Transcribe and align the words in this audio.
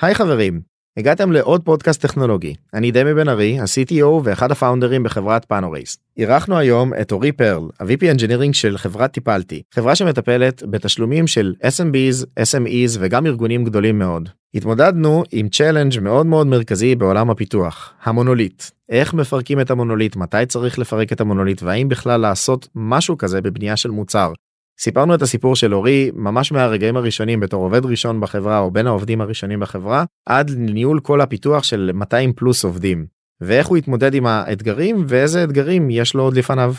היי 0.00 0.14
חברים, 0.14 0.60
הגעתם 0.96 1.32
לעוד 1.32 1.62
פודקאסט 1.64 2.02
טכנולוגי. 2.02 2.54
אני 2.74 2.90
דמי 2.90 3.14
בן 3.14 3.28
ארי, 3.28 3.58
ה-CTO 3.58 4.04
ואחד 4.24 4.50
הפאונדרים 4.50 5.02
בחברת 5.02 5.44
פאנורייס. 5.44 5.98
אירחנו 6.16 6.58
היום 6.58 6.94
את 7.00 7.12
אורי 7.12 7.32
פרל, 7.32 7.62
ה-VP 7.80 8.16
Engineering 8.16 8.52
של 8.52 8.78
חברת 8.78 9.12
טיפלתי, 9.12 9.62
חברה 9.74 9.94
שמטפלת 9.94 10.62
בתשלומים 10.70 11.26
של 11.26 11.54
SMBs, 11.62 12.24
SMEs 12.40 12.96
וגם 12.98 13.26
ארגונים 13.26 13.64
גדולים 13.64 13.98
מאוד. 13.98 14.28
התמודדנו 14.54 15.22
עם 15.32 15.48
challenge 15.48 16.00
מאוד 16.00 16.26
מאוד 16.26 16.46
מרכזי 16.46 16.94
בעולם 16.94 17.30
הפיתוח, 17.30 17.92
המונוליט. 18.02 18.62
איך 18.88 19.14
מפרקים 19.14 19.60
את 19.60 19.70
המונוליט, 19.70 20.16
מתי 20.16 20.46
צריך 20.48 20.78
לפרק 20.78 21.12
את 21.12 21.20
המונוליט 21.20 21.62
והאם 21.62 21.88
בכלל 21.88 22.20
לעשות 22.20 22.68
משהו 22.74 23.18
כזה 23.18 23.40
בבנייה 23.40 23.76
של 23.76 23.90
מוצר. 23.90 24.32
סיפרנו 24.80 25.14
את 25.14 25.22
הסיפור 25.22 25.56
של 25.56 25.74
אורי 25.74 26.10
ממש 26.14 26.52
מהרגעים 26.52 26.96
הראשונים 26.96 27.40
בתור 27.40 27.64
עובד 27.64 27.84
ראשון 27.84 28.20
בחברה 28.20 28.58
או 28.58 28.70
בין 28.70 28.86
העובדים 28.86 29.20
הראשונים 29.20 29.60
בחברה 29.60 30.04
עד 30.26 30.50
ניהול 30.56 31.00
כל 31.00 31.20
הפיתוח 31.20 31.62
של 31.64 31.90
200 31.94 32.32
פלוס 32.32 32.64
עובדים 32.64 33.06
ואיך 33.40 33.66
הוא 33.66 33.76
התמודד 33.76 34.14
עם 34.14 34.26
האתגרים 34.26 35.04
ואיזה 35.08 35.44
אתגרים 35.44 35.90
יש 35.90 36.14
לו 36.14 36.22
עוד 36.22 36.36
לפניו. 36.36 36.74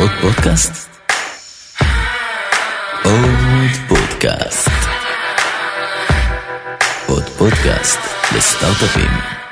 עוד 0.00 0.10
פודקאסט? 0.20 0.90
עוד 3.04 3.70
פודקאסט. 3.88 4.70
עוד 7.06 7.22
פודקאסט 7.22 7.98
לסטארט-אפים. 8.36 9.45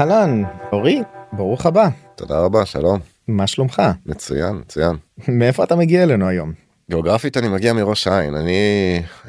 אהלן, 0.00 0.42
אורי, 0.72 1.02
ברוך 1.32 1.66
הבא. 1.66 1.88
תודה 2.14 2.38
רבה, 2.38 2.66
שלום. 2.66 3.00
מה 3.28 3.46
שלומך? 3.46 3.82
מצוין, 4.06 4.56
מצוין. 4.56 4.96
מאיפה 5.28 5.64
אתה 5.64 5.76
מגיע 5.76 6.02
אלינו 6.02 6.28
היום? 6.28 6.52
גיאוגרפית 6.90 7.36
אני 7.36 7.48
מגיע 7.48 7.72
מראש 7.72 8.06
העין, 8.06 8.34
אני 8.34 8.52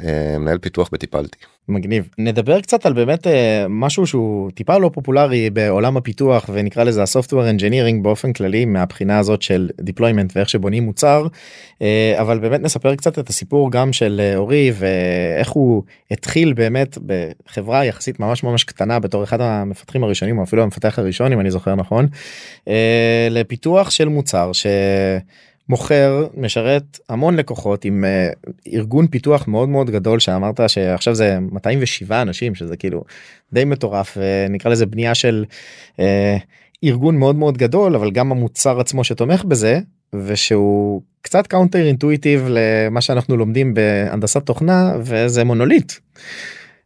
אה, 0.04 0.36
מנהל 0.40 0.58
פיתוח 0.58 0.90
בטיפלתי. 0.92 1.38
מגניב. 1.70 2.10
נדבר 2.18 2.62
קצת 2.62 2.86
על 2.86 2.94
באמת 2.94 3.28
אה, 3.28 3.66
משהו 3.70 4.08
שהוא 4.08 4.52
טיפה 4.52 4.78
לא 4.78 4.90
פופולרי 4.94 5.50
בעולם 5.50 5.98
הפיתוח 5.98 6.50
ונקרא 6.54 6.84
לזה 6.84 7.04
ה 7.04 7.09
software 7.09 7.50
engineering 7.50 8.04
באופן 8.04 8.34
כללי 8.34 8.66
מהבחינה 8.66 9.20
הזאת 9.20 9.42
של 9.42 9.70
deployment 9.82 10.32
ואיך 10.36 10.50
שבונים 10.50 10.84
מוצר 10.84 11.28
אה, 11.82 12.16
אבל 12.22 12.40
באמת 12.40 12.62
נספר 12.62 12.96
קצת 12.96 13.20
את 13.20 13.30
הסיפור 13.30 13.72
גם 13.72 13.94
של 13.94 14.22
אה, 14.24 14.36
אורי 14.36 14.72
ואיך 14.76 15.50
הוא 15.50 15.84
התחיל 16.12 16.54
באמת 16.54 16.98
בחברה 17.06 17.86
יחסית 17.86 18.20
ממש 18.20 18.44
ממש 18.44 18.64
קטנה 18.64 19.00
בתור 19.00 19.24
אחד 19.24 19.42
המפתחים 19.42 20.04
הראשונים 20.04 20.38
או 20.38 20.44
אפילו 20.44 20.64
המפתח 20.64 21.00
הראשון 21.00 21.34
אם 21.34 21.40
אני 21.40 21.52
זוכר 21.52 21.76
נכון 21.76 22.08
לפיתוח 23.30 23.90
של 23.90 24.08
מוצר 24.08 24.52
ש... 24.54 24.66
מוכר 25.70 26.28
משרת 26.38 27.00
המון 27.10 27.36
לקוחות 27.36 27.86
עם 27.86 28.04
uh, 28.04 28.52
ארגון 28.74 29.08
פיתוח 29.08 29.48
מאוד 29.48 29.70
מאוד 29.70 29.90
גדול 29.90 30.20
שאמרת 30.20 30.60
שעכשיו 30.68 31.16
זה 31.16 31.40
207 31.40 32.22
אנשים 32.22 32.56
שזה 32.56 32.78
כאילו 32.78 33.04
די 33.54 33.66
מטורף 33.66 34.18
ונקרא 34.18 34.72
לזה 34.72 34.86
בנייה 34.86 35.16
של 35.16 35.46
uh, 35.98 36.02
ארגון 36.84 37.18
מאוד 37.18 37.36
מאוד 37.36 37.58
גדול 37.58 37.96
אבל 37.96 38.12
גם 38.12 38.32
המוצר 38.32 38.80
עצמו 38.80 39.04
שתומך 39.04 39.44
בזה 39.44 39.80
ושהוא 40.16 41.02
קצת 41.22 41.48
counter 41.48 41.86
intuitive 41.86 42.48
למה 42.50 43.02
שאנחנו 43.02 43.38
לומדים 43.38 43.74
בהנדסת 43.74 44.46
תוכנה 44.46 44.94
וזה 45.00 45.44
מונוליט. 45.44 45.94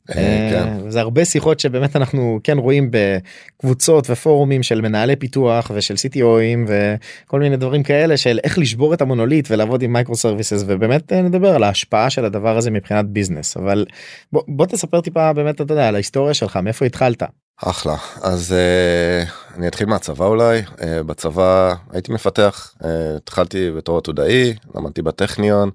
אה, 0.10 0.50
כן. 0.52 0.90
זה 0.90 1.00
הרבה 1.00 1.26
שיחות 1.26 1.60
שבאמת 1.60 1.96
אנחנו 1.96 2.40
כן 2.44 2.58
רואים 2.58 2.92
בקבוצות 2.92 4.10
ופורומים 4.10 4.64
של 4.64 4.82
מנהלי 4.82 5.16
פיתוח 5.16 5.72
ושל 5.76 5.94
CTOים 5.94 6.70
וכל 6.70 7.40
מיני 7.40 7.58
דברים 7.58 7.84
כאלה 7.84 8.18
של 8.18 8.40
איך 8.44 8.58
לשבור 8.58 8.94
את 8.94 9.02
המונוליט 9.02 9.48
ולעבוד 9.52 9.82
עם 9.82 9.94
microservices 9.94 10.64
ובאמת 10.68 11.14
אה, 11.14 11.22
נדבר 11.22 11.56
על 11.56 11.64
ההשפעה 11.64 12.10
של 12.10 12.26
הדבר 12.26 12.58
הזה 12.58 12.72
מבחינת 12.72 13.06
business 13.06 13.58
אבל 13.58 13.86
בוא, 14.32 14.42
בוא 14.48 14.66
תספר 14.66 15.02
טיפה 15.02 15.34
באמת 15.34 15.62
אתה 15.62 15.74
יודע 15.74 15.88
על 15.88 15.96
ההיסטוריה 15.96 16.34
שלך 16.34 16.58
מאיפה 16.58 16.86
התחלת. 16.86 17.24
אחלה 17.64 17.96
אז 18.22 18.56
uh, 18.56 19.58
אני 19.58 19.68
אתחיל 19.68 19.88
מהצבא 19.88 20.26
אולי 20.26 20.62
uh, 20.62 20.84
בצבא 21.06 21.74
הייתי 21.92 22.12
מפתח 22.12 22.74
uh, 22.74 22.86
התחלתי 23.18 23.72
בתור 23.72 23.98
עתודאי 23.98 24.54
למדתי 24.76 25.02
בטכניון. 25.02 25.70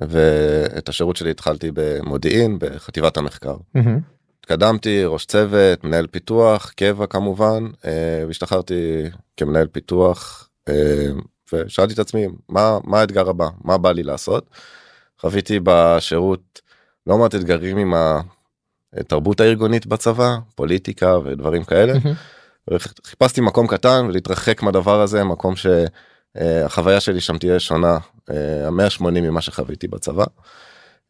ואת 0.00 0.88
השירות 0.88 1.16
שלי 1.16 1.30
התחלתי 1.30 1.70
במודיעין 1.74 2.58
בחטיבת 2.60 3.16
המחקר. 3.16 3.56
התקדמתי 4.40 5.04
ראש 5.04 5.26
צוות 5.26 5.84
מנהל 5.84 6.06
פיתוח 6.06 6.72
קבע 6.76 7.06
כמובן 7.06 7.64
אה, 7.84 8.24
והשתחררתי 8.26 9.02
כמנהל 9.36 9.66
פיתוח 9.66 10.48
אה, 10.68 11.08
ושאלתי 11.52 11.94
את 11.94 11.98
עצמי 11.98 12.26
מה 12.48 12.78
מה 12.84 13.00
האתגר 13.00 13.30
הבא 13.30 13.48
מה 13.64 13.78
בא 13.78 13.92
לי 13.92 14.02
לעשות. 14.02 14.50
חוויתי 15.20 15.60
בשירות 15.62 16.60
לא 17.06 17.18
מעט 17.18 17.34
אתגרים 17.34 17.76
עם 17.76 17.94
התרבות 18.94 19.40
הארגונית 19.40 19.86
בצבא 19.86 20.36
פוליטיקה 20.54 21.18
ודברים 21.18 21.64
כאלה. 21.64 21.92
חיפשתי 23.06 23.40
מקום 23.40 23.66
קטן 23.66 24.06
ולהתרחק 24.08 24.62
מהדבר 24.62 25.00
הזה 25.00 25.24
מקום 25.24 25.56
ש... 25.56 25.66
אה, 26.40 26.64
החוויה 26.64 27.00
שלי 27.00 27.20
שם 27.20 27.38
תהיה 27.38 27.60
שונה 27.60 27.98
180 28.70 29.24
אה, 29.24 29.30
ממה 29.30 29.40
שחוויתי 29.40 29.88
בצבא. 29.88 30.24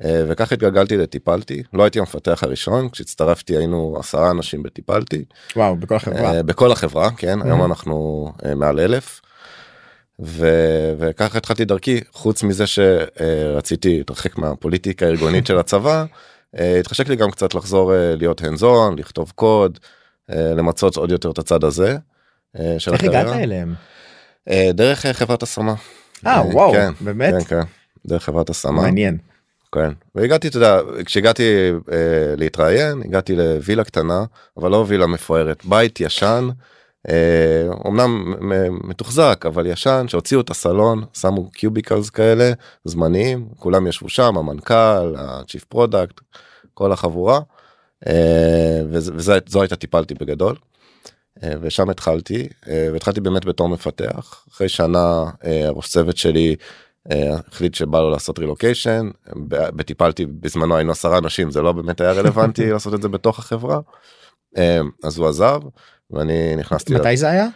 אה, 0.04 0.25
וכך 0.28 0.53
התגלגלתי 0.53 0.97
לטיפלתי 0.97 1.62
לא 1.72 1.82
הייתי 1.82 1.98
המפתח 1.98 2.42
הראשון 2.42 2.88
כשהצטרפתי 2.88 3.56
היינו 3.56 3.97
עשרה 3.98 4.31
אנשים 4.31 4.62
בטיפלתי. 4.62 5.25
וואו 5.56 5.76
בכל 5.76 5.94
החברה. 5.94 6.42
בכל 6.42 6.72
החברה 6.72 7.10
כן 7.16 7.42
היום 7.42 7.65
אנחנו 7.65 8.28
מעל 8.56 8.81
אלף. 8.81 9.20
ו... 10.20 10.48
וככה 10.98 11.38
התחלתי 11.38 11.65
דרכי 11.65 12.00
חוץ 12.12 12.42
מזה 12.42 12.65
שרציתי 12.66 13.98
להתרחק 13.98 14.38
מהפוליטיקה 14.38 15.06
הארגונית 15.06 15.47
של 15.47 15.59
הצבא 15.59 16.04
התחשק 16.54 17.09
לי 17.09 17.16
גם 17.16 17.31
קצת 17.31 17.54
לחזור 17.54 17.92
להיות 18.16 18.42
הנזון 18.42 18.98
לכתוב 18.98 19.32
קוד 19.34 19.78
למצות 20.28 20.97
עוד 20.97 21.10
יותר 21.10 21.31
את 21.31 21.38
הצד 21.38 21.65
הזה. 21.65 21.97
איך 22.92 23.04
הגעת 23.04 23.26
אליהם? 23.26 23.75
אה, 24.50 24.70
דרך 24.74 25.06
אה, 25.06 25.12
חברת 25.12 25.42
השמה. 25.42 25.74
אה 26.26 26.42
וואו 26.52 26.72
כן, 26.72 26.92
באמת? 27.00 27.34
כן, 27.34 27.44
כן, 27.44 27.68
דרך 28.06 28.24
חברת 28.24 28.50
השמה. 28.50 28.82
מעניין. 28.82 29.18
כן 29.72 29.90
והגעתי 30.14 30.48
אתה 30.48 30.56
יודע 30.56 30.80
כשהגעתי 31.04 31.70
אה, 31.92 32.34
להתראיין 32.36 33.02
הגעתי 33.04 33.36
לווילה 33.36 33.84
קטנה 33.84 34.24
אבל 34.56 34.70
לא 34.70 34.84
וילה 34.88 35.06
מפוארת 35.06 35.64
בית 35.64 36.00
ישן 36.00 36.48
אה, 37.08 37.68
אמנם 37.86 38.34
מתוחזק 38.84 39.44
אבל 39.46 39.66
ישן 39.66 40.04
שהוציאו 40.08 40.40
את 40.40 40.50
הסלון 40.50 41.04
שמו 41.12 41.50
cubicles 41.50 42.10
כאלה 42.10 42.52
זמניים 42.84 43.48
כולם 43.56 43.86
ישבו 43.86 44.08
שם 44.08 44.38
המנכ"ל 44.38 45.14
ה 45.16 45.24
chief 45.24 45.64
product 45.64 46.20
כל 46.74 46.92
החבורה 46.92 47.40
אה, 48.06 48.80
וזו 48.90 49.60
הייתה 49.62 49.76
טיפלתי 49.76 50.14
בגדול. 50.14 50.56
אה, 51.42 51.52
ושם 51.60 51.91
התחלתי 51.91 52.48
אה, 52.69 52.88
והתחלתי 52.92 53.20
באמת 53.20 53.44
בתור 53.44 53.69
מפתח. 53.69 54.44
אחרי 54.50 54.69
שנה 54.69 55.24
אה, 55.44 55.66
הראש 55.66 55.88
צוות 55.88 56.16
שלי 56.16 56.56
החליט 57.10 57.74
שבא 57.74 58.00
לו 58.00 58.10
לעשות 58.10 58.38
רילוקיישן 58.38 59.10
בטיפלתי 59.48 60.26
בזמנו 60.26 60.76
היינו 60.76 60.92
עשרה 60.92 61.19
אנשים 61.19 61.50
זה 61.50 61.62
לא 61.62 61.72
באמת 61.72 62.00
היה 62.00 62.12
רלוונטי 62.12 62.70
לעשות 62.72 62.94
את 62.94 63.02
זה 63.02 63.08
בתוך 63.08 63.38
החברה. 63.38 63.80
אז 65.04 65.19
הוא 65.19 65.28
עזב 65.28 65.60
ואני 66.10 66.56
נכנסתי 66.56 66.94
מתי 66.94 67.16
זה 67.16 67.30
היה? 67.30 67.47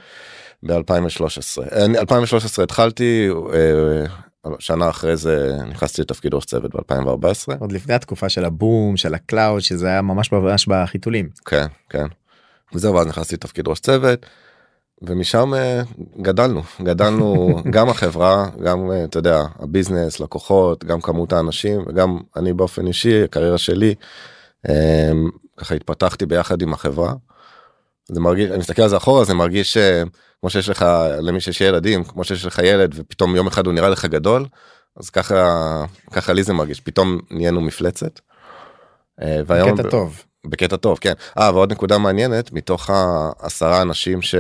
ב-2013 0.63 1.77
2013 1.99 2.65
התחלתי 2.65 3.31
שנה 4.59 4.89
אחרי 4.89 5.17
זה 5.17 5.57
נכנסתי 5.67 6.03
לתפקיד 6.03 6.35
ראש 6.35 6.45
צוות 6.45 6.75
ב-2014 6.75 7.55
עוד 7.61 7.73
לפני 7.73 7.95
התקופה 7.95 8.29
של 8.29 8.45
הבום 8.45 8.97
של 8.97 9.15
ה 9.15 9.22
cloud 9.22 9.61
שזה 9.61 9.87
היה 9.87 10.03
ממש 10.03 10.33
ממש 10.33 10.69
בחיתולים. 10.69 11.29
כן 11.47 11.67
כן 11.89 12.07
וזהו 12.75 12.95
ואז 12.95 13.07
נכנסתי 13.07 13.35
לתפקיד 13.35 13.69
ראש 13.69 13.81
צוות. 13.81 14.27
ומשם 15.03 15.55
אה, 15.55 15.83
גדלנו 16.23 16.63
גדלנו 16.83 17.49
גם 17.75 17.89
החברה 17.89 18.47
גם 18.63 18.91
אה, 18.91 19.05
אתה 19.05 19.19
יודע 19.19 19.43
ה 19.59 19.66
business 19.66 20.21
לקוחות 20.21 20.85
גם 20.85 21.01
כמות 21.01 21.33
האנשים 21.33 21.85
וגם 21.87 22.19
אני 22.37 22.53
באופן 22.53 22.87
אישי 22.87 23.25
הקריירה 23.25 23.59
שלי 23.59 23.95
אה, 24.69 25.11
ככה 25.57 25.75
התפתחתי 25.75 26.27
ביחד 26.27 26.63
עם 26.63 26.73
החברה. 26.73 27.15
זה 28.09 28.21
מרגיש 28.21 28.51
אני 28.51 28.59
מסתכל 28.59 28.83
על 28.83 28.89
זה 28.89 28.97
אחורה 28.97 29.25
זה 29.25 29.35
מרגיש 29.35 29.77
כמו 30.41 30.51
שיש 30.51 30.69
לך 30.69 30.87
למי 31.21 31.41
שיש 31.41 31.61
ילדים 31.61 32.05
כמו 32.05 32.25
שיש 32.25 32.47
לך 32.47 32.59
ילד 32.59 32.93
ופתאום 32.97 33.37
יום 33.37 33.47
אחד 33.47 33.67
הוא 33.67 33.75
נראה 33.75 33.89
לך 33.89 34.05
גדול 34.05 34.47
אז 34.97 35.11
ככה 35.11 35.85
ככה 36.11 36.33
לי 36.33 36.43
זה 36.43 36.53
מרגיש 36.53 36.81
פתאום 36.81 37.19
נהיינו 37.31 37.61
מפלצת. 37.61 38.21
והיום 39.47 39.75
בקטע 39.75 39.91
טוב 39.91 40.25
בקטע 40.47 40.77
טוב 40.77 40.99
כן 41.01 41.13
אה 41.39 41.55
ועוד 41.55 41.73
נקודה 41.73 41.99
מעניינת 41.99 42.53
מתוך 42.53 42.91
העשרה 42.91 43.83
אנשים 43.83 44.23
ש... 44.23 44.35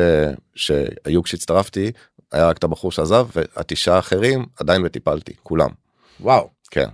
שהיו 0.54 1.22
כשהצטרפתי 1.22 1.92
היה 2.32 2.48
רק 2.48 2.58
את 2.58 2.64
הבחור 2.64 2.92
שעזב 2.92 3.26
והתשעה 3.34 3.96
האחרים 3.96 4.46
עדיין 4.60 4.82
וטיפלתי 4.84 5.32
כולם. 5.42 5.70
וואו. 6.20 6.48
כן. 6.70 6.88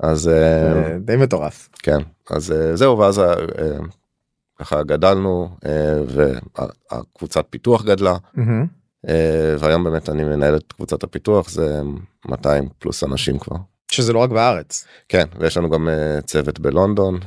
אז 0.00 0.28
אה, 0.28 0.72
אה, 0.72 0.98
די 0.98 1.16
מטורף. 1.16 1.68
כן 1.82 1.98
אז 2.30 2.52
אה, 2.52 2.76
זהו 2.76 2.98
ואז 2.98 3.18
אה, 3.18 3.34
ככה 4.58 4.82
גדלנו 4.82 5.48
והקבוצת 6.06 7.44
פיתוח 7.50 7.84
גדלה 7.84 8.16
והיום 9.58 9.84
באמת 9.84 10.08
אני 10.08 10.24
מנהל 10.24 10.56
את 10.56 10.72
קבוצת 10.72 11.02
הפיתוח 11.02 11.50
זה 11.50 11.80
200 12.28 12.68
פלוס 12.78 13.04
אנשים 13.04 13.38
כבר. 13.38 13.56
שזה 13.90 14.12
לא 14.12 14.18
רק 14.18 14.30
בארץ. 14.30 14.86
כן 15.08 15.24
ויש 15.38 15.56
לנו 15.56 15.70
גם 15.70 15.88
צוות 16.26 16.58
בלונדון. 16.58 17.18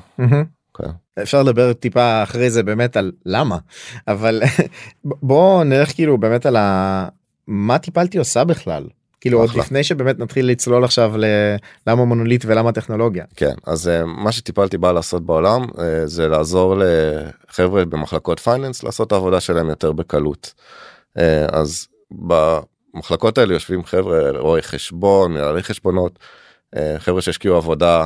כן. 0.78 0.90
אפשר 1.22 1.44
לדבר 1.44 1.74
טיפה 1.74 2.24
אחרי 2.24 2.50
זה 2.50 2.64
באמת 2.64 2.98
על 2.98 3.12
למה 3.26 3.58
אבל 4.08 4.42
בוא 5.06 5.64
נלך 5.64 5.94
כאילו 5.94 6.18
באמת 6.18 6.46
על 6.46 6.56
ה... 6.56 7.08
מה 7.48 7.78
טיפלתי 7.78 8.18
עושה 8.18 8.44
בכלל 8.44 8.84
כאילו 9.22 9.40
עוד 9.40 9.50
אחלה. 9.50 9.62
לפני 9.62 9.84
שבאמת 9.84 10.20
נתחיל 10.20 10.46
לצלול 10.46 10.84
עכשיו 10.84 11.14
ללמה 11.18 12.06
מונוליט 12.06 12.46
ולמה 12.46 12.72
טכנולוגיה. 12.72 13.26
כן 13.36 13.54
אז 13.66 13.88
אה, 13.88 14.06
מה 14.06 14.32
שטיפלתי 14.32 14.78
בא 14.78 14.92
לעשות 14.92 15.26
בעולם 15.26 15.66
אה, 15.80 16.08
זה 16.08 16.28
לעזור 16.28 16.76
לחבר'ה 16.78 17.86
במחלקות 17.86 18.40
פייננס 18.40 18.84
לעשות 18.84 19.08
את 19.08 19.12
העבודה 19.12 19.40
שלהם 19.40 19.70
יותר 19.70 19.92
בקלות. 19.92 20.54
אה, 21.18 21.46
אז 21.52 21.88
במחלקות 22.12 23.38
האלה 23.38 23.54
יושבים 23.54 23.84
חבר'ה 23.84 24.32
רואי 24.32 24.62
חשבון 24.62 25.34
מנהלי 25.34 25.64
חשבונות 25.64 26.20
חבר'ה 26.98 27.22
שהשקיעו 27.22 27.56
עבודה 27.56 28.06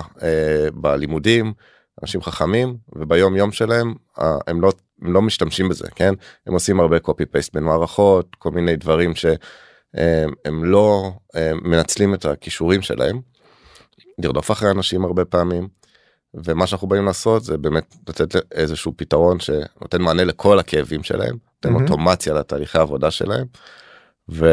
בלימודים 0.73 1.53
אנשים 2.01 2.21
חכמים 2.21 2.77
וביום 2.95 3.35
יום 3.35 3.51
שלהם 3.51 3.93
אה, 4.19 4.37
הם 4.47 4.61
לא 4.61 4.71
הם 5.01 5.13
לא 5.13 5.21
משתמשים 5.21 5.69
בזה 5.69 5.87
כן 5.95 6.13
הם 6.47 6.53
עושים 6.53 6.79
הרבה 6.79 6.99
קופי 6.99 7.25
פייסט 7.25 7.53
בין 7.53 7.63
מערכות 7.63 8.35
כל 8.35 8.51
מיני 8.51 8.75
דברים 8.75 9.15
שהם 9.15 10.63
לא 10.63 11.11
אה, 11.35 11.51
מנצלים 11.53 12.13
את 12.13 12.25
הכישורים 12.25 12.81
שלהם. 12.81 13.21
לרדוף 14.19 14.51
אחרי 14.51 14.71
אנשים 14.71 15.05
הרבה 15.05 15.25
פעמים. 15.25 15.67
ומה 16.33 16.67
שאנחנו 16.67 16.87
באים 16.87 17.05
לעשות 17.05 17.43
זה 17.43 17.57
באמת 17.57 17.95
לתת 18.09 18.51
איזשהו 18.51 18.93
פתרון 18.97 19.39
שנותן 19.39 20.01
מענה 20.01 20.23
לכל 20.23 20.59
הכאבים 20.59 21.03
שלהם, 21.03 21.37
נותן 21.55 21.69
מהמם. 21.69 21.83
אוטומציה 21.83 22.33
לתהליכי 22.33 22.77
העבודה 22.77 23.11
שלהם. 23.11 23.45
ו... 24.31 24.45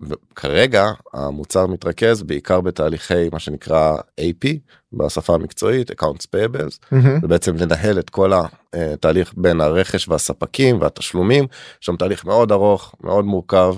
וכרגע 0.00 0.86
המוצר 1.12 1.66
מתרכז 1.66 2.22
בעיקר 2.22 2.60
בתהליכי 2.60 3.28
מה 3.32 3.38
שנקרא 3.38 3.96
AP 4.20 4.48
בשפה 4.92 5.34
המקצועית 5.34 5.90
accounts 5.90 6.26
payables 6.36 6.78
מהמם. 6.92 7.20
זה 7.20 7.28
בעצם 7.28 7.56
לנהל 7.56 7.98
את 7.98 8.10
כל 8.10 8.32
התהליך 8.72 9.32
בין 9.36 9.60
הרכש 9.60 10.08
והספקים 10.08 10.80
והתשלומים 10.80 11.46
שם 11.80 11.96
תהליך 11.96 12.24
מאוד 12.24 12.52
ארוך 12.52 12.94
מאוד 13.04 13.24
מורכב 13.24 13.74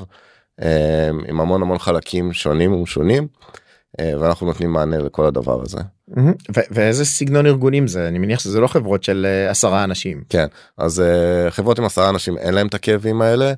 אה, 0.62 1.11
עם 1.29 1.41
המון 1.41 1.62
המון 1.62 1.79
חלקים 1.79 2.33
שונים 2.33 2.73
ומשונים 2.73 3.23
אה, 3.23 3.60
ואנחנו 3.99 4.47
נותנים 4.47 4.73
מענה 4.73 4.99
לכל 4.99 5.27
הדבר 5.27 5.63
הזה 5.63 5.79
ואיזה 6.71 7.05
סגנון 7.05 7.47
ארגונים 7.47 7.87
זה 7.87 8.09
אני 8.09 8.19
מניח 8.19 8.41
שזה 8.41 8.61
לא 8.61 8.67
חברות 8.67 9.03
של 9.03 9.27
אה, 9.29 9.51
עשרה 9.51 9.85
אנשים. 9.85 10.23
כן 10.29 10.47
אז 10.79 11.01
אה, 11.01 11.51
חברות 11.51 11.79
עם 11.79 11.85
עשרה 11.85 12.09
אנשים 12.09 12.39
אין 12.39 12.55
להם 12.55 12.67
את 12.67 12.75
הכאבים 12.75 13.23
האלה. 13.23 13.53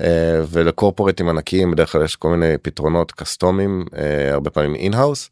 אה, 0.00 0.40
ולקורפורטים 0.50 1.28
ענקיים 1.28 1.70
בדרך 1.70 1.92
כלל 1.92 2.04
יש 2.04 2.16
כל 2.16 2.30
מיני 2.30 2.58
פתרונות 2.62 3.12
custom 3.12 3.66
ים 3.66 3.84
אה, 3.96 4.32
הרבה 4.32 4.50
פעמים 4.50 4.74
in-house. 4.74 5.30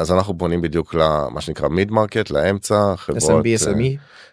אז 0.00 0.12
אנחנו 0.12 0.38
פונים 0.38 0.62
בדיוק 0.62 0.94
למה 0.94 1.40
שנקרא 1.40 1.68
mid 1.68 1.90
market 1.90 2.30
לאמצע 2.30 2.96
חברות. 2.96 3.22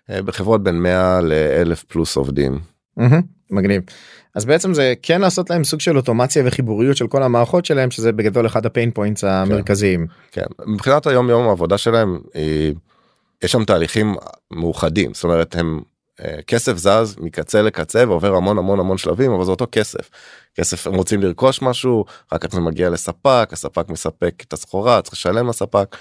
אה, 0.09 0.21
בחברות 0.21 0.63
בין 0.63 0.79
100 0.79 1.21
לאלף 1.21 1.83
פלוס 1.83 2.17
עובדים. 2.17 2.59
מגניב. 3.51 3.81
אז 4.37 4.45
בעצם 4.45 4.73
זה 4.73 4.93
כן 5.01 5.21
לעשות 5.21 5.49
להם 5.49 5.63
סוג 5.63 5.81
של 5.81 5.97
אוטומציה 5.97 6.43
וחיבוריות 6.45 6.97
של 6.97 7.07
כל 7.07 7.23
המערכות 7.23 7.65
שלהם 7.65 7.91
שזה 7.91 8.11
בגדול 8.11 8.45
אחד 8.45 8.65
ה 8.65 8.70
pain 8.70 8.91
points 8.91 9.23
המרכזיים. 9.23 10.07
כן, 10.31 10.45
מבחינת 10.65 11.07
היום 11.07 11.29
יום 11.29 11.47
העבודה 11.47 11.77
שלהם 11.77 12.19
היא, 12.33 12.73
יש 13.43 13.51
שם 13.51 13.63
תהליכים 13.63 14.15
מאוחדים 14.51 15.13
זאת 15.13 15.23
אומרת 15.23 15.55
הם 15.55 15.81
אה, 16.21 16.41
כסף 16.47 16.77
זז 16.77 17.15
מקצה 17.19 17.61
לקצה 17.61 18.03
ועובר 18.07 18.35
המון 18.35 18.57
המון 18.57 18.79
המון 18.79 18.97
שלבים 18.97 19.31
אבל 19.31 19.45
זה 19.45 19.51
אותו 19.51 19.67
כסף. 19.71 20.09
כסף 20.55 20.87
הם 20.87 20.93
רוצים 20.93 21.21
לרכוש 21.21 21.61
משהו 21.61 22.05
רק 22.33 22.45
אז 22.45 22.51
זה 22.51 22.59
מגיע 22.59 22.89
לספק 22.89 23.49
הספק 23.51 23.89
מספק 23.89 24.43
את 24.47 24.53
הסחורה 24.53 25.01
צריך 25.01 25.13
לשלם 25.13 25.47
לספק. 25.47 25.95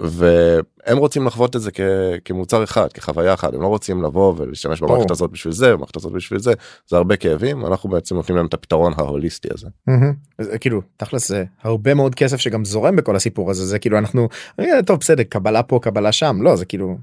אה, 0.00 0.06
והם 0.86 0.98
רוצים 0.98 1.26
לחוות 1.26 1.56
את 1.56 1.60
זה 1.60 1.72
כ- 1.72 1.80
כמוצר 2.24 2.64
אחד 2.64 2.92
כחוויה 2.92 3.34
אחת 3.34 3.54
הם 3.54 3.62
לא 3.62 3.66
רוצים 3.66 4.02
לבוא 4.02 4.34
ולהשתמש 4.36 4.80
במערכת. 4.80 5.10
הזאת 5.10 5.30
בשביל 5.30 5.52
זה 5.52 5.72
במערכת 5.72 5.96
הזאת 5.96 6.12
בשביל 6.12 6.38
זה 6.40 6.52
זה 6.88 6.96
הרבה 6.96 7.16
כאבים 7.16 7.66
אנחנו 7.66 7.90
בעצם 7.90 8.14
נותנים 8.14 8.36
להם 8.36 8.46
את 8.46 8.54
הפתרון 8.54 8.92
ההוליסטי 8.96 9.48
הזה. 9.54 9.66
זה 10.40 10.58
כאילו 10.58 10.82
תכלס 10.96 11.28
זה 11.28 11.44
הרבה 11.62 11.94
מאוד 11.94 12.14
כסף 12.14 12.36
שגם 12.36 12.64
זורם 12.64 12.96
בכל 12.96 13.16
הסיפור 13.16 13.50
הזה 13.50 13.64
זה 13.66 13.78
כאילו 13.78 13.98
אנחנו 13.98 14.28
אה, 14.60 14.82
טוב 14.86 15.00
בסדר 15.00 15.22
קבלה 15.22 15.62
פה 15.62 15.78
קבלה 15.82 16.12
שם 16.12 16.42
לא 16.42 16.56
זה 16.56 16.64
כאילו 16.64 16.98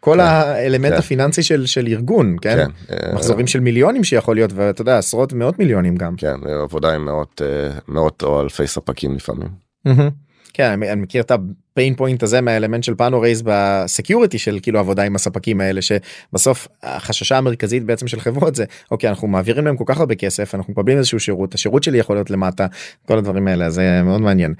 כל 0.00 0.12
כן, 0.14 0.20
האלמנט 0.20 0.92
כן. 0.92 0.98
הפיננסי 0.98 1.42
של 1.42 1.66
של 1.66 1.86
ארגון 1.86 2.36
כן 2.40 2.58
אה, 2.90 3.14
מחזורים 3.14 3.46
של 3.46 3.60
מיליונים 3.60 4.04
שיכול 4.04 4.36
להיות 4.36 4.50
ואתה 4.54 4.82
יודע 4.82 4.98
עשרות 4.98 5.32
מאות 5.32 5.58
מיליונים 5.58 5.96
גם. 5.96 6.16
כן 6.16 6.36
עבודה 6.62 6.94
עם 6.94 7.04
מאות 7.04 7.42
אה, 7.44 7.78
מאות 7.88 8.22
או 8.22 8.40
אלפי 8.40 8.66
ספקים 8.66 9.14
לפעמים. 9.14 9.48
מהמם. 9.84 10.25
כן 10.56 10.70
אני 10.70 10.92
אני 10.92 11.00
מכיר 11.00 11.22
את 11.22 11.30
ה 11.30 11.43
pain 11.43 11.94
point 11.94 12.22
הזה 12.22 12.40
מהאלמנט 12.40 12.84
של 12.84 12.94
פאנורייס 12.94 13.20
ב 13.20 13.42
security 13.44 14.38
של 14.38 14.58
כאילו 14.62 14.78
עבודה 14.78 15.02
עם 15.02 15.14
הספקים 15.14 15.60
האלה 15.60 15.80
שבסוף 15.82 16.68
החשש 16.82 17.38
המרכזית 17.38 17.84
בעצם 17.84 18.08
של 18.08 18.20
חברות 18.20 18.54
זה 18.54 18.64
אוקיי 18.90 19.10
אנחנו 19.10 19.28
מעבירים 19.28 19.64
להם 19.64 19.76
כל 19.76 19.84
כך 19.86 20.00
הרבה 20.00 20.14
כסף 20.14 20.54
אנחנו 20.54 20.72
מקבלים 20.72 20.98
איזשהו 20.98 21.20
שירות 21.20 21.54
השירות 21.54 21.82
שלי 21.82 21.98
יכול 21.98 22.16
להיות 22.16 22.30
למטה 22.30 22.66
כל 23.06 23.18
הדברים 23.18 23.48
האלה 23.48 23.70
זה 23.70 24.02
מאוד 24.04 24.20
מעניין. 24.20 24.54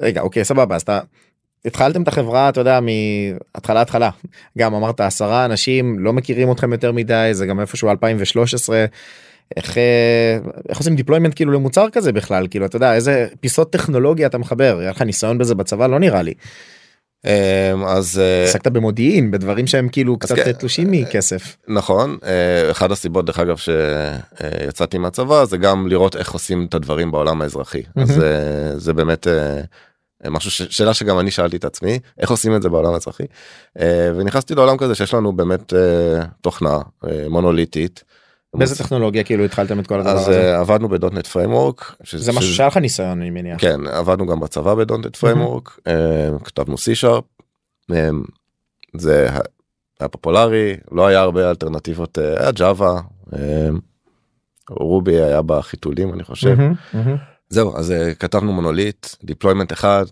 רגע 0.00 0.20
אוקיי 0.20 0.44
סבבה 0.44 0.76
אז 0.76 0.82
אתה 0.82 1.00
התחלתם 1.64 2.02
את 2.02 2.08
החברה 2.08 2.48
אתה 2.48 2.60
יודע 2.60 2.78
מהתחלה 2.80 3.80
התחלה 3.80 4.10
גם 4.58 4.74
אמרת 4.74 5.00
עשרה 5.00 5.44
אנשים 5.44 5.98
לא 5.98 6.12
מכירים 6.12 6.52
אתכם 6.52 6.72
יותר 6.72 6.92
מדי 6.92 7.28
זה 7.32 7.46
גם 7.46 7.60
איפשהו 7.60 7.90
2013. 7.90 8.84
איך 9.56 9.78
אה, 9.78 10.38
איך 10.68 10.78
עושים 10.78 10.96
deployment 10.96 11.32
כאילו 11.36 11.52
למוצר 11.52 11.86
כזה 11.92 12.12
בכלל 12.12 12.46
כאילו 12.50 12.66
אתה 12.66 12.76
יודע 12.76 12.94
איזה 12.94 13.26
פיסות 13.40 13.72
טכנולוגיה 13.72 14.26
אתה 14.26 14.38
מחבר 14.38 14.78
היה 14.80 14.90
לך 14.90 15.02
ניסיון 15.02 15.38
בזה 15.38 15.54
בצבא 15.54 15.86
לא 15.86 15.98
נראה 15.98 16.22
לי 16.22 16.34
אה, 17.26 17.72
אז 17.86 18.18
אה, 18.18 18.44
עסקת 18.44 18.66
במודיעין 18.66 19.30
בדברים 19.30 19.66
שהם 19.66 19.88
כאילו 19.88 20.18
קצת 20.18 20.36
כן. 20.36 20.52
תלושים 20.52 20.90
מכסף. 20.90 21.56
נכון 21.68 22.18
אה, 22.24 22.70
אחד 22.70 22.92
הסיבות 22.92 23.24
דרך 23.24 23.38
אגב 23.38 23.56
שיצאתי 23.56 24.98
מהצבא 24.98 25.44
זה 25.44 25.56
גם 25.56 25.88
לראות 25.88 26.16
איך 26.16 26.32
עושים 26.32 26.66
את 26.68 26.74
הדברים 26.74 27.10
בעולם 27.10 27.42
האזרחי 27.42 27.82
אז 27.96 28.10
מהמם. 28.10 28.22
אה, 28.22 28.78
זה 28.78 28.92
באמת 28.92 29.26
אה, 29.26 29.60
משהו 30.30 30.50
ש- 30.50 30.62
שאלה 30.62 30.94
שגם 30.94 31.18
אני 31.18 31.30
שאלתי 31.30 31.56
את 31.56 31.64
עצמי 31.64 31.98
איך 32.18 32.30
עושים 32.30 32.56
את 32.56 32.62
זה 32.62 32.68
בעולם 32.68 32.94
האזרחי 32.94 33.24
אה, 33.80 34.10
ונכנסתי 34.16 34.54
לעולם 34.54 34.76
כזה 34.76 34.94
שיש 34.94 35.14
לנו 35.14 35.32
באמת 35.32 35.74
אה, 35.74 36.24
תוכנה 36.40 36.78
אה, 37.08 37.28
מונוליטית. 37.28 38.04
באיזה 38.54 38.78
טכנולוגיה 38.84 39.24
כאילו 39.24 39.44
התחלתם 39.44 39.80
את 39.80 39.86
כל 39.86 40.00
הדבר 40.00 40.10
אז 40.10 40.20
הזה? 40.20 40.54
אה, 40.54 40.60
עבדנו 40.60 40.88
ב-.NET 40.88 41.26
Framework 41.26 41.96
זה 42.12 42.32
משהו 42.32 42.54
שהיה 42.54 42.66
לך 42.66 42.76
ניסיון 42.76 43.20
אני 43.20 43.30
מניח. 43.30 43.60
כן 43.60 43.86
עבדנו 43.86 44.26
גם 44.26 44.40
בצבא 44.40 44.74
ב-.NET 44.74 45.16
Framework 45.16 45.78
כתבנו 46.44 46.78
סי 46.78 46.94
שרפ 46.94 47.24
זה 48.96 49.28
היה 50.00 50.08
פופולרי 50.08 50.76
לא 50.92 51.06
היה 51.06 51.20
הרבה 51.20 51.50
אלטרנטיבות 51.50 52.18
אה, 52.18 52.40
היה 52.40 52.50
Java 52.50 53.00
Ruby 54.70 55.20
היה 55.20 55.42
בחיתולים 55.42 56.12
אני 56.12 56.24
חושב. 56.24 56.56
זהו 57.52 57.76
אז 57.76 57.90
אה, 57.90 58.14
כתבנו 58.14 58.52
מונוליט 58.52 59.06
deployment 59.24 59.72
אחד 59.72 60.04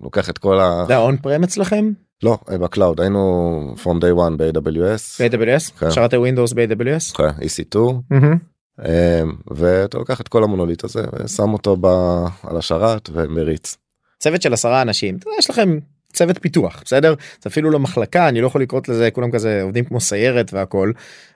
לוקח 0.00 0.30
את 0.30 0.38
כל 0.38 0.60
ה... 0.60 0.84
זה 0.88 0.96
און 0.96 1.16
פרם 1.16 1.44
אצלכם? 1.44 1.92
לא 2.22 2.38
אה, 2.50 2.58
ב-cloud 2.58 3.00
היינו 3.00 3.74
from 3.82 3.96
day 4.00 4.16
one 4.18 4.36
ב-AWS 4.36 5.22
ב-AWS? 5.22 5.78
כן. 5.80 5.90
שרת 5.90 6.14
Windows 6.14 6.52
ב-AWS? 6.52 7.16
כן, 7.16 7.28
EC2 7.28 7.78
מהמם. 8.10 8.38
אה, 8.84 9.22
ואתה 9.50 9.98
לוקח 9.98 10.20
את 10.20 10.28
כל 10.28 10.44
המונוליט 10.44 10.84
הזה 10.84 11.02
ושם 11.24 11.52
אותו 11.52 11.76
ב- 11.80 12.26
על 12.42 12.56
השרת 12.56 13.10
ומריץ. 13.12 13.76
צוות 14.18 14.42
של 14.42 14.52
עשרה 14.52 14.82
אנשים 14.82 15.18
יש 15.38 15.50
לכם 15.50 15.78
צוות 16.16 16.38
פיתוח 16.42 16.82
בסדר 16.84 17.14
זה 17.42 17.48
אפילו 17.50 17.70
לא 17.70 17.78
מחלקה 17.78 18.28
אני 18.28 18.40
לא 18.40 18.46
יכול 18.46 18.62
לקרות 18.62 18.88
לזה 18.88 19.10
כולם 19.10 19.30
כזה 19.30 19.62
עובדים 19.62 19.84
כמו 19.84 20.00
סיירת 20.00 20.54
והכל 20.54 20.92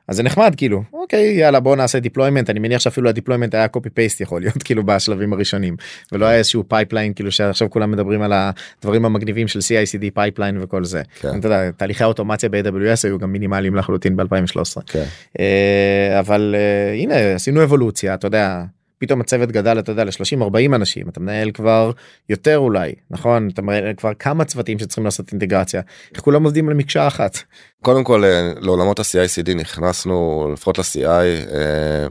אז 0.09 0.17
זה 0.17 0.23
נחמד 0.23 0.55
כאילו 0.57 0.83
אוקיי 0.93 1.35
יאללה 1.35 1.61
בוא 1.61 1.77
נעשה 1.77 2.01
deployment 2.01 2.51
אני 2.51 2.59
מניח 2.59 2.81
שאפילו 2.81 3.09
ה-deployment 3.09 3.55
היה 3.55 3.69
copy 3.69 3.91
paste 3.91 4.21
יכול 4.21 4.41
להיות 4.41 4.63
כאילו 4.65 4.87
בשלבים 4.87 5.33
הראשונים 5.33 5.77
ולא 6.13 6.27
היה 6.27 6.39
איזשהו 6.39 6.65
pipeline 6.69 7.15
כאילו 7.15 7.33
שעכשיו 7.33 7.71
כולם 7.71 7.91
מדברים 7.91 8.23
על 8.23 8.33
הדברים 8.33 9.05
המגניבים 9.05 9.49
של 9.49 9.59
CI/CD 9.59 10.05
pipeline 10.15 10.59
וכל 10.63 10.85
זה 10.85 11.03
כן. 11.21 11.39
אתה 11.39 11.47
יודע, 11.47 11.71
תהליכי 11.71 12.05
האוטומציה 12.05 12.49
ב-AWS 12.49 13.01
היו 13.05 13.19
גם 13.19 13.33
מינימליים 13.33 13.77
לחלוטין 13.77 14.17
ב-2013 14.17 14.83
כן. 14.87 15.05
אה, 15.41 16.19
אבל 16.19 16.55
אה, 16.59 16.95
הנה 16.95 17.35
עשינו 17.35 17.63
אבולוציה 17.63 18.15
אתה 18.15 18.27
יודע 18.27 18.63
פתאום 19.01 19.21
הצוות 19.21 19.53
גדל 19.53 19.79
אתה 19.79 19.93
יודע 19.93 20.05
ל-30 20.05 20.43
40 20.43 20.75
אנשים 20.75 21.09
אתה 21.09 21.21
מנהל 21.21 21.51
כבר 21.51 21.93
יותר 22.29 22.59
אולי 22.59 22.93
נכון 23.11 23.49
אתה 23.49 23.63
מנהל 23.63 23.95
כבר 23.95 24.15
כמה 24.15 24.45
צוותים 24.45 24.79
שצריכים 24.79 25.05
לעשות 25.05 25.33
אינטגרציה 25.33 25.81
איך 26.15 26.21
כולם 26.21 26.45
עובדים 26.45 26.69
על 26.69 26.75
מקשה 26.75 27.07
אחת. 27.07 27.39
קודם 27.83 28.05
כל 28.05 28.25
אה, 28.25 28.53
לעולמות 28.61 28.99
ה-CI/CD 28.99 29.55
נכנסנו 29.55 30.49
לפחות 30.53 30.79
ל-CI 30.79 31.07
אה, 31.53 32.07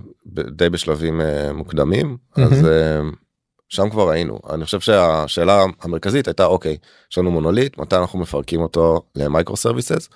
די 0.51 0.69
בשלבים 0.69 1.21
אה, 1.21 1.53
מוקדמים 1.53 2.17
אז 2.35 2.61
מהמם. 2.61 2.65
אה, 2.65 2.99
שם 3.69 3.89
כבר 3.89 4.09
היינו 4.09 4.39
אני 4.49 4.65
חושב 4.65 4.79
שהשאלה 4.79 5.65
המרכזית 5.81 6.27
הייתה 6.27 6.45
אוקיי 6.45 6.77
יש 7.11 7.17
לנו 7.17 7.31
מונוליט 7.31 7.77
מתי 7.77 7.95
אנחנו 7.95 8.19
מפרקים 8.19 8.61
אותו 8.61 9.01
ל-micro 9.15 9.57
services. 9.57 10.09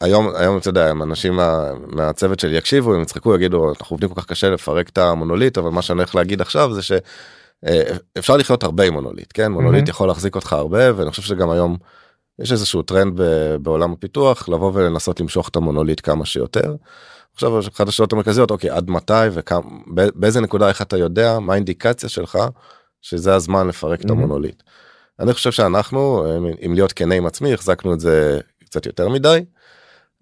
היום 0.00 0.28
היום 0.34 0.58
אתה 0.58 0.68
יודע 0.68 0.90
אם 0.90 1.02
אנשים 1.02 1.36
מה, 1.36 1.62
מהצוות 1.86 2.40
שלי 2.40 2.56
יקשיבו 2.56 2.94
הם 2.94 3.02
יצחקו 3.02 3.34
יגידו 3.34 3.68
אנחנו 3.68 3.94
עובדים 3.94 4.08
כל 4.08 4.20
כך 4.20 4.26
קשה 4.26 4.50
לפרק 4.50 4.88
את 4.88 4.98
המונוליט 4.98 5.58
אבל 5.58 5.70
מה 5.70 5.82
שאני 5.82 5.98
הולך 5.98 6.14
להגיד 6.14 6.40
עכשיו 6.40 6.74
זה 6.74 6.80
שאפשר 6.82 8.36
לחיות 8.36 8.62
הרבה 8.62 8.84
עם 8.84 8.92
מונוליט 8.92 9.30
כן 9.34 9.52
מונוליט 9.52 9.86
Mhm. 9.86 9.90
יכול 9.90 10.08
להחזיק 10.08 10.34
אותך 10.34 10.52
הרבה 10.52 10.96
ואני 10.96 11.10
חושב 11.10 11.22
שגם 11.22 11.50
היום 11.50 11.76
יש 12.38 12.52
איזשהו 12.52 12.82
טרנד 12.82 13.12
ב- 13.20 13.56
בעולם 13.56 13.92
הפיתוח 13.92 14.48
לבוא 14.48 14.70
ולנסות 14.74 15.20
למשוך 15.20 15.48
את 15.48 15.56
המונוליט 15.56 16.00
כמה 16.04 16.24
שיותר. 16.24 16.74
עכשיו 17.34 17.58
אחת 17.60 17.88
השאלות 17.88 18.12
המרכזיות 18.12 18.50
אוקיי 18.50 18.70
עד 18.70 18.90
מתי 18.90 19.12
ובאיזה 19.96 20.40
נקודה 20.40 20.68
איך 20.68 20.82
אתה 20.82 20.96
יודע 20.96 21.38
מה 21.38 21.52
האינדיקציה 21.52 22.08
שלך 22.08 22.38
שזה 23.02 23.34
הזמן 23.34 23.68
לפרק 23.68 24.00
את 24.00 24.04
Mhm. 24.06 24.12
המונוליט. 24.12 24.62
אני 25.20 25.32
חושב 25.34 25.50
שאנחנו 25.52 26.24
אם 26.66 26.74
להיות 26.74 26.92
כנה 26.92 27.14
עם 27.14 27.26
עצמי 27.26 27.54
החזקנו 27.54 27.94
את 27.94 28.00
זה 28.00 28.40
קצת 28.64 28.86
יותר 28.86 29.08
מדי. 29.08 29.44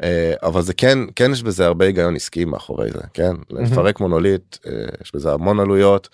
אה, 0.03 0.35
אבל 0.43 0.63
זה 0.63 0.75
כן 0.75 0.99
כן 1.17 1.33
יש 1.33 1.43
בזה 1.43 1.67
הרבה 1.67 1.85
היגיון 1.85 2.17
עסקי 2.17 2.45
מאחורי 2.45 2.91
זה 2.91 3.01
כן 3.15 3.33
לפרק 3.51 4.01
מונוליט 4.01 4.57
אה, 4.67 4.73
יש 5.03 5.15
בזה 5.15 5.33
המון 5.33 5.61
עלויות. 5.61 6.09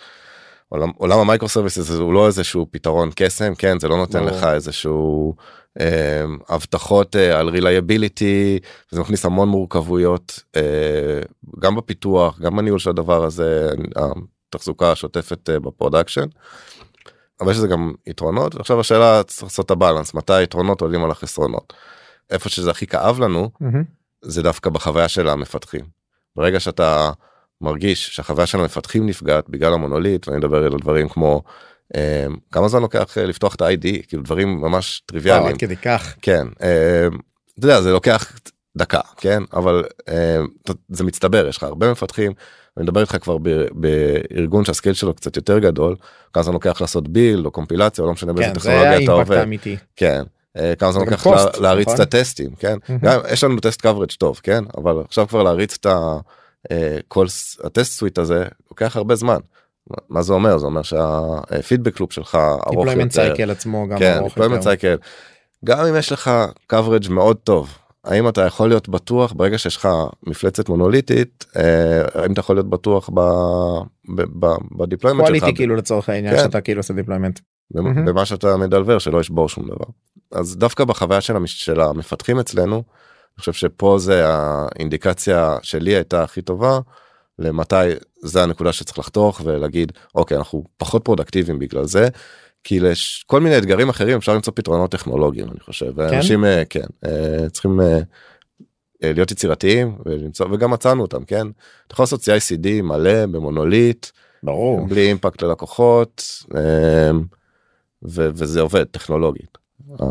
עולם, 0.69 0.91
עולם 0.97 1.19
ה-micro 1.19 1.49
services 1.49 1.91
הוא 1.91 2.15
לא 2.15 2.27
איזשהו 2.27 2.67
פתרון 2.71 3.11
קסם 3.17 3.55
כן 3.55 3.81
זה 3.81 3.89
לא 3.89 3.97
נותן. 3.97 4.25
לך 4.25 4.45
איזשהו 4.45 5.35
אה, 5.81 6.25
הבטחות 6.49 7.17
אה, 7.17 7.39
על 7.39 7.49
reliability 7.49 8.59
זה 8.91 9.01
מכניס 9.01 9.25
המון 9.25 9.49
מורכבויות 9.49 10.41
אה, 10.57 11.21
גם 11.61 11.77
בפיתוח 11.77 12.41
גם 12.41 12.57
בניהול 12.57 12.79
של 12.79 12.91
הדבר 12.91 13.25
הזה 13.25 13.71
התחזוקה 14.49 14.93
השוטפת 14.93 15.51
אה, 15.51 15.61
ב-production. 15.61 16.27
אבל 17.41 17.51
יש 17.51 17.57
לזה 17.57 17.69
גם 17.69 17.93
יתרונות 18.07 18.55
ועכשיו 18.55 18.81
השאלה 18.81 19.23
צריך 19.23 19.43
לעשות 19.43 19.67
את 19.67 19.71
ה-balance 19.71 20.15
מתי 20.15 20.33
היתרונות 20.33 20.81
עולים 20.81 21.05
על 21.05 21.11
החסרונות. 21.11 21.73
איפה 22.31 22.49
שזה 22.49 22.71
הכי 22.71 22.87
כאב 22.87 23.21
לנו 23.21 23.51
מהמם. 23.61 23.85
זה 24.23 24.43
דווקא 24.43 24.71
בחוויה 24.71 25.09
של 25.09 25.29
המפתחים. 25.29 25.85
ברגע 26.37 26.61
שאתה 26.61 27.11
מרגיש 27.61 28.17
שהחוויה 28.17 28.47
של 28.47 28.61
המפתחים 28.61 29.07
נפגעת 29.07 29.49
בגלל 29.49 29.73
המונוליט 29.73 30.29
ואני 30.29 30.39
מדבר 30.39 30.65
על 30.65 30.79
דברים 30.81 31.09
כמו 31.09 31.43
אה, 31.97 32.27
כמה 32.53 32.69
זמן 32.69 32.83
לוקח 32.83 33.19
אה, 33.19 33.27
לפתוח 33.27 33.55
את 33.55 33.63
ה-IDE 33.63 34.07
כאילו 34.09 34.23
דברים 34.23 34.61
ממש 34.61 35.03
טריוויאליים 35.07 35.47
עד 35.47 35.59
כדי 35.59 35.77
כך. 35.77 36.15
כן 36.23 36.47
אה, 36.63 37.07
אתה 37.59 37.67
יודע 37.67 37.81
זה 37.81 37.93
לוקח 37.93 38.33
דקה 38.77 39.01
כן 39.17 39.43
אבל 39.53 39.85
אה, 40.09 40.41
זה 40.89 41.05
מצטבר 41.05 41.47
יש 41.49 41.57
לך 41.57 41.63
הרבה 41.63 41.91
מפתחים 41.93 42.33
אני 42.77 42.85
מדבר 42.85 43.01
איתך 43.01 43.17
כבר 43.21 43.39
ב- 43.39 43.67
בארגון 43.73 44.65
שהסקייל 44.65 44.95
שלו 44.95 45.15
קצת 45.15 45.37
יותר 45.37 45.59
גדול 45.59 45.97
כמה 46.33 46.43
זמן 46.43 46.55
לוקח 46.55 46.81
לעשות 46.81 47.09
ביל 47.09 47.47
או 47.47 47.51
קומפילציה 47.51 48.03
או 48.03 48.07
לא 48.09 48.13
משנה 48.13 48.33
באיזה 48.33 48.49
כן, 48.49 48.55
זה 48.55 48.61
טכנולוגיה 48.61 48.89
אתה 48.91 48.97
האימפקט 48.97 49.11
עובד 49.29 49.37
האמיתי. 49.37 49.77
כן 49.97 50.23
כמה 50.79 50.93
זמן 50.93 51.03
cost, 51.09 51.29
לה- 51.31 51.51
להריץ 51.61 51.89
נכון? 51.89 51.95
את 52.03 52.15
הטסטים 52.15 52.51
כן. 52.59 52.79
גם 53.03 53.21
יש 53.31 53.45
לנו 53.45 53.61
טסט 53.61 53.87
coverage 53.87 54.17
טוב 54.19 54.41
כן 54.43 54.65
אבל 54.79 55.03
עכשיו 55.05 55.29
כבר 55.29 55.43
להריץ 55.43 55.77
את 55.81 55.87
ה- 55.87 56.17
אה, 56.71 56.99
כל 57.09 57.27
הטסט 57.65 57.93
סוויט 57.93 58.19
הזה 58.19 58.45
לוקח 58.71 58.97
הרבה 58.97 59.15
זמן. 59.15 59.39
מה- 60.09 60.23
זה 60.23 60.33
אומר 60.33 60.59
זה 60.59 60.67
אומר 60.67 60.83
שהפידבק 60.83 62.01
לופ 62.01 62.13
שלך 62.13 62.35
ארוך 62.67 62.87
יותר. 63.17 63.35
cycle 63.35 63.51
עצמו 63.51 63.87
גם 63.89 63.99
כן, 63.99 64.17
ארוך 64.17 64.37
יותר. 64.37 64.71
cycle. 64.73 64.99
גם 65.65 65.87
אם 65.87 65.97
יש 65.97 66.13
לך 66.13 66.31
coverage 66.73 67.11
מאוד 67.11 67.37
טוב 67.37 67.79
האם 68.05 68.29
אתה 68.29 68.43
יכול 68.43 68.69
להיות 68.69 68.89
בטוח 68.89 69.33
ברגע 69.33 69.59
שיש 69.59 69.77
לך 69.77 69.89
מפלצת 70.27 70.69
מונוליטית 70.69 71.45
אה, 71.57 71.63
האם 72.23 72.33
אתה 72.33 72.41
יכול 72.41 72.57
להיות 72.57 72.71
בטוח 72.71 73.11
בדיפלוימנט 74.79 75.27
שלך 75.27 75.45
quality 75.45 75.55
כאילו 75.57 75.77
לצורך 75.77 76.09
העניין 76.09 76.37
כן. 76.37 76.43
שאתה 76.43 76.61
כאילו 76.61 76.81
עושה 76.81 76.95
deployment. 76.95 77.41
מהמם. 77.71 78.05
במה 78.05 78.25
שאתה 78.25 78.57
מדלבר 78.57 78.99
שלא 78.99 79.21
ישבור 79.21 79.49
שום 79.49 79.65
דבר. 79.67 79.85
אז 80.33 80.57
דווקא 80.57 80.85
בחוויה 80.85 81.21
של, 81.21 81.37
המש... 81.37 81.65
של 81.65 81.81
המפתחים 81.81 82.39
אצלנו 82.39 82.75
אני 82.77 83.41
חושב 83.41 83.53
שפה 83.53 83.97
זה 83.99 84.29
האינדיקציה 84.29 85.57
שלי 85.63 85.95
הייתה 85.95 86.23
הכי 86.23 86.43
טובה 86.43 86.79
למתי 87.39 87.75
זה 88.23 88.43
הנקודה 88.43 88.73
שצריך 88.73 88.99
לחתוך 88.99 89.41
ולהגיד 89.45 89.93
אוקיי 90.15 90.37
אנחנו 90.37 90.65
פחות 90.77 91.05
פרודקטיביים 91.05 91.59
בגלל 91.59 91.85
זה. 91.85 92.09
כי 92.65 92.81
לכל 92.81 93.41
מיני 93.41 93.59
אתגרים 93.59 93.89
אחרים 93.89 94.17
אפשר 94.17 94.35
למצוא 94.35 94.53
פתרונות 94.57 94.91
טכנולוגיים 94.91 95.49
אני 95.51 95.61
חושב 95.61 95.93
ואנשים 95.97 96.45
אה, 96.45 96.63
כן 96.71 96.87
אה, 97.07 97.51
צריכים 97.53 97.81
אה, 97.81 97.99
להיות 99.03 99.31
יצירתיים 99.31 99.99
ולמצוא 100.07 100.47
וגם 100.53 100.71
מצאנו 100.71 101.03
אותם 101.03 101.25
כן 101.25 101.47
אתה 101.87 101.95
יכול 101.95 102.03
לעשות 102.03 102.21
CI/CD 102.21 102.83
מלא 102.83 103.27
במונוליט 103.27 104.07
ברור. 104.43 104.87
בלי 104.89 105.09
impact 105.09 105.43
ללקוחות 105.43 106.23
וזה 108.05 108.61
עובד 108.61 108.85
טכנולוגית. 108.85 109.59
ה- 110.01 110.05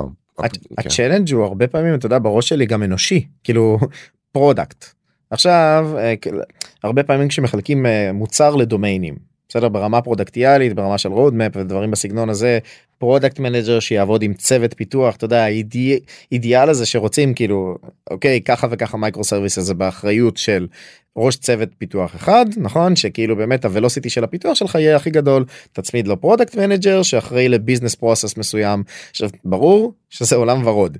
ה- 0.00 0.48
כן. 0.48 0.48
ה-challenge 0.78 1.32
הוא 1.32 1.44
הרבה 1.44 1.66
פעמים 1.66 1.94
אתה 1.94 2.06
יודע 2.06 2.18
בראש 2.18 2.48
שלי 2.48 2.66
גם 2.66 2.82
אנושי 2.82 3.26
כאילו 3.44 3.78
product. 4.32 4.84
עכשיו 5.30 5.86
אה, 5.98 6.14
הרבה 6.82 7.02
פעמים 7.02 7.28
כשמחלקים 7.28 7.86
אה, 7.86 8.10
מוצר 8.12 8.54
ל-domainים 8.56 9.27
בסדר 9.48 9.68
ברמה 9.68 10.02
productיאלית 10.02 10.72
ברמה 10.74 10.98
של 10.98 11.08
roadmap 11.08 11.52
ודברים 11.56 11.90
בסגנון 11.90 12.28
הזה 12.30 12.58
product 12.98 13.38
manager 13.38 13.80
שיעבוד 13.80 14.22
עם 14.22 14.34
צוות 14.34 14.74
פיתוח 14.74 15.16
אתה 15.16 15.24
יודע 15.24 15.44
האידי- 15.44 15.98
אידיאל 16.32 16.68
הזה 16.68 16.86
שרוצים 16.86 17.34
כאילו 17.34 17.76
אוקיי 18.10 18.40
ככה 18.40 18.66
וככה 18.70 18.96
micro 18.96 19.24
service 19.24 19.58
הזה 19.58 19.74
באחריות 19.74 20.36
של 20.36 20.66
ראש 21.16 21.36
צוות 21.36 21.68
פיתוח 21.78 22.16
אחד 22.16 22.46
נכון 22.56 22.96
שכאילו 22.96 23.36
באמת 23.36 23.64
ה-velocity 23.64 24.10
של 24.10 24.24
הפיתוח 24.24 24.54
שלך 24.54 24.74
יהיה 24.74 24.96
הכי 24.96 25.10
גדול 25.10 25.44
תצמיד 25.72 26.08
לו 26.08 26.20
product 26.20 26.54
manager 26.56 27.02
שאחראי 27.02 27.48
ל-business 27.48 27.94
process 27.94 28.36
מסוים 28.36 28.82
עכשיו 29.10 29.30
ברור 29.44 29.92
שזה 30.10 30.36
עולם 30.36 30.66
ורוד. 30.66 30.98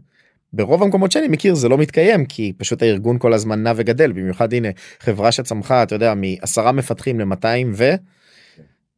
ברוב 0.53 0.83
המקומות 0.83 1.13
שאני 1.13 1.29
מכיר 1.29 1.55
זה 1.55 1.69
לא 1.69 1.79
מתקיים 1.79 2.25
כי 2.27 2.53
פשוט 2.57 2.83
הארגון 2.83 3.19
כל 3.19 3.33
הזמן 3.33 3.63
נע 3.63 3.73
וגדל 3.77 4.13
במיוחד 4.13 4.53
הנה 4.55 4.69
חברה 5.01 5.33
שצמחה 5.33 5.83
אתה 5.83 5.95
יודע 5.95 6.15
מעשרה 6.17 6.73
מפתחים 6.73 7.21
ל-200 7.21 7.47
ו... 7.75 7.95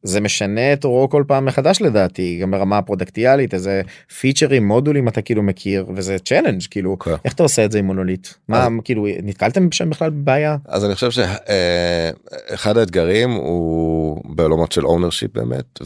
זה 0.03 0.21
משנה 0.21 0.73
את 0.73 0.85
עורו 0.85 1.09
כל 1.09 1.23
פעם 1.27 1.45
מחדש 1.45 1.81
לדעתי 1.81 2.39
גם 2.41 2.51
ברמה 2.51 2.77
ה-productיאלית 2.77 3.53
איזה 3.53 3.81
featureים 4.19 4.67
מודולים 4.67 5.07
אתה 5.07 5.21
כאילו 5.21 5.43
מכיר 5.43 5.85
וזה 5.95 6.19
challenge 6.19 6.61
כאילו 6.69 6.99
כן. 6.99 7.15
איך 7.25 7.33
אתה 7.33 7.43
עושה 7.43 7.65
את 7.65 7.71
זה 7.71 7.79
עם 7.79 7.85
מונוליט 7.85 8.27
מה 8.47 8.67
כאילו 8.83 9.07
נתקלתם 9.23 9.71
שם 9.71 9.89
בכלל 9.89 10.09
בבעיה? 10.09 10.57
אז 10.65 10.85
אני 10.85 10.95
חושב 10.95 11.11
שאחד 11.11 12.77
האתגרים 12.77 13.31
הוא 13.31 14.35
בעולמות 14.35 14.71
של 14.71 14.85
ownership 14.85 15.33
באמת 15.33 15.79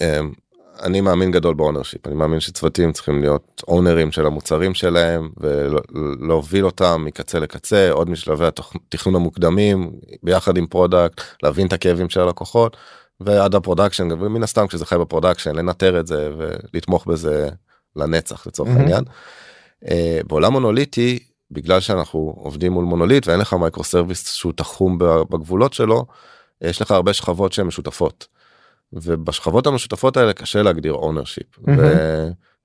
ואני 0.00 1.00
מאמין 1.00 1.30
גדול 1.30 1.54
ב-ownership 1.54 2.06
אני 2.06 2.14
מאמין 2.14 2.40
שצוותים 2.40 2.92
צריכים 2.92 3.20
להיות 3.20 3.62
ownerים 3.68 4.12
של 4.12 4.26
המוצרים 4.26 4.74
שלהם 4.74 5.28
ולהוביל 5.36 6.66
אותם 6.66 7.02
מקצה 7.04 7.38
לקצה 7.38 7.90
עוד 7.90 8.10
משלבי 8.10 8.46
התכנון 8.46 9.14
המוקדמים 9.14 9.90
ביחד 10.22 10.56
עם 10.56 10.66
product 10.66 11.20
להבין 11.42 11.66
את 11.66 11.72
הכאבים 11.72 12.08
של 12.08 12.20
הלקוחות 12.20 12.76
ועד 13.20 13.54
ה-production 13.54 14.12
ומן 14.12 14.42
הסתם 14.42 14.66
כשזה 14.66 14.86
חי 14.86 14.98
ב-production 14.98 15.54
לנטר 15.54 16.00
את 16.00 16.06
זה 16.06 16.30
ולתמוך 16.38 17.06
בזה 17.06 17.48
לנצח 17.96 18.46
לצורך 18.46 18.68
מהמם. 18.68 18.80
העניין. 18.80 19.04
אה, 19.90 20.20
בעולם 20.26 20.52
מונוליטי 20.52 21.18
בגלל 21.50 21.80
שאנחנו 21.80 22.34
עובדים 22.36 22.72
מול 22.72 22.84
מונוליט 22.84 23.26
ואין 23.26 23.40
לך 23.40 23.52
micro 23.52 23.84
service 23.84 24.32
שהוא 24.32 24.52
תחום 24.56 24.98
בגבולות 24.98 25.72
שלו 25.72 26.06
יש 26.60 26.82
לך 26.82 26.90
הרבה 26.90 27.12
שכבות 27.12 27.52
שהן 27.52 27.66
משותפות. 27.66 28.26
ובשכבות 28.92 29.66
המשותפות 29.66 30.16
האלה 30.16 30.32
קשה 30.32 30.62
להגדיר 30.62 30.92
ownership. 30.92 31.58
מהמם. 31.58 31.82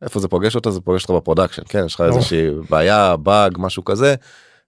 ואיפה 0.01 0.19
זה 0.19 0.27
פוגש 0.27 0.55
אותך 0.55 0.71
זה 0.71 0.81
פוגש 0.81 1.03
אותך 1.03 1.15
ב-production 1.21 1.61
כן 1.69 1.85
יש 1.85 1.95
לך 1.95 2.01
ברור. 2.01 2.17
איזושהי 2.17 2.49
בעיה 2.69 3.17
באג 3.17 3.55
משהו 3.59 3.83
כזה 3.85 4.15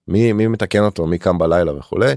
מי 0.08 0.32
מי 0.32 0.46
מתקן 0.46 0.84
אותו 0.84 1.06
מי 1.06 1.18
קם 1.18 1.38
בלילה 1.38 1.78
וכולי. 1.78 2.14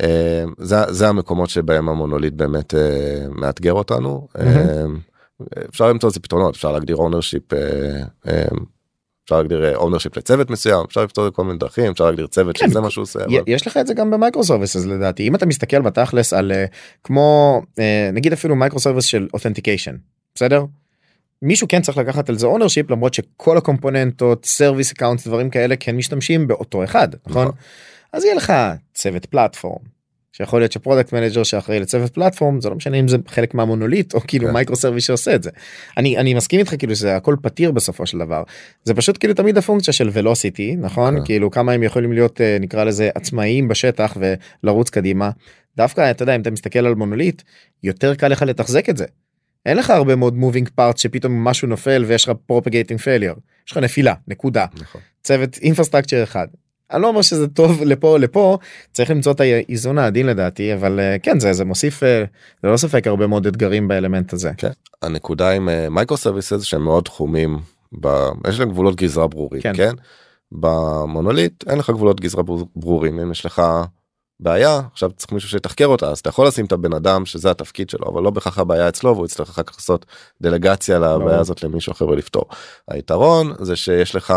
אה, 0.00 0.44
זה 0.58 0.76
זה 0.88 1.08
המקומות 1.08 1.50
שבהם 1.50 1.88
המונוליט 1.88 2.34
באמת 2.34 2.74
אה, 2.74 3.26
מאתגר 3.30 3.72
אותנו. 3.72 4.28
אה, 4.38 4.84
אפשר 5.68 5.88
למצוא 5.88 6.08
לזה 6.08 6.20
פתרונות 6.20 6.54
אפשר 6.54 6.72
להגדיר 6.72 6.96
ownership 6.96 7.42
אפשר 9.24 9.36
להגדיר 9.36 9.76
ownership 9.76 10.16
לצוות 10.16 10.50
מסוים 10.50 10.84
אפשר 10.88 11.04
לפתור 11.04 11.30
כל 11.30 11.44
מיני 11.44 11.58
דרכים 11.58 11.90
אפשר 11.92 12.04
להגדיר 12.04 12.26
צוות 12.26 12.56
כן, 12.56 12.70
שזה 12.70 12.80
מה 12.80 12.90
שהוא 12.90 13.02
עושה. 13.02 13.24
אבל- 13.24 13.42
יש 13.46 13.66
לך 13.66 13.76
את 13.76 13.86
זה 13.86 13.94
גם 13.94 14.10
ב-micro 14.10 14.44
services 14.44 14.84
לדעתי 14.86 15.28
אם 15.28 15.34
אתה 15.34 15.46
מסתכל 15.46 15.80
בתכלס 15.80 16.32
על 16.32 16.52
כמו 17.04 17.60
נגיד 18.12 18.32
אפילו 18.32 18.56
micro 18.56 18.80
service 18.80 19.04
של 19.04 19.28
authentication 19.34 19.96
בסדר. 20.34 20.64
מישהו 21.42 21.68
כן 21.68 21.82
צריך 21.82 21.98
לקחת 21.98 22.28
על 22.28 22.38
זה 22.38 22.46
ownership 22.46 22.90
למרות 22.90 23.14
שכל 23.14 23.56
הקומפוננטות 23.56 24.44
service 24.44 24.92
account 24.92 25.26
דברים 25.26 25.50
כאלה 25.50 25.76
כן 25.76 25.96
משתמשים 25.96 26.48
באותו 26.48 26.84
אחד 26.84 27.08
נכון 27.26 27.42
נכון. 27.42 27.54
אז 28.12 28.24
יהיה 28.24 28.34
לך 28.34 28.52
צוות 28.94 29.26
platform. 29.26 29.92
שיכול 30.32 30.60
להיות 30.60 30.72
ש 30.72 30.81
product 30.81 31.12
manager 31.12 31.42
שאחראי 31.42 31.80
לצוות 31.80 32.14
platform 32.14 32.60
זה 32.60 32.68
לא 32.70 32.76
משנה 32.76 32.96
אם 32.96 33.08
זה 33.08 33.16
חלק 33.26 33.54
מהמונוליט 33.54 34.14
או 34.14 34.20
כאילו 34.20 34.46
כן. 34.46 34.52
micro 34.52 34.76
service 34.76 35.04
שעושה 35.04 35.34
את 35.34 35.42
זה. 35.42 35.50
אני 35.96 36.18
אני 36.18 36.34
מסכים 36.34 36.60
איתך 36.60 36.74
כאילו 36.78 36.96
שזה 36.96 37.16
הכל 37.16 37.36
פתיר 37.42 37.70
בסופו 37.70 38.06
של 38.06 38.18
דבר 38.18 38.42
זה 38.84 38.94
פשוט 38.94 39.18
כאילו 39.18 39.34
תמיד 39.34 39.58
הפונקציה 39.58 39.92
של 39.92 40.10
velocity 40.12 40.76
נכון 40.76 41.18
כן. 41.18 41.24
כאילו 41.24 41.50
כמה 41.50 41.72
הם 41.72 41.82
יכולים 41.82 42.12
להיות 42.12 42.40
אה, 42.40 42.56
נקרא 42.60 42.84
לזה 42.84 43.10
עצמאיים 43.14 43.68
בשטח 43.68 44.16
ולרוץ 44.62 44.90
קדימה 44.90 45.30
דווקא 45.76 46.10
אתה 46.10 46.22
יודע 46.22 46.36
אם 46.36 46.40
אתה 46.40 46.50
מסתכל 46.50 46.78
על 46.78 46.94
מונוליט 46.94 47.42
יותר 47.82 48.14
קל 48.14 48.28
לך 48.28 48.42
לתחזק 48.42 48.88
את 48.88 48.96
זה. 48.96 49.04
אין 49.66 49.76
לך 49.76 49.90
הרבה 49.90 50.16
מאוד 50.16 50.34
moving 50.34 50.68
part 50.74 50.98
שפתאום 50.98 51.44
משהו 51.44 51.68
נופל 51.68 52.04
ויש 52.06 52.24
לך 52.24 52.32
propagating 52.46 53.00
failure 53.00 53.34
יש 53.66 53.72
לך 53.72 53.78
נפילה 53.78 54.14
נקודה 54.28 54.66
נכון. 54.74 55.00
צוות 55.22 55.58
infrastructure 55.62 56.22
אחד. 56.22 56.46
אני 56.92 57.02
לא 57.02 57.08
אומר 57.08 57.22
שזה 57.22 57.48
טוב 57.48 57.82
לפה 57.82 58.08
או 58.08 58.18
לפה 58.18 58.58
צריך 58.92 59.10
למצוא 59.10 59.32
את 59.32 59.40
האיזון 59.40 59.98
העדין 59.98 60.26
לדעתי 60.26 60.74
אבל 60.74 61.00
אה, 61.00 61.16
כן 61.22 61.40
זה 61.40 61.52
זה 61.52 61.64
מוסיף 61.64 62.02
אה, 62.02 62.24
ללא 62.64 62.76
ספק 62.76 63.06
הרבה 63.06 63.26
מאוד 63.26 63.46
אתגרים 63.46 63.88
באלמנט 63.88 64.32
הזה. 64.32 64.50
כן. 64.56 64.70
הנקודה 65.02 65.50
עם 65.50 65.68
micro 65.90 66.16
services 66.16 66.62
שהם 66.62 66.84
מאוד 66.84 67.04
תחומים 67.04 67.58
ב... 68.00 68.08
יש 68.48 68.60
להם 68.60 68.70
גבולות 68.70 68.96
גזרה 68.96 69.26
ברורים 69.26 69.62
כן. 69.62 69.72
כן. 69.76 69.92
במונוליט 70.52 71.64
אין 71.68 71.78
לך 71.78 71.90
גבולות 71.90 72.20
גזרה 72.20 72.42
בר- 72.42 72.64
ברורים 72.76 73.20
אם 73.20 73.30
יש 73.30 73.46
לך 73.46 73.62
בעיה 74.40 74.80
עכשיו 74.92 75.10
צריך 75.12 75.32
מישהו 75.32 75.48
שיתחקר 75.50 75.86
אותה 75.86 76.10
אז 76.10 76.18
אתה 76.18 76.28
יכול 76.28 76.46
לשים 76.46 76.64
את 76.64 76.72
הבן 76.72 76.92
אדם 76.92 77.26
שזה 77.26 77.50
התפקיד 77.50 77.90
שלו 77.90 78.08
אבל 78.08 78.22
לא 78.22 78.30
בהכרח 78.30 78.58
הבעיה 78.58 78.88
אצלו 78.88 79.14
והוא 79.14 79.26
יצטרך 79.26 79.48
אחר 79.48 79.62
כך 79.62 79.74
לעשות 79.78 80.06
דלגציה 80.40 80.98
לבעיה. 80.98 81.38
הזאת 81.38 81.62
למישהו 81.64 81.92
אחר 81.92 82.08
ולפתור. 82.08 82.44
היתרון 82.88 83.52
זה 83.60 83.76
שיש 83.76 84.14
לך. 84.14 84.34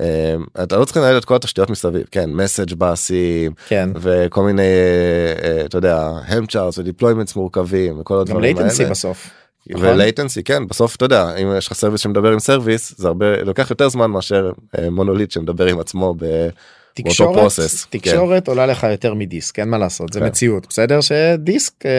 אה, 0.00 0.62
אתה 0.62 0.76
לא 0.76 0.84
צריך 0.84 0.96
לנהל 0.96 1.18
את 1.18 1.24
כל 1.24 1.36
התשתיות 1.36 1.70
מסביב 1.70 2.06
כן 2.10 2.30
message 2.30 2.74
באסים 2.74 3.52
כן. 3.68 3.90
וכל 3.94 4.42
מיני 4.42 4.62
אה, 4.62 5.48
אה, 5.48 5.64
אתה 5.64 5.78
יודע 5.78 6.10
Helm 6.26 6.46
charts 6.46 6.78
ו 6.78 6.83
deployments 6.83 7.36
מורכבים 7.36 8.00
וכל 8.00 8.14
גם 8.14 8.20
הדברים 8.20 8.42
latency 8.42 8.82
האלה. 8.82 8.90
בסוף. 8.90 9.30
נכון. 9.66 9.86
ו 9.86 9.93
latency 9.93 10.42
כן 10.42 10.66
בסוף 10.66 10.96
אתה 10.96 11.04
יודע 11.04 11.34
אם 11.36 11.52
יש 11.58 11.66
לך 11.66 11.72
service 11.72 12.00
שמדבר 12.00 12.32
עם 12.32 12.38
service 12.38 12.94
זה 12.98 13.08
הרבה 13.08 13.42
לוקח 13.42 13.70
יותר 13.70 13.88
זמן 13.88 14.10
מאשר 14.10 14.50
אה, 14.78 14.90
מונוליט 14.90 15.30
שמדבר 15.30 15.66
עם 15.66 15.80
עצמו 15.80 16.14
ב... 16.18 16.48
תקשורת 16.94 17.52
כן. 17.52 17.98
תקשורת 17.98 18.48
עולה 18.48 18.66
לך 18.66 18.86
יותר 18.90 19.14
מדיסק 19.14 19.58
אין 19.58 19.68
מה 19.68 19.78
לעשות 19.78 20.12
זה 20.12 20.20
כן. 20.20 20.26
מציאות 20.26 20.66
בסדר 20.68 21.00
שדיסק 21.00 21.86
אה, 21.86 21.90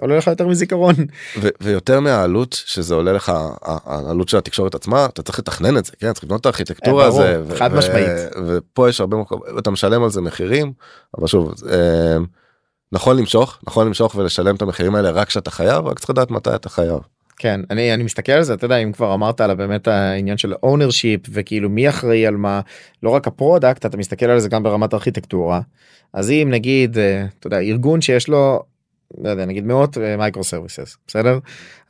עולה 0.00 0.16
לך 0.16 0.26
יותר 0.26 0.46
מזיכרון 0.48 0.94
ו- 1.40 1.48
ויותר 1.60 2.00
מהעלות 2.00 2.62
שזה 2.66 2.94
עולה 2.94 3.12
לך 3.12 3.32
העלות 3.62 4.28
של 4.28 4.36
התקשורת 4.38 4.74
עצמה 4.74 5.06
אתה 5.06 5.22
צריך 5.22 5.38
לתכנן 5.38 5.78
את 5.78 5.84
זה 5.84 5.92
כן 5.98 6.12
צריך 6.12 6.24
לבנות 6.24 6.40
את 6.40 6.46
הארכיטקטורה 6.46 7.02
אה, 7.02 7.08
הזה 7.08 7.42
ו- 7.46 7.56
חד 7.56 7.70
ו- 7.72 7.78
משמעית. 7.78 8.08
ופה 8.46 8.88
יש 8.88 9.00
הרבה 9.00 9.16
מקום 9.16 9.40
אתה 9.58 9.70
משלם 9.70 10.02
על 10.04 10.10
זה 10.10 10.20
מחירים 10.20 10.72
אבל 11.18 11.26
שוב 11.26 11.54
אה, 11.70 12.16
נכון 12.92 13.16
למשוך 13.16 13.58
נכון 13.66 13.86
למשוך 13.86 14.14
ולשלם 14.14 14.56
את 14.56 14.62
המחירים 14.62 14.94
האלה 14.94 15.10
רק 15.10 15.28
כשאתה 15.28 15.50
חייב 15.50 15.86
רק 15.86 15.98
צריך 15.98 16.10
לדעת 16.10 16.30
מתי 16.30 16.54
אתה 16.54 16.68
חייב. 16.68 16.98
כן 17.36 17.60
אני 17.70 17.94
אני 17.94 18.02
מסתכל 18.02 18.32
על 18.32 18.42
זה 18.42 18.54
אתה 18.54 18.64
יודע 18.64 18.76
אם 18.76 18.92
כבר 18.92 19.14
אמרת 19.14 19.40
על 19.40 19.54
באמת 19.54 19.88
העניין 19.88 20.38
של 20.38 20.54
ownership 20.54 21.28
וכאילו 21.30 21.70
מי 21.70 21.88
אחראי 21.88 22.26
על 22.26 22.36
מה 22.36 22.60
לא 23.02 23.10
רק 23.10 23.26
ה 23.26 23.33
product 23.33 23.86
אתה 23.86 23.96
מסתכל 23.96 24.26
על 24.26 24.38
זה 24.38 24.48
גם 24.48 24.62
ברמת 24.62 24.94
ארכיטקטורה 24.94 25.60
אז 26.12 26.30
אם 26.30 26.48
נגיד 26.50 26.98
אה, 26.98 27.26
אתה 27.38 27.46
יודע 27.46 27.58
ארגון 27.58 28.00
שיש 28.00 28.28
לו. 28.28 28.62
לא 29.18 29.28
יודע 29.28 29.44
נגיד 29.44 29.64
מאות 29.64 29.98
micro 30.18 30.44
services 30.44 30.96
בסדר 31.06 31.38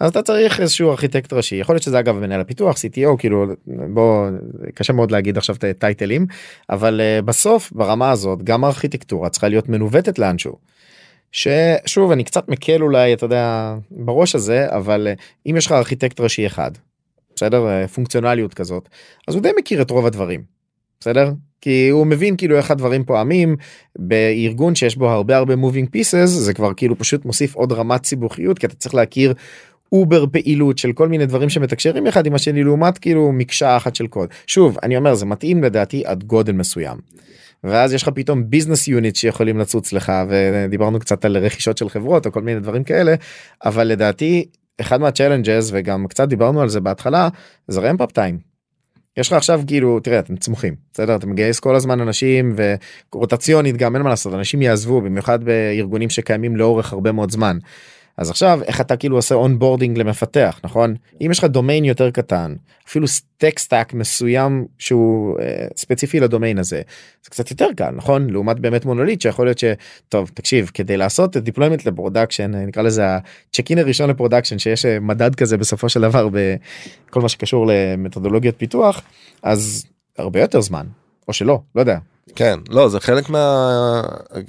אז 0.01 0.11
אתה 0.11 0.23
צריך 0.23 0.61
איזשהו 0.61 0.91
ארכיטקט 0.91 1.33
ראשי 1.33 1.57
יכול 1.57 1.75
להיות 1.75 1.83
שזה 1.83 1.99
אגב 1.99 2.19
מנהל 2.19 2.41
הפיתוח 2.41 2.77
CTO 2.77 3.17
כאילו 3.19 3.47
בוא 3.67 4.29
קשה 4.75 4.93
מאוד 4.93 5.11
להגיד 5.11 5.37
עכשיו 5.37 5.57
את 5.57 5.65
הטייטלים 5.65 6.27
אבל 6.71 7.01
אה, 7.01 7.23
בסוף 7.23 7.73
ברמה 7.73 8.11
הזאת 8.11 8.43
גם 8.43 8.65
הארכיטקטורה 8.65 9.29
צריכה 9.29 9.49
להיות 9.49 9.69
מנווטת 9.69 10.19
לאנשהו. 10.19 10.74
ששוב 11.35 12.11
אני 12.11 12.25
קצת 12.25 12.49
מקל 12.49 12.83
אולי 12.83 13.15
אתה 13.15 13.25
יודע 13.25 13.75
בראש 13.91 14.35
הזה 14.35 14.67
אבל 14.69 15.07
אה, 15.07 15.15
אם 15.51 15.57
יש 15.57 15.67
לך 15.67 15.73
ארכיטקט 15.73 16.21
ראשי 16.21 16.47
אחד 16.47 16.71
בסדר? 17.37 17.67
אה, 17.69 17.89
פונקציונליות 17.89 18.55
כזאת 18.55 18.89
אז 19.29 19.35
הוא 19.35 19.43
די 19.43 19.51
מכיר 19.59 19.83
את 19.83 19.91
רוב 19.91 20.07
הדברים 20.07 20.43
בסדר? 21.01 21.33
כי 21.61 21.89
הוא 21.89 22.07
מבין 22.07 22.37
כאילו 22.37 22.57
איך 22.57 22.71
הדברים 22.71 23.05
פועמים. 23.05 23.57
בארגון 23.99 24.75
שיש 24.75 24.97
בו 24.97 25.11
הרבה 25.11 25.37
הרבה 25.37 25.55
moving 25.55 25.97
pieces 25.97 26.27
זה 26.27 26.55
כבר 26.55 26.75
כאילו 26.75 26.99
פשוט 26.99 27.25
מוסיף 27.25 27.55
עוד 27.55 27.73
רמת 27.73 28.05
סיבוכיות 28.05 28.59
כי 28.59 28.67
אתה 28.67 28.75
צריך 28.75 28.95
להכיר 28.95 29.35
over 29.93 30.25
פעילות 30.33 30.79
של 30.79 30.93
כל 30.93 31.09
מיני 31.09 31.27
דברים 31.27 31.51
שמתקשרים 31.51 32.07
אחד 32.07 32.27
עם 32.27 32.35
השני 32.35 32.65
לעומת 32.65 32.99
כאילו 32.99 33.33
מקשה 33.33 33.77
אחת 33.77 33.95
של 33.95 34.07
קוד. 34.07 34.29
שוב 34.47 34.79
אני 34.83 34.97
אומר 34.97 35.15
זה 35.15 35.27
מתאים 35.27 35.65
לדעתי 35.65 36.03
עד 36.07 36.25
גודל 36.25 36.53
מסוים. 36.53 36.99
ואז 37.65 37.93
יש 37.93 38.03
לך 38.03 38.09
פתאום 38.09 38.51
business 38.51 38.89
unit 38.89 39.17
שיכולים 39.17 39.59
לצוץ 39.59 39.93
לך 39.93 40.13
ודיברנו 40.29 40.99
קצת 40.99 41.25
על 41.25 41.37
רכישות 41.37 41.79
של 41.79 41.89
חברות 41.89 42.27
או 42.27 42.33
כל 42.33 42.43
מיני 42.43 42.61
דברים 42.61 42.85
כאלה 42.85 43.15
אבל 43.65 43.85
לדעתי 43.87 44.47
אחד 44.81 45.01
מה 45.01 45.12
challenges 45.12 45.71
וגם 45.73 46.07
קצת 46.07 46.29
דיברנו 46.29 46.61
על 46.63 46.69
זה 46.69 46.81
בהתחלה 46.81 47.29
זה 47.69 47.81
ramp-up 47.81 48.13
time. 48.13 48.39
יש 49.17 49.29
לך 49.29 49.33
עכשיו 49.33 49.61
כאילו 49.67 50.01
תראה 50.01 50.19
אתם 50.19 50.37
צמוחים 50.37 50.75
בסדר 50.93 51.17
אתה 51.17 51.27
מגייס 51.27 51.61
כל 51.61 51.75
הזמן 51.75 52.01
אנשים 52.01 52.57
ורוטציונית 53.13 53.77
גם 53.77 53.97
אין 53.97 54.03
מה 54.03 54.11
לעשות 54.11 54.35
אנשים 54.35 54.63
יעזבו 54.63 55.01
במיוחד 55.01 55.45
בארגונים 55.45 56.11
שקיימים 56.11 56.57
לאורך 56.57 56.93
הרבה 56.93 57.13
מאוד 57.13 57.31
זמן. 57.31 57.59
אז 58.17 58.31
עכשיו 58.31 58.61
איך 58.63 58.81
אתה 58.81 58.97
כאילו 58.97 59.17
עושה 59.17 59.35
onboarding 59.35 59.99
למפתח 59.99 60.61
נכון? 60.65 60.95
אם 61.21 61.31
יש 61.31 61.39
לך 61.39 61.45
דומיין 61.45 61.85
יותר 61.85 62.11
קטן 62.11 62.55
אפילו 62.89 63.09
stack 63.09 63.59
stack 63.59 63.95
מסוים 63.95 64.67
שהוא 64.79 65.39
אה, 65.41 65.67
ספציפי 65.77 66.21
לדומיין 66.21 66.59
הזה 66.59 66.83
זה 67.25 67.31
קצת 67.31 67.51
יותר 67.51 67.69
קל 67.77 67.91
נכון? 67.91 68.31
לעומת 68.31 68.61
באמת 68.61 68.85
מונוליט 68.85 69.21
שיכול 69.21 69.47
להיות 69.47 69.59
שטוב 69.59 70.31
תקשיב 70.35 70.71
כדי 70.75 70.97
לעשות 70.97 71.37
את 71.37 71.45
deployment 71.45 71.87
ל 71.87 71.93
production 71.93 72.55
נקרא 72.55 72.83
לזה 72.83 73.05
הצ'קין 73.17 73.79
הראשון 73.79 74.11
ל 74.11 74.15
production 74.15 74.59
שיש 74.59 74.87
אה, 74.87 75.01
מדד 75.01 75.35
כזה 75.35 75.57
בסופו 75.57 75.89
של 75.89 76.01
דבר 76.01 76.29
בכל 76.29 77.21
מה 77.21 77.29
שקשור 77.29 77.67
למתודולוגיות 77.67 78.55
פיתוח 78.59 79.03
אז 79.43 79.87
הרבה 80.19 80.41
יותר 80.41 80.61
זמן 80.61 80.87
או 81.29 81.33
שלא 81.33 81.61
לא 81.75 81.81
יודע 81.81 81.99
כן 82.35 82.59
לא 82.69 82.89
זה 82.89 83.01
חלק 83.01 83.29
מה 83.29 84.03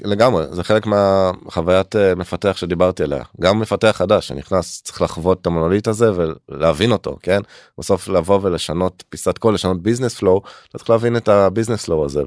לגמרי 0.04 0.44
זה 0.52 0.64
חלק 0.64 0.86
מהחוויית 0.86 1.96
אה, 1.96 2.16
מפתח 2.16 2.58
שדיברתי 2.58 3.04
עליה. 3.04 3.24
גם 3.42 3.60
מפתח 3.60 3.92
חדש 3.96 4.28
שנכנס 4.28 4.82
צריך 4.82 5.02
לחוות 5.02 5.42
את 5.42 5.48
המונוליט 5.48 5.88
הזה 5.88 6.12
ולהבין 6.16 6.92
אותו 6.92 7.18
כן? 7.22 7.40
בסוף 7.78 8.08
לבוא 8.08 8.40
ולשנות 8.42 9.04
פיסת 9.10 9.38
קוד 9.38 9.54
לשנות 9.54 9.82
business 9.84 10.16
flow 10.16 10.42
אתה 10.70 10.78
צריך 10.78 10.90
להבין 10.90 11.18
את 11.18 11.30
ה 11.30 11.36
business 11.36 11.86
flow 11.86 12.06
הזה 12.06 12.24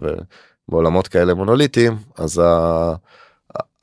ובעולמות 0.69 1.09
כאלה 1.09 1.35
מונוליטיים 1.35 1.97
אז 2.19 2.39
ה... 2.39 2.45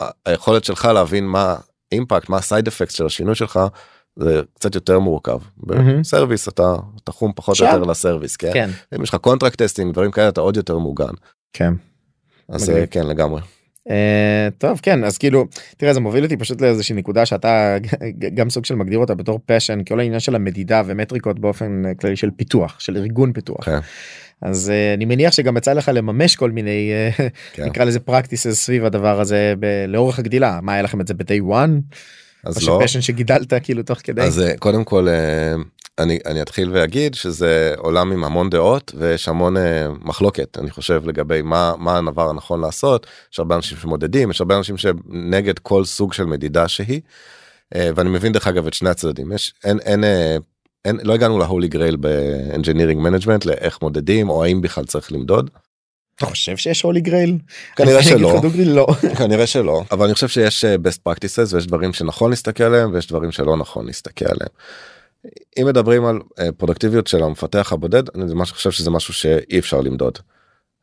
ה- 0.02 0.10
היכולת 0.26 0.64
שלך 0.64 0.86
להבין 0.86 1.26
מה 1.26 1.56
impact 1.92 2.30
מה 2.30 2.38
ה 2.38 2.44
side 2.44 2.68
effect 2.68 2.92
של 2.92 3.06
השינוי 3.06 3.36
שלך 3.36 3.60
זה 4.20 4.42
קצת 4.54 4.76
יותר 4.76 5.00
מורכב. 5.00 5.38
מהמם. 5.58 6.02
ב 6.02 6.07
service 6.07 6.48
אתה 6.48 6.76
תחום 7.04 7.32
פחות 7.36 7.62
או. 7.62 7.66
יותר 7.66 7.84
ל 7.84 7.90
service 7.90 8.36
כן? 8.38 8.52
כן. 8.54 8.70
אם 8.96 9.04
יש 9.04 9.10
לך 9.10 9.16
contract 9.16 9.62
testing 9.62 9.94
דברים 9.94 10.12
כאלה 10.12 10.30
אתה 10.30 10.42
עוד 10.42 10.58
יותר 10.58 10.78
מוגן 10.78 11.14
כן. 11.56 11.74
אז 12.50 12.70
מגניב. 12.70 12.82
אה, 12.82 12.88
כן 12.88 13.08
לגמרי. 13.08 13.42
Uh, 13.90 13.92
טוב 14.58 14.80
כן 14.84 15.04
אז 15.04 15.18
כאילו 15.18 15.46
תראה 15.78 15.94
זה 15.94 16.00
מוביל 16.00 16.24
אותי 16.24 16.38
פשוט 16.38 16.62
לאיזושהי 16.62 16.96
נקודה 16.96 17.26
שאתה 17.26 17.78
גם 18.36 18.50
סוג 18.50 18.66
של 18.66 18.76
מגדיר 18.76 19.00
אותה 19.00 19.16
בתור 19.16 19.40
passion 19.46 19.84
כל 19.88 20.00
העניין 20.00 20.20
של 20.20 20.36
המדידה 20.36 20.82
ומטריקות 20.86 21.40
באופן 21.40 21.84
כללי 22.00 22.16
של 22.16 22.30
פיתוח 22.32 22.80
של 22.80 22.98
ארגון 22.98 23.34
פיתוח 23.34 23.66
כן. 23.66 23.80
אז 24.42 24.72
uh, 24.72 24.98
אני 24.98 25.06
מניח 25.06 25.34
שגם 25.34 25.58
יצא 25.58 25.74
לך 25.74 25.92
לממש 25.94 26.36
כל 26.36 26.52
מיני 26.52 26.92
uh, 27.18 27.22
כן. 27.54 27.66
נקרא 27.66 27.84
לזה 27.84 28.00
practices 28.10 28.52
סביב 28.52 28.86
הדבר 28.86 29.20
הזה 29.20 29.54
ב- 29.60 29.86
לאורך 29.88 30.20
הגדילה 30.20 30.60
מה 30.62 30.74
היה 30.74 30.82
לכם 30.82 31.02
את 31.02 31.08
זה 31.08 31.14
ב-day 31.14 31.52
one 31.54 31.96
אז 32.46 32.68
לא 32.68 32.80
ש 32.82 32.86
passion 32.86 33.02
שגידלת 33.02 33.54
כאילו 33.64 33.84
תוך 33.84 34.00
כדי 34.04 34.22
אז 34.22 34.40
אה, 34.40 34.58
קודם 34.58 34.84
כל 34.84 35.08
אה, 35.08 35.54
אני 36.00 36.20
אני 36.26 36.42
אתחיל 36.42 36.70
ואגיד 36.74 37.14
שזה 37.14 37.74
עולם 37.78 38.12
עם 38.12 38.24
המון 38.24 38.50
דעות 38.50 38.92
ויש 38.98 39.28
המון 39.28 39.58
אה, 39.58 39.88
מחלוקת 40.02 40.58
אני 40.58 40.72
חושב 40.72 41.02
לגבי 41.06 41.42
מה 41.42 41.74
מה 41.78 41.98
הדבר 41.98 42.30
הנכון 42.30 42.62
לעשות 42.62 43.08
יש 43.34 43.40
הרבה 43.40 43.56
אנשים 43.56 43.78
שמודדים 43.78 44.32
יש 44.32 44.42
הרבה 44.42 44.58
אנשים 44.58 44.78
שנגד 44.78 45.60
כל 45.60 45.86
סוג 45.86 46.14
של 46.14 46.26
מדידה 46.26 46.68
שהיא. 46.68 47.02
ואני 47.76 48.10
מבין 48.10 48.32
דרך 48.32 48.48
אגב 48.48 48.68
את 48.68 48.74
שני 48.74 48.90
הצדדים 48.90 49.32
יש 49.32 49.54
אין 49.64 49.80
אין. 49.80 50.04
אין, 50.86 51.00
לא 51.04 51.14
הגענו 51.14 51.40
ל 51.40 51.45
holy 51.45 51.68
grail 51.68 51.96
ב 51.96 52.04
engineering 52.04 53.02
management 53.02 53.46
לאיך 53.46 53.82
מודדים 53.82 54.30
או 54.30 54.44
האם 54.44 54.62
בכלל 54.62 54.86
צריך 54.86 55.12
למדוד 55.12 55.50
אתה 56.16 56.26
חושב 56.26 56.58
שיש 56.58 56.82
holy 56.82 57.02
grail? 57.02 57.38
כנראה 57.76 58.04
שלא. 58.04 58.42
לא. 58.66 58.88
כנראה 59.18 59.48
שלא 59.48 59.84
אבל 59.92 60.06
אני 60.06 60.14
חושב 60.14 60.28
שיש 60.28 60.66
אה, 60.66 60.76
best 60.76 61.10
practices 61.10 61.54
ויש 61.54 61.68
דברים 61.68 61.94
שנכון 61.94 62.30
להסתכל 62.30 62.64
עליהם 62.64 62.94
ויש 62.94 63.08
דברים 63.08 63.32
שלא 63.32 63.58
נכון 63.58 63.86
להסתכל 63.86 64.26
עליהם. 64.26 64.50
אם 65.60 65.66
מדברים 65.66 66.06
על 66.06 66.20
אה, 66.40 66.52
פרודקטיביות 66.52 67.08
של 67.08 67.24
המפתח 67.24 67.74
הבודד 67.74 68.04
אני 68.16 68.34
ממש 68.34 68.52
חושב 68.52 68.72
שזה 68.72 68.90
משהו 68.90 69.14
שאי 69.14 69.60
אפשר 69.60 69.82
למדוד. 69.82 70.20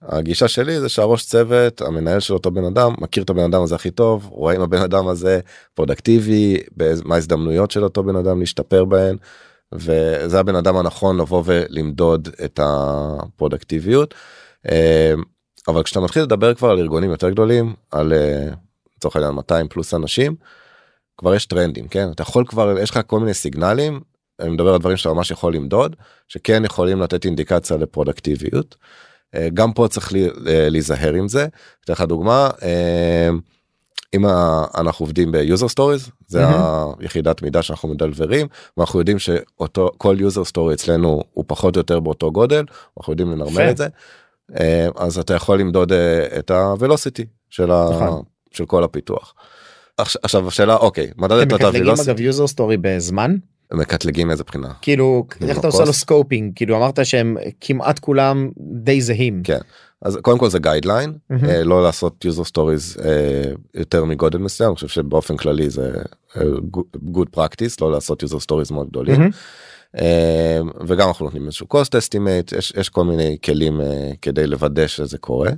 הגישה 0.02 0.48
שלי 0.48 0.80
זה 0.80 0.88
שהראש 0.88 1.26
צוות 1.26 1.80
המנהל 1.80 2.20
של 2.20 2.34
אותו 2.34 2.50
בן 2.50 2.64
אדם 2.64 2.94
מכיר 2.98 3.22
את 3.22 3.30
הבן 3.30 3.44
אדם 3.44 3.62
הזה 3.62 3.74
הכי 3.74 3.90
טוב 3.90 4.26
רואה 4.30 4.56
אם 4.56 4.60
הבן 4.60 4.82
אדם 4.82 5.08
הזה 5.08 5.40
פרודקטיבי 5.74 6.56
מה 7.04 7.14
ההזדמנויות 7.14 7.70
של 7.70 7.84
אותו 7.84 8.02
בן 8.02 8.16
אדם 8.16 8.40
להשתפר 8.40 8.84
בהן. 8.84 9.16
וזה 9.72 10.40
הבן 10.40 10.56
אדם 10.56 10.76
הנכון 10.76 11.20
לבוא 11.20 11.42
ולמדוד 11.46 12.28
את 12.44 12.60
הפרודקטיביות. 12.62 14.14
אה, 14.70 15.14
אבל 15.68 15.82
כשאתה 15.82 16.00
מתחיל 16.00 16.22
לדבר 16.22 16.54
כבר 16.54 16.70
על 16.70 16.78
ארגונים 16.78 17.10
יותר 17.10 17.30
גדולים 17.30 17.74
על 17.90 18.12
אה, 18.12 18.48
לצורך 18.96 19.16
העניין 19.16 19.34
200 19.34 19.68
פלוס 19.68 19.94
אנשים 19.94 20.34
כבר 21.18 21.34
יש 21.34 21.46
טרנדים 21.46 21.88
כן 21.88 22.10
אתה 22.10 22.22
יכול 22.22 22.44
כבר 22.46 22.78
יש 22.78 22.90
לך 22.90 23.00
כל 23.06 23.20
מיני 23.20 23.34
סיגנלים 23.34 24.00
אני 24.40 24.50
מדבר 24.50 24.72
על 24.72 24.78
דברים 24.78 24.96
שאתה 24.96 25.14
ממש 25.14 25.30
יכול 25.30 25.54
למדוד 25.54 25.96
שכן 26.28 26.64
יכולים 26.64 27.00
לתת 27.00 27.24
אינדיקציה 27.24 27.76
לפרודקטיביות. 27.76 28.76
אה, 29.34 29.48
גם 29.54 29.72
פה 29.72 29.88
צריך 29.88 30.12
להיזהר 30.44 31.14
עם 31.14 31.28
זה. 31.28 31.46
אתן 31.84 31.92
לך 31.92 32.00
דוגמה 32.00 32.50
אם 34.14 34.26
אנחנו 34.74 35.04
עובדים 35.04 35.32
ב 35.32 35.40
user 35.40 35.68
stories 35.68 36.10
זה 36.26 36.46
מהמם. 36.46 36.92
היחידת 36.98 37.42
מידע 37.42 37.62
שאנחנו 37.62 37.88
מדלוורים 37.88 38.46
ואנחנו 38.76 38.98
יודעים 38.98 39.18
שאותו 39.18 39.90
כל 39.98 40.16
user 40.18 40.44
story 40.44 40.74
אצלנו 40.74 41.22
הוא 41.32 41.44
פחות 41.48 41.76
או 41.76 41.80
יותר 41.80 42.00
באותו 42.00 42.32
גודל 42.32 42.64
אנחנו 42.98 43.12
יודעים 43.12 43.30
לנרמל. 43.30 43.70
את 43.70 43.76
זה. 43.76 43.88
אה, 44.60 44.88
אז 44.96 45.18
אתה 45.18 45.34
יכול 45.34 45.60
למדוד 45.60 45.92
אה, 45.92 46.38
את 46.38 46.50
ה-velocity 46.50 47.24
של, 47.50 47.70
ה- 47.70 47.88
נכון. 47.92 48.22
של 48.50 48.66
כל 48.66 48.84
הפיתוח. 48.84 49.34
עכשיו- 49.98 50.48
השאלה 50.48 50.76
אוקיי 50.76 51.04
אתם 51.10 51.22
מדדת 51.24 51.46
את 51.48 51.52
מקטלגים 51.52 51.88
ה-velocity 51.88 52.02
אגב 52.02 52.20
user 52.20 52.46
story 52.46 52.76
בזמן 52.80 53.36
מקטלגים 53.74 54.30
איזה 54.30 54.44
בחינה. 54.44 54.68
כאילו 54.82 55.26
איך 55.48 55.58
אתה 55.58 55.66
עושה 55.66 55.84
לו. 55.84 55.92
scoping 55.92 56.52
כאילו 56.56 56.76
אמרת 56.76 57.06
שהם 57.06 57.36
כמעט 57.60 57.98
כולם 57.98 58.50
די 58.58 59.00
זהים. 59.00 59.40
כן. 59.44 59.58
אז 60.02 60.18
קודם 60.22 60.38
כל 60.38 60.50
זה 60.50 60.58
guideline 60.58 61.12
מהמם. 61.30 61.44
אה, 61.44 61.64
לא 61.64 61.82
לעשות 61.82 62.24
user 62.28 62.44
stories 62.50 63.04
אה, 63.04 63.42
יותר 63.74 64.04
מגודל 64.04 64.38
מסוים 64.38 64.68
אני 64.68 64.74
חושב 64.74 64.88
שבאופן 64.88 65.36
כללי 65.36 65.70
זה 65.70 65.92
אה, 66.36 66.42
good- 67.16 67.36
practice 67.36 67.74
לא 67.80 67.92
לעשות 67.92 68.22
user 68.22 68.36
stories 68.36 68.72
מאוד 68.72 68.88
גדולים. 68.88 69.20
מהמם. 69.20 69.30
אה, 70.00 70.60
וגם 70.86 71.08
אנחנו 71.08 71.24
נותנים 71.24 71.46
איזשהו 71.46 71.66
cost 71.74 71.88
estimate 71.88 72.58
יש, 72.58 72.72
יש 72.76 72.88
כל 72.88 73.04
מיני 73.04 73.36
כלים 73.44 73.80
אה, 73.80 74.10
כדי 74.22 74.46
לוודא 74.46 74.86
שזה 74.86 75.18
קורה. 75.18 75.50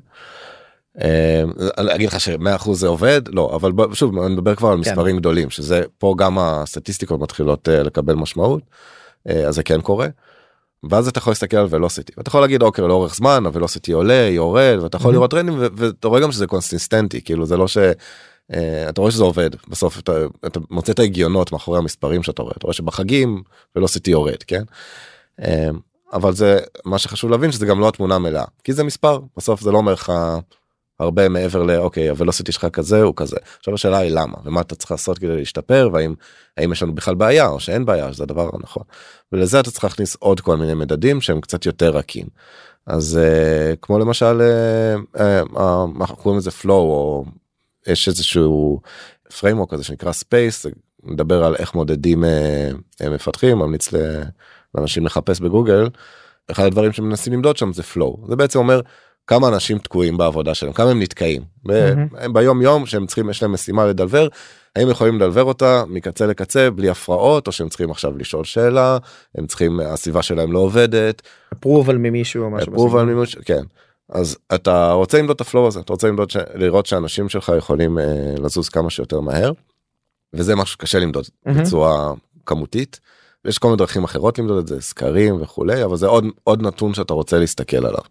אה, 1.03 1.43
אני 1.79 1.95
אגיד 1.95 2.09
לך 2.09 2.17
ש100% 2.17 2.73
זה 2.73 2.87
עובד 2.87 3.23
לא 3.29 3.57
אבל 3.57 3.73
שוב 3.93 4.19
אני 4.19 4.35
מדבר 4.35 4.55
כבר 4.55 4.69
על 4.69 4.85
כן. 4.85 4.91
מספרים 4.91 5.17
גדולים 5.17 5.51
שזה 5.51 5.83
פה 5.99 6.15
גם 6.19 6.39
הסטטיסטיקות 6.39 7.21
מתחילות 7.21 7.69
אה, 7.69 7.83
לקבל 7.83 8.15
משמעות 8.15 8.63
אה, 9.29 9.49
אז 9.49 9.55
זה 9.55 9.63
כן 9.63 9.81
קורה. 9.81 10.09
ואז 10.91 11.09
אתה 11.09 11.19
יכול 11.19 11.31
להסתכל 11.31 11.57
על 11.57 11.67
ולוסיטי 11.71 12.13
ואתה 12.17 12.29
יכול 12.29 12.41
להגיד 12.41 12.63
אוקיי 12.63 12.89
לאורך 12.89 13.15
זמן 13.15 13.47
הוולוסיטי 13.47 13.93
עולה 13.93 14.29
יורד 14.31 14.79
ואתה 14.83 14.97
יכול 14.97 15.09
מהמם. 15.09 15.17
לראות 15.17 15.31
טרנדים 15.31 15.55
ואתה 15.77 16.09
רואה 16.09 16.21
גם 16.21 16.33
שזה 16.33 16.47
קונסיסטנטי 16.47 17.21
כאילו 17.23 17.47
זה 17.47 17.57
לא 17.57 17.69
ש... 17.69 17.79
אתה 18.89 19.01
רואה 19.01 19.11
שזה 19.13 19.25
עובד. 19.25 19.51
בסוף 19.69 19.99
אתה, 19.99 20.13
אתה 20.47 20.61
מוצא 20.71 20.93
את 20.93 20.99
ההגיונות 20.99 21.53
מאחורי 21.53 21.79
המספרים 21.79 22.23
שאתה 22.23 22.43
רואה. 22.43 22.55
אתה 22.57 22.67
רואה 22.67 22.75
שבחגים 22.75 23.43
ולוסיטי 23.77 24.11
יורד 24.11 24.43
כן. 24.47 24.63
אה, 25.43 25.71
אבל 26.13 26.33
זה 26.33 26.59
מה 26.85 26.99
שחשוב 26.99 27.31
להבין 27.31 27.53
שזה 27.53 27.67
גם 27.67 27.81
לא 27.81 27.89
התמונה 27.89 28.15
המלאה. 28.15 28.45
כי 28.65 28.73
זה 28.73 28.85
מספר. 28.85 29.21
בסוף 29.37 29.61
זה 29.61 29.73
לא 29.73 29.79
אומר 29.79 29.93
לך 29.93 30.13
הרבה 31.01 31.29
מעבר 31.29 31.63
לאוקיי 31.63 32.09
הוולוסיטי 32.09 32.53
שלך 32.53 32.67
כזה 32.73 33.03
הוא 33.03 33.13
כזה. 33.17 33.37
עכשיו 33.59 33.75
השאלה 33.75 33.99
היא 33.99 34.11
למה 34.11 34.35
ומה 34.45 34.61
אתה 34.61 34.75
צריך 34.75 34.91
לעשות 34.91 35.19
כדי 35.19 35.37
להשתפר 35.37 35.91
והאם 35.93 36.15
האם 36.57 36.73
יש 36.73 36.83
לנו 36.83 36.95
בכלל 36.95 37.15
בעיה 37.15 37.49
או 37.49 37.61
שאין 37.61 37.85
בעיה 37.85 38.13
שזה 38.13 38.23
הדבר 38.23 38.51
הנכון. 38.53 38.83
ולזה 39.33 39.61
אתה 39.61 39.71
צריך 39.71 39.85
להכניס 39.85 40.17
עוד 40.19 40.41
כל 40.41 40.57
מיני 40.57 40.75
מדדים 40.75 41.21
שהם 41.21 41.41
קצת 41.41 41.67
יותר 41.67 41.91
רכים. 41.97 42.27
אז 42.87 43.19
uh, 43.23 43.77
כמו 43.83 43.99
למשל 43.99 44.41
uh, 44.41 45.17
uh, 45.17 45.57
uh, 45.57 45.61
אנחנו 46.01 46.17
קוראים 46.17 46.39
לזה 46.39 46.51
flow 46.63 46.69
או 46.69 47.25
יש 47.87 48.09
איזשהו 48.09 48.81
framework 49.29 49.71
כזה 49.71 49.85
שנקרא 49.85 50.11
space 50.11 50.63
זה 50.63 50.71
מדבר 51.03 51.45
על 51.45 51.57
איך 51.57 51.75
מודדים 51.75 52.25
uh, 52.25 53.09
מפתחים 53.11 53.59
ממליץ 53.59 53.89
לאנשים 54.75 55.07
לחפש 55.07 55.41
בגוגל. 55.41 55.89
אחד 56.51 56.65
הדברים 56.65 56.93
שמנסים 56.93 57.33
למדוד 57.33 57.57
שם 57.57 57.73
זה 57.73 57.83
flow 57.95 58.29
זה 58.29 58.37
בעצם 58.37 58.59
אומר 58.59 58.81
כמה 59.27 59.49
אנשים 59.49 59.79
תקועים 59.79 60.17
בעבודה 60.17 60.55
שלהם 60.55 60.73
כמה 60.73 60.91
הם 60.91 61.03
נתקעים 61.03 61.43
ב- 61.65 61.95
מהמם. 61.95 62.09
הם 62.19 62.33
ביום 62.33 62.63
יום 62.63 62.87
שהם 62.87 63.07
צריכים 63.07 63.31
יש 63.31 63.43
להם 63.43 63.53
משימה 63.53 63.87
לדלבר 63.87 64.29
האם 64.77 64.91
יכולים 64.91 65.17
לדלבר 65.17 65.43
אותה 65.43 65.85
מקצה 65.89 66.27
לקצה 66.27 66.71
בלי 66.71 66.89
הפרעות 66.89 67.47
או 67.47 67.53
שהם 67.53 67.69
צריכים 67.69 67.91
עכשיו 67.91 68.19
לשאול 68.19 68.45
שאלה 68.45 68.99
הם 69.35 69.47
צריכים 69.47 69.81
הסביבה 69.81 70.23
שלהם 70.23 70.53
לא 70.53 70.59
עובדת 70.59 71.23
approval 71.55 71.93
ממישהו 71.93 72.45
או 72.45 72.51
משהו. 72.51 72.75
approval. 72.75 73.03
מימוש 73.03 73.35
כן 73.35 73.63
אז 74.09 74.39
אתה 74.55 74.93
רוצה 74.93 75.19
למדוד 75.19 75.35
את 75.35 75.41
הפלואו 75.41 75.67
הזה 75.67 75.81
אתה 75.81 75.93
רוצה 75.93 76.09
למדוד 76.09 76.31
ש... 76.31 76.37
לראות 76.55 76.87
שאנשים 76.87 77.29
שלך 77.29 77.53
יכולים 77.59 77.99
אה, 77.99 78.35
לזוז 78.39 78.69
כמה 78.69 78.91
שיותר 78.91 79.21
מהר. 79.21 79.53
וזה 80.35 80.57
משהו 80.57 80.73
שקשה 80.73 80.99
למדוד 80.99 81.25
מהמם. 81.47 81.63
בצורה 81.63 82.13
כמותית. 82.47 83.01
יש 83.45 83.59
כל 83.59 83.69
מיני 83.69 83.79
דרכים 83.79 84.05
אחרות 84.05 84.39
למדוד 84.39 84.59
את 84.59 84.67
זה 84.67 84.81
סקרים 84.81 85.43
וכולי 85.43 85.85
אבל 85.85 85.97
זה 85.97 86.07
עוד 86.07 86.25
עוד 86.45 86.63
נתון 86.63 86.95
שאתה 86.95 87.15
רוצה 87.15 87.39
להסתכל 87.39 87.87
עליו. 87.87 88.03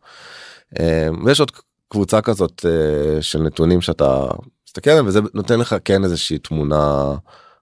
אה, 0.80 1.08
ויש 1.26 1.40
עוד 1.40 1.52
קבוצה 1.88 2.22
כזאת 2.22 2.66
אה, 2.66 3.22
של 3.22 3.40
נתונים 3.40 3.82
שאתה 3.82 4.26
מסתכל 4.68 4.90
עליהם 4.90 5.08
וזה 5.08 5.20
נותן 5.34 5.60
לך 5.60 5.76
כן 5.86 6.04
איזושהי 6.04 6.38
תמונה 6.38 7.14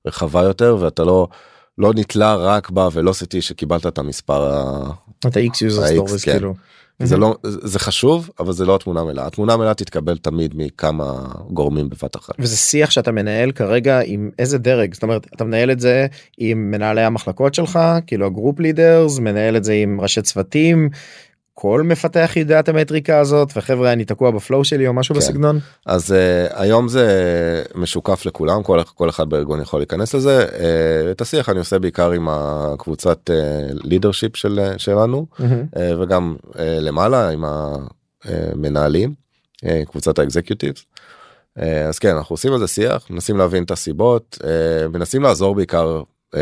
רחבה 0.07 0.43
יותר 0.43 0.77
ואתה 0.79 1.03
לא 1.03 1.27
לא 1.77 1.93
נתלה 1.95 2.35
רק 2.35 2.69
בוולוסיטי 2.69 3.41
שקיבלת 3.41 3.85
את 3.85 3.97
המספר 3.97 4.51
את 5.27 5.37
ה-X 5.37 5.53
user 5.53 6.09
stories 6.09 6.25
כן. 6.25 6.31
כאילו. 6.31 6.53
זה 7.03 7.17
לא 7.17 7.35
זה 7.43 7.79
חשוב 7.79 8.29
אבל 8.39 8.51
זה 8.51 8.65
לא 8.65 8.75
התמונה 8.75 9.01
המלאה 9.01 9.27
התמונה 9.27 9.53
המלאה 9.53 9.73
תתקבל 9.73 10.17
תמיד 10.17 10.53
מכמה 10.55 11.25
גורמים 11.49 11.89
בבת 11.89 12.15
אחת. 12.15 12.35
וזה 12.39 12.57
שיח 12.57 12.91
שאתה 12.91 13.11
מנהל 13.11 13.51
כרגע 13.51 13.99
עם 14.05 14.29
איזה 14.39 14.57
דרג 14.57 14.93
זאת 14.93 15.03
אומרת 15.03 15.27
אתה 15.35 15.43
מנהל 15.43 15.71
את 15.71 15.79
זה 15.79 16.07
עם 16.37 16.71
מנהלי 16.71 17.01
המחלקות 17.01 17.53
שלך 17.53 17.79
כאילו 18.07 18.25
הגרופ 18.25 18.59
לידרס 18.59 19.19
מנהל 19.19 19.57
את 19.57 19.63
זה 19.63 19.73
עם 19.73 20.01
ראשי 20.01 20.21
צוותים. 20.21 20.89
כל 21.53 21.81
מפתח 21.85 22.31
יודע 22.35 22.59
את 22.59 22.69
המטריקה 22.69 23.19
הזאת 23.19 23.49
וחברה 23.55 23.93
אני 23.93 24.05
תקוע 24.05 24.31
בפלואו 24.31 24.63
שלי 24.65 24.87
או 24.87 24.93
משהו 24.93 25.15
כן. 25.15 25.21
בסגנון. 25.21 25.59
אז 25.85 26.11
uh, 26.11 26.53
היום 26.53 26.87
זה 26.87 27.63
משוקף 27.75 28.25
לכולם 28.25 28.63
כל, 28.63 28.83
כל 28.95 29.09
אחד 29.09 29.29
בארגון 29.29 29.61
יכול 29.61 29.79
להיכנס 29.79 30.13
לזה 30.13 30.45
uh, 30.49 31.11
את 31.11 31.21
השיח 31.21 31.49
אני 31.49 31.59
עושה 31.59 31.79
בעיקר 31.79 32.11
עם 32.11 32.27
הקבוצת 32.29 33.29
לידרשיפ 33.83 34.35
של, 34.35 34.59
שלנו 34.77 35.25
מהמם. 35.39 35.65
uh, 35.75 35.79
וגם 36.01 36.35
uh, 36.51 36.55
למעלה 36.59 37.29
עם 37.29 37.43
המנהלים 38.23 39.13
uh, 39.65 39.67
קבוצת 39.91 40.19
האקזקיוטיבס. 40.19 40.85
Uh, 41.59 41.61
אז 41.89 41.99
כן 41.99 42.15
אנחנו 42.15 42.33
עושים 42.33 42.53
על 42.53 42.59
זה 42.59 42.67
שיח 42.67 43.09
מנסים 43.09 43.37
להבין 43.37 43.63
את 43.63 43.71
הסיבות 43.71 44.37
uh, 44.41 44.45
מנסים 44.93 45.21
לעזור 45.21 45.55
בעיקר 45.55 46.03
uh, 46.35 46.37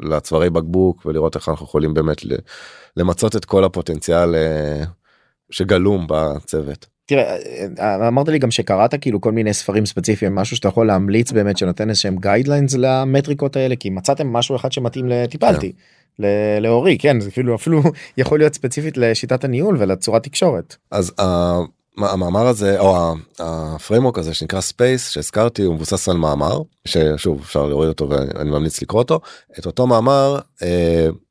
לצווארי 0.00 0.50
בקבוק 0.50 1.06
ולראות 1.06 1.36
איך 1.36 1.48
אנחנו 1.48 1.66
יכולים 1.66 1.94
באמת 1.94 2.16
למצות 2.96 3.36
את 3.36 3.44
כל 3.44 3.64
הפוטנציאל 3.64 4.34
uh, 4.34 4.86
שגלום 5.50 6.06
בצוות. 6.08 6.86
תראה 7.06 7.36
אה, 7.78 8.08
אמרת 8.08 8.28
לי 8.28 8.38
גם 8.38 8.50
שקראת 8.50 8.94
כאילו 9.00 9.20
כל 9.20 9.32
מיני 9.32 9.54
ספרים 9.54 9.86
ספציפיים 9.86 10.34
משהו 10.34 10.56
שאתה 10.56 10.68
יכול 10.68 10.86
להמליץ 10.86 11.32
באמת 11.32 11.58
שנותן 11.58 11.88
איזה 11.88 12.00
שהם 12.00 12.16
guidelines 12.16 12.74
למטריקות 12.74 13.56
האלה 13.56 13.76
כי 13.76 13.90
מצאתם 13.90 14.32
משהו 14.32 14.56
אחד 14.56 14.72
שמתאים 14.72 15.08
לטיפלתי. 15.08 15.72
ל- 16.18 16.58
לאורי 16.58 16.98
כן 16.98 17.20
זה 17.20 17.30
כאילו 17.30 17.54
אפילו 17.54 17.82
יכול 18.18 18.38
להיות 18.38 18.54
ספציפית 18.54 18.96
לשיטת 18.96 19.44
הניהול 19.44 19.76
ולצורת 19.78 20.22
תקשורת. 20.22 20.76
אז 20.90 21.12
המאמר 21.98 22.46
הזה 22.46 22.80
או 22.80 23.14
ה 23.38 23.46
framework 23.46 24.18
הזה 24.18 24.34
שנקרא 24.34 24.60
SPACE 24.60 25.10
שהזכרתי 25.10 25.62
הוא 25.62 25.74
מבוסס 25.74 26.08
על 26.08 26.16
מאמר 26.16 26.60
ששוב 26.84 27.40
אפשר 27.40 27.66
להוריד 27.66 27.88
אותו 27.88 28.08
ואני 28.08 28.50
ממליץ 28.50 28.82
לקרוא 28.82 29.02
אותו 29.02 29.20
את 29.58 29.66
אותו 29.66 29.86
מאמר 29.86 30.38
אה, 30.58 30.62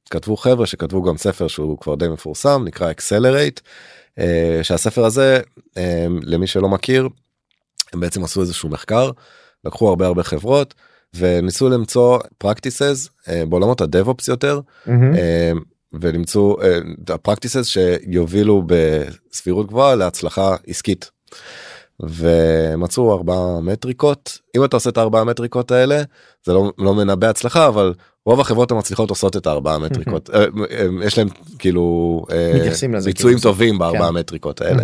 כתבו 0.10 0.38
חבר'ה 0.38 0.65
שכתבו 0.65 1.04
גם 1.04 1.17
ספר 1.17 1.47
שהוא 1.47 1.78
כבר 1.78 1.95
די 1.95 2.08
מפורסם 2.08 2.63
נקרא 2.65 2.91
Accelerate 2.91 3.60
אה, 3.60 4.21
שהספר 4.63 5.06
הזה 5.06 5.39
uh, 5.58 5.78
למי 6.23 6.47
שלא 6.47 6.69
מכיר 6.69 7.10
הם 7.93 7.99
בעצם 7.99 8.23
עשו 8.23 8.41
איזשהו 8.41 8.69
מחקר 8.69 9.12
לקחו 9.65 9.89
הרבה 9.89 10.08
הרבה 10.08 10.23
חברות 10.23 10.73
וניסו 11.13 11.69
למצוא 11.69 12.19
practices 12.43 13.10
uh, 13.25 13.30
בעולמות 13.49 13.82
הדב-אופס 13.82 14.28
יותר 14.28 14.60
מהמם. 14.86 15.15
אה, 15.15 15.51
ולמצוא 15.93 16.63
אה, 16.63 16.78
את 17.04 17.10
הפרקטיסס 17.10 17.67
שיובילו 17.67 18.63
בסבירות 18.67 19.67
גבוהה 19.67 19.95
להצלחה 19.95 20.56
עסקית. 20.67 21.12
ומצאו 22.00 23.13
ארבע 23.13 23.60
מטריקות 23.62 24.39
אם 24.58 24.63
אתה 24.65 24.76
עושה 24.76 24.89
את 24.89 24.98
הארבע 24.98 25.24
מטריקות 25.24 25.71
האלה 25.71 26.02
זה 26.45 26.54
לא, 26.54 26.71
לא 26.78 26.95
מנבא 26.95 27.28
הצלחה 27.28 27.67
אבל 27.67 27.93
רוב 28.26 28.39
החברות 28.39 28.71
המצליחות 28.71 29.10
עושות 29.10 29.38
את 29.38 29.48
הארבע 29.48 29.78
מטריקות 29.86 30.30
אה, 30.30 30.45
אה, 30.71 30.88
יש 31.04 31.17
להם 31.17 31.28
כאילו 31.60 32.21
ביצועים 33.06 33.38
כאילו, 33.38 33.52
טובים 33.52 33.78
בארבע 33.78 34.00
כן. 34.00 34.06
המטריקות 34.15 34.62
האלה. 34.62 34.84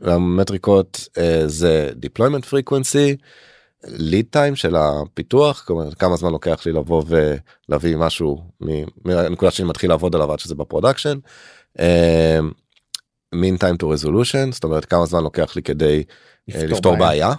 המטריקות 0.00 1.08
זה 1.46 1.90
deployment 2.02 2.44
frequency, 2.44 3.16
lead 3.86 4.36
time 4.36 4.54
של 4.54 4.76
הפיתוח, 4.76 5.64
כלומר 5.66 5.94
כמה 5.94 6.16
זמן 6.16 6.32
לוקח 6.32 6.66
לי 6.66 6.72
לבוא 6.72 7.02
ולהביא 7.68 7.96
משהו 7.96 8.42
מ- 8.64 8.84
מהנקודה 9.04 9.50
שאני 9.50 9.68
מתחיל 9.68 9.90
לעבוד 9.90 10.14
עליו 10.14 10.32
עד 10.32 10.38
שזה 10.38 10.54
ב 10.54 10.59
production. 10.59 11.18
mean 13.34 13.58
time 13.58 13.76
to 13.82 13.86
resolution, 13.86 14.52
זאת 14.52 14.64
אומרת 14.64 14.84
כמה 14.84 15.06
זמן 15.06 15.22
לוקח 15.22 15.56
לי 15.56 15.62
כדי 15.62 16.04
אה, 16.54 16.66
לפתור 16.66 16.96
בעיה. 16.96 17.32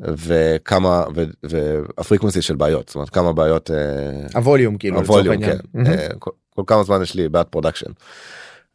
וכמה 0.00 1.04
וה 1.42 1.60
frequency 1.60 2.42
של 2.42 2.56
בעיות, 2.56 2.88
זאת 2.88 2.94
אומרת 2.94 3.10
כמה 3.10 3.32
בעיות 3.32 3.70
אה, 3.70 3.76
ה 4.34 4.40
volume 4.40 4.78
כאילו 4.78 4.98
ה 4.98 5.03
volume. 5.03 5.40
כן. 5.44 5.58
אה, 5.86 6.08
כל, 6.18 6.30
כל 6.50 6.62
כמה 6.66 6.84
זמן 6.84 7.02
יש 7.02 7.14
לי 7.14 7.28
באג 7.28 7.46
ב 7.46 7.50
production. 7.50 7.90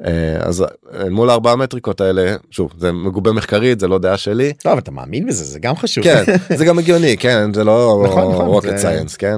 אה, 0.06 0.38
אז 0.40 0.64
אל 0.94 1.10
מול 1.10 1.30
ארבעה 1.30 1.56
מטריקות 1.56 2.02
האלה 2.02 2.36
שוב 2.52 2.74
זה 2.78 2.92
מגובה 2.92 3.32
מחקרית 3.32 3.80
זה 3.80 3.88
לא 3.88 4.00
דעה 4.00 4.18
שלי 4.18 4.54
לא 4.66 4.72
אבל 4.72 4.80
אתה 4.80 4.92
מאמין 4.92 5.28
בזה 5.28 5.44
זה 5.44 5.60
גם 5.60 5.76
חשוב 5.76 6.04
כן 6.04 6.24
זה 6.58 6.66
גם 6.66 6.80
הגיוני 6.80 7.18
כן 7.18 7.54
זה 7.54 7.64
לא 7.64 8.04
נכון, 8.06 8.34
נכון, 8.34 8.58
rocket 8.58 8.82
science 8.84 9.18
כן. 9.18 9.36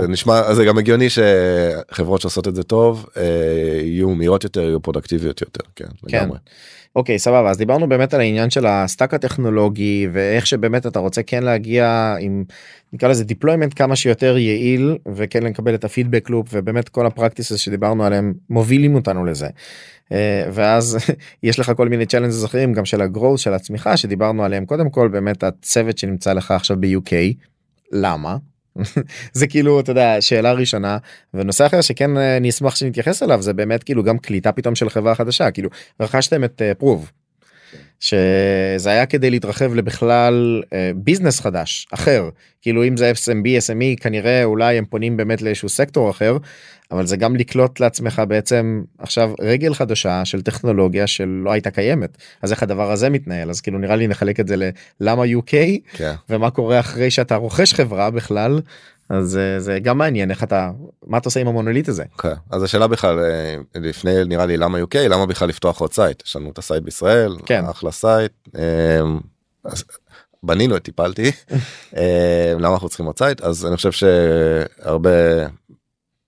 זה 0.00 0.08
נשמע 0.08 0.54
זה 0.54 0.64
גם 0.64 0.78
הגיוני 0.78 1.06
שחברות 1.10 2.20
שעושות 2.20 2.48
את 2.48 2.54
זה 2.54 2.62
טוב 2.62 3.06
אה, 3.16 3.22
יהיו 3.82 4.10
מהירות 4.10 4.44
יותר 4.44 4.60
יהיו 4.60 4.80
פרודקטיביות 4.80 5.40
יותר 5.40 5.64
כן, 5.76 5.84
כן. 6.08 6.18
לגמרי. 6.18 6.38
אוקיי 6.96 7.18
סבבה 7.18 7.50
אז 7.50 7.58
דיברנו 7.58 7.88
באמת 7.88 8.14
על 8.14 8.20
העניין 8.20 8.50
של 8.50 8.66
ה 8.66 8.74
stack 8.74 9.14
הטכנולוגי 9.14 10.08
ואיך 10.12 10.46
שבאמת 10.46 10.86
אתה 10.86 10.98
רוצה 10.98 11.22
כן 11.22 11.42
להגיע 11.42 12.14
עם 12.20 12.44
נקרא 12.94 13.08
לזה 13.08 13.24
deployment 13.28 13.74
כמה 13.76 13.96
שיותר 13.96 14.38
יעיל 14.38 14.96
וכן 15.14 15.42
לקבל 15.42 15.74
את 15.74 15.84
הפידבק 15.84 16.30
לופ 16.30 16.48
ובאמת 16.52 16.88
כל 16.88 17.06
הפרקטיסס 17.06 17.56
שדיברנו 17.56 18.04
עליהם 18.04 18.34
מובילים 18.50 18.94
אותנו 18.94 19.24
לזה. 19.24 19.48
אה, 20.12 20.48
ואז 20.52 20.98
יש 21.42 21.58
לך 21.58 21.72
כל 21.76 21.88
מיני 21.88 22.04
challenges 22.04 22.44
אחרים 22.44 22.72
גם 22.72 22.84
של 22.84 23.00
הגרוס 23.00 23.40
של 23.40 23.54
הצמיחה 23.54 23.96
שדיברנו 23.96 24.44
עליהם 24.44 24.66
קודם 24.66 24.90
כל 24.90 25.08
באמת 25.08 25.42
הצוות 25.42 25.98
שנמצא 25.98 26.32
לך 26.32 26.50
עכשיו 26.50 26.76
ב-UK 26.80 27.12
למה. 27.92 28.36
זה 29.32 29.46
כאילו 29.46 29.80
אתה 29.80 29.90
יודע 29.90 30.20
שאלה 30.20 30.52
ראשונה 30.52 30.98
ונושא 31.34 31.66
אחר 31.66 31.80
שכן 31.80 32.16
אה, 32.16 32.36
אני 32.36 32.48
אשמח 32.48 32.76
שנתייחס 32.76 33.22
אליו 33.22 33.42
זה 33.42 33.52
באמת 33.52 33.82
כאילו 33.82 34.02
גם 34.02 34.18
קליטה 34.18 34.52
פתאום 34.52 34.74
של 34.74 34.90
חברה 34.90 35.14
חדשה 35.14 35.50
כאילו 35.50 35.70
רכשתם 36.00 36.44
את 36.44 36.62
פרוב. 36.78 37.10
שזה 38.00 38.90
היה 38.90 39.06
כדי 39.06 39.30
להתרחב 39.30 39.74
לבכלל 39.74 40.62
אה, 40.72 40.90
business 40.96 41.40
חדש 41.40 41.86
אחר. 41.90 42.28
כאילו 42.62 42.84
אם 42.84 42.96
זה 42.96 43.12
SMB 43.12 43.46
SME 43.46 44.02
כנראה 44.02 44.44
אולי 44.44 44.78
הם 44.78 44.84
פונים 44.84 45.16
באמת 45.16 45.42
לאיזשהו 45.42 45.68
סקטור 45.68 46.10
אחר 46.10 46.36
אבל 46.90 47.06
זה 47.06 47.16
גם 47.16 47.36
לקלוט 47.36 47.80
לעצמך 47.80 48.22
בעצם 48.28 48.82
עכשיו 48.98 49.32
רגל 49.40 49.74
חדשה 49.74 50.24
של 50.24 50.42
טכנולוגיה 50.42 51.06
שלא 51.06 51.52
הייתה 51.52 51.70
קיימת. 51.70 52.16
אז 52.42 52.52
איך 52.52 52.62
הדבר 52.62 52.92
הזה 52.92 53.10
מתנהל? 53.10 53.50
אז 53.50 53.60
כאילו 53.60 53.78
נראה 53.78 53.96
לי 53.96 54.06
נחלק 54.06 54.40
את 54.40 54.48
זה 54.48 54.70
ללמה 55.00 55.22
UK 55.22 55.54
כן. 55.92 56.14
ומה 56.28 56.50
קורה 56.50 56.80
אחרי 56.80 57.10
שאתה 57.10 57.36
רוכש 57.36 57.74
חברה 57.74 58.10
בכלל 58.10 58.60
אז 59.08 59.36
אה, 59.36 59.60
זה 59.60 59.78
גם 59.78 59.98
מעניין 59.98 60.30
איך 60.30 60.42
אתה 60.42 60.70
מה 61.06 61.18
אתה 61.18 61.28
עושה 61.28 61.40
עם 61.40 61.48
המונוליט 61.48 61.88
הזה. 61.88 62.04
אוקיי. 62.12 62.34
אז 62.50 62.62
השאלה 62.62 62.86
בכלל 62.86 63.18
אה, 63.18 63.56
לפני 63.74 64.24
נראה 64.24 64.46
לי 64.46 64.56
למה 64.56 64.78
UK 64.78 64.98
למה 64.98 65.26
בכלל 65.26 65.48
לפתוח 65.48 65.80
עוד 65.80 65.92
site 65.92 66.22
יש 66.26 66.36
לנו 66.36 66.50
את 66.50 66.58
ה 66.58 66.63
site 66.63 66.82
בישראל 66.82 67.36
כן. 67.46 67.64
אחלה 67.64 67.90
site 67.90 68.32
אה, 68.58 69.00
אז 69.64 69.84
בנינו 70.42 70.76
את 70.76 70.82
טיפלתי 70.82 71.30
אה, 71.96 72.54
למה 72.58 72.74
אנחנו 72.74 72.88
צריכים 72.88 73.06
עוד 73.06 73.18
site 73.18 73.40
אז 73.40 73.66
אני 73.66 73.76
חושב 73.76 73.92
שהרבה 73.92 75.10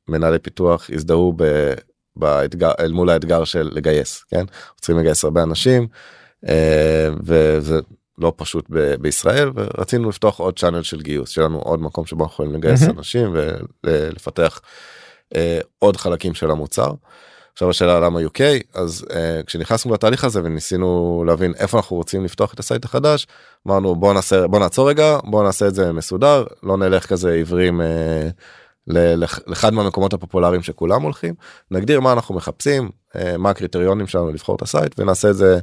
מנהלי 0.09 0.39
פיתוח 0.39 0.91
הזדהו 0.93 1.33
ב- 1.37 1.75
באתגר 2.17 2.71
אל 2.81 2.93
מול 2.93 3.11
האתגר 3.11 3.45
של 3.45 3.71
לגייס 3.73 4.25
כן 4.31 4.45
צריכים 4.81 4.99
לגייס 4.99 5.25
הרבה 5.25 5.43
אנשים 5.43 5.87
אה, 6.49 7.09
וזה 7.23 7.81
לא 8.19 8.33
פשוט 8.37 8.65
ב- 8.71 8.95
בישראל 8.95 9.51
ורצינו 9.55 10.09
לפתוח 10.09 10.39
עוד 10.41 10.59
channel 10.59 10.83
של 10.83 11.01
גיוס 11.01 11.31
שיהיה 11.31 11.49
לנו 11.49 11.59
עוד 11.59 11.83
מקום 11.83 12.07
שבו 12.07 12.25
אנחנו 12.25 12.33
יכולים 12.35 12.53
לגייס. 12.55 12.83
אנשים 12.99 13.37
ולפתח 13.85 14.61
אה, 15.37 15.59
עוד 15.79 15.97
חלקים 15.97 16.35
של 16.35 16.51
המוצר. 16.51 16.91
עכשיו 17.53 17.71
השאלה 17.71 18.01
למה 18.01 18.21
UK 18.21 18.41
אז 18.75 19.05
אה, 19.09 19.15
כשנכנסנו 19.47 19.95
לתהליך 19.95 20.25
הזה 20.25 20.41
וניסינו 20.45 21.25
להבין 21.27 21.55
איפה 21.59 21.77
אנחנו 21.77 21.97
רוצים 21.97 22.25
לפתוח 22.25 22.55
את 22.55 22.59
ה 22.61 22.66
site 22.66 22.85
החדש 22.85 23.27
אמרנו 23.69 23.97
בוא 23.97 24.15
נעשה 24.15 24.47
בוא 24.47 24.59
נעצור 24.59 24.89
רגע 24.89 25.19
בוא 25.25 25.43
נעשה 25.45 25.67
את 25.67 25.75
זה 25.75 25.93
מסודר 25.93 26.45
לא 26.63 26.77
נלך 26.77 27.07
כזה 27.07 27.33
עיוורים 27.33 27.81
לח- 27.81 28.33
לאחד 28.87 29.75
מהמקומות 29.75 30.13
הפופולריים 30.13 30.63
שכולם 30.63 31.03
הולכים 31.03 31.35
נגדיר 31.71 32.01
מה 32.01 32.13
אנחנו 32.13 32.35
מחפשים 32.35 32.89
אה, 32.89 33.19
מה 33.39 33.51
הקריטריונים 33.51 34.07
שלנו 34.07 34.31
לבחור 34.33 34.57
את 34.57 34.63
ה 34.63 34.69
site 34.69 34.95
ונעשה 34.99 35.31
את 35.31 35.37
זה 35.37 35.59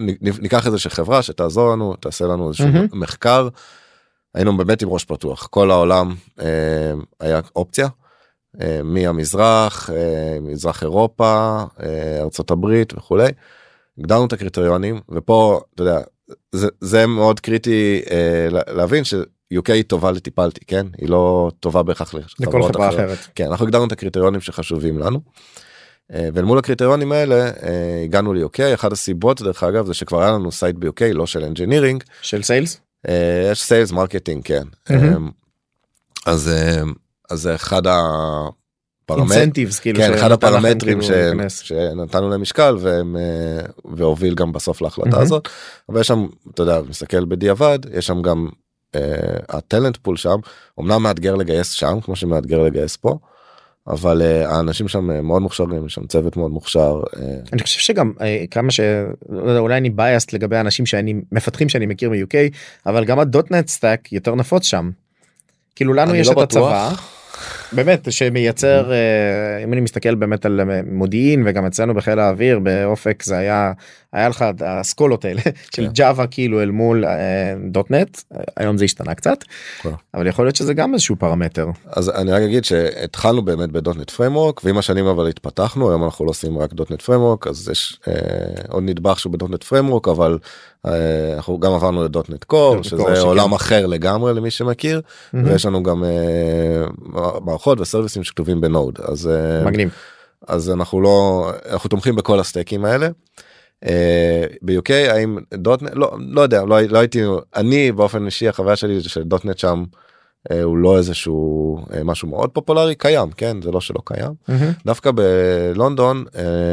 נ- 0.00 0.42
ניקח 0.42 0.66
איזה 0.66 0.78
חברה 0.88 1.22
שתעזור 1.22 1.72
לנו 1.72 1.96
תעשה 1.96 2.24
לנו 2.24 2.48
איזשהו 2.48 2.68
מהמם. 2.68 2.86
מחקר. 2.92 3.48
היינו 4.34 4.56
באמת 4.56 4.82
עם 4.82 4.88
ראש 4.88 5.04
פתוח 5.04 5.46
כל 5.46 5.70
העולם 5.70 6.14
אה, 6.38 6.42
היה 7.20 7.40
אופציה. 7.56 7.88
אה, 8.60 8.80
מהמזרח, 8.84 9.90
אה, 9.90 10.38
מזרח 10.40 10.82
אירופה, 10.82 11.62
אה, 11.82 12.20
ארצות 12.20 12.50
הברית 12.50 12.92
וכולי. 12.96 13.28
הגדרנו 13.98 14.26
את 14.26 14.32
הקריטריונים 14.32 15.00
ופה 15.08 15.60
אתה 15.74 15.82
יודע 15.82 16.00
זה, 16.52 16.68
זה 16.80 17.06
מאוד 17.06 17.40
קריטי 17.40 18.02
אה, 18.10 18.48
לה- 18.50 18.62
להבין 18.76 19.04
ש-UK 19.52 19.72
היא 19.72 19.84
טובה 19.84 20.10
לטיפלתי 20.10 20.60
כן 20.66 20.86
היא 20.98 21.08
לא 21.08 21.50
טובה 21.60 21.82
בהכרח 21.82 22.14
לכל 22.14 22.62
חברה 22.62 22.88
אחרות. 22.88 22.94
אחרת. 22.94 23.18
כן 23.34 23.46
אנחנו 23.46 23.66
הגדרנו 23.66 23.86
את 23.86 23.92
הקריטריונים 23.92 24.40
שחשובים 24.40 24.98
לנו. 24.98 25.20
אה, 26.14 26.28
ואל 26.34 26.44
מול 26.44 26.58
הקריטריונים 26.58 27.12
האלה 27.12 27.34
אה, 27.34 28.02
הגענו 28.04 28.32
ל-UK 28.34 28.74
אחת 28.74 28.92
הסיבות 28.92 29.42
דרך 29.42 29.62
אגב 29.62 29.86
זה 29.86 29.94
שכבר 29.94 30.22
היה 30.22 30.32
לנו 30.32 30.52
site 30.52 30.76
ב-UK 30.76 31.04
לא 31.12 31.26
של 31.26 31.52
engineering 31.52 32.04
של 32.22 32.42
sales? 32.42 32.80
אה, 33.08 33.48
יש 33.52 33.62
sales 33.62 33.92
marketing 33.92 34.44
כן. 34.44 34.62
אה, 34.90 34.96
אז 36.26 36.50
אז 37.30 37.48
אחד 37.54 37.82
הפרמטרים 37.86 39.32
incentives 39.32 39.78
כאילו 39.78 39.98
כן 39.98 40.14
אחד 40.14 40.32
הפרמטרים 40.32 41.00
כאילו 41.00 41.50
ש... 41.50 41.68
שנתנו 41.68 42.28
להם 42.28 42.42
משקל 42.42 42.76
והם 42.80 43.16
והוביל 43.84 44.34
גם 44.34 44.52
בסוף 44.52 44.82
להחלטה 44.82 45.10
מהמם. 45.10 45.22
הזאת 45.22 45.48
אבל 45.88 46.00
יש 46.00 46.06
שם 46.06 46.26
אתה 46.54 46.62
יודע 46.62 46.80
מסתכל 46.88 47.24
בדיעבד 47.24 47.78
יש 47.92 48.06
שם 48.06 48.22
גם 48.22 48.48
ה 49.48 49.55
talent 49.55 49.96
pool 49.96 50.16
שם 50.16 50.36
אמנם 50.80 51.02
מאתגר 51.02 51.34
לגייס 51.34 51.70
שם 51.70 52.00
כמו 52.00 52.16
שמאתגר 52.16 52.62
לגייס 52.62 52.96
פה. 52.96 53.18
אבל 53.86 54.22
אה, 54.22 54.50
האנשים 54.50 54.88
שם 54.88 55.10
אה, 55.10 55.20
מאוד 55.20 55.42
מוכשרים 55.42 55.86
יש 55.86 55.94
שם 55.94 56.06
צוות 56.06 56.36
מאוד 56.36 56.50
מוכשר 56.50 57.00
אה, 57.16 57.22
אני 57.52 57.62
חושב 57.62 57.80
שגם 57.80 58.12
אה, 58.20 58.44
כמה 58.50 58.70
ש... 58.70 58.80
לא 59.28 59.76
אני 59.76 59.90
biased 59.90 60.32
לגבי 60.32 60.56
אנשים 60.56 60.86
שאני 60.86 61.14
מפתחים 61.32 61.68
שאני 61.68 61.86
מכיר 61.86 62.10
מ-UK 62.10 62.34
אבל 62.86 63.04
גם 63.04 63.18
ה 63.18 63.28
.NET 63.28 63.68
stack 63.68 64.12
יותר 64.12 64.34
נפוץ 64.34 64.64
שם. 64.64 64.90
כאילו 65.76 65.92
לנו 65.92 66.14
יש 66.14 66.26
לא 66.26 66.32
את 66.32 66.38
בטוח. 66.38 66.72
הצבא. 66.72 67.02
באמת 67.72 68.12
שמייצר 68.12 68.92
אה, 68.92 69.64
אם 69.64 69.72
אני 69.72 69.80
מסתכל 69.80 70.14
באמת 70.14 70.46
על 70.46 70.60
מודיעין 70.86 71.42
וגם 71.46 71.66
אצלנו 71.66 71.94
בחיל 71.94 72.18
האוויר 72.18 72.58
באופק 72.58 73.22
זה 73.22 73.38
היה 73.38 73.72
היה 74.12 74.28
לך 74.28 74.42
את 74.42 74.62
האסכולות 74.62 75.24
האלה 75.24 75.40
של 75.74 75.86
כן. 75.86 75.92
Java 75.92 76.26
כאילו 76.26 76.62
אל 76.62 76.70
מול 76.70 77.04
אה, 77.04 77.54
.NET 77.70 78.18
היום 78.56 78.78
זה 78.78 78.84
השתנה 78.84 79.14
קצת 79.14 79.38
כן. 79.82 79.90
אבל 80.14 80.26
יכול 80.26 80.44
להיות 80.44 80.56
שזה 80.56 80.74
גם 80.74 80.94
איזשהו 80.94 81.16
פרמטר 81.16 81.66
אז 81.86 82.10
אני 82.10 82.32
רק 82.32 82.42
אגיד 82.42 82.64
שהתחלנו 82.64 83.42
באמת 83.42 83.70
ב 83.70 83.78
.NET 83.78 84.10
Framework 84.10 84.60
ועם 84.64 84.78
השנים 84.78 85.06
אבל 85.06 85.28
התפתחנו 85.28 85.90
היום 85.90 86.04
אנחנו 86.04 86.24
לא 86.24 86.30
עושים 86.30 86.58
רק 86.58 86.72
.NET 86.72 87.02
Framework 87.02 87.46
אז 87.46 87.68
יש 87.72 88.00
אה, 88.08 88.14
עוד 88.68 88.82
נדבך 88.82 89.20
שהוא 89.20 89.32
ב 89.32 89.38
.NET 89.38 89.64
Framework 89.64 90.08
אבל 90.08 90.38
אה, 90.86 90.92
אנחנו 91.36 91.60
גם 91.60 91.72
עברנו 91.72 92.04
ל 92.04 92.12
.NET 92.12 92.44
Core 92.44 92.76
.NET 92.76 92.84
שזה. 92.84 93.20
עולם 93.20 93.52
אחר 93.52 93.86
לגמרי 93.86 94.34
למי 94.34 94.50
שמכיר. 94.50 95.00
ויש 95.34 95.66
לנו 95.66 95.82
גם 95.82 96.04
מערכות 97.60 97.80
וסרוויסים 97.80 98.24
שכתובים 98.24 98.60
ב 98.60 98.68
Node 98.68 98.98
אז 99.02 99.28
אה, 99.28 99.64
מגניב. 99.64 99.90
אז 100.48 100.70
אנחנו 100.70 101.00
לא 101.00 101.50
אנחנו 101.70 101.88
תומכים 101.88 102.16
בכל 102.16 102.40
הסטאקים 102.40 102.84
האלה. 102.84 103.08
אה, 103.86 104.44
ב-UK 104.62 104.92
האם 104.92 105.38
.NET 105.54 105.90
לא 105.94 106.16
לא 106.18 106.40
יודע 106.40 106.64
לא, 106.64 106.80
לא 106.80 106.98
הייתי 106.98 107.22
אני 107.56 107.92
באופן 107.92 108.26
אישי 108.26 108.48
החוויה 108.48 108.76
שלי 108.76 109.00
זה 109.00 109.08
ש 109.08 109.25
.NET 109.25 109.58
שם 109.58 109.84
אה, 110.50 110.62
הוא 110.62 110.78
לא 110.78 110.98
איזשהו 110.98 111.78
אה, 111.94 112.04
משהו 112.04 112.28
מאוד 112.28 112.50
פופולרי 112.50 112.94
קיים 112.94 113.30
כן 113.30 113.62
זה 113.62 113.70
לא 113.70 113.80
שלא 113.80 114.00
קיים 114.04 114.32
מהמם. 114.48 114.72
דווקא 114.86 115.10
בלונדון 115.14 116.24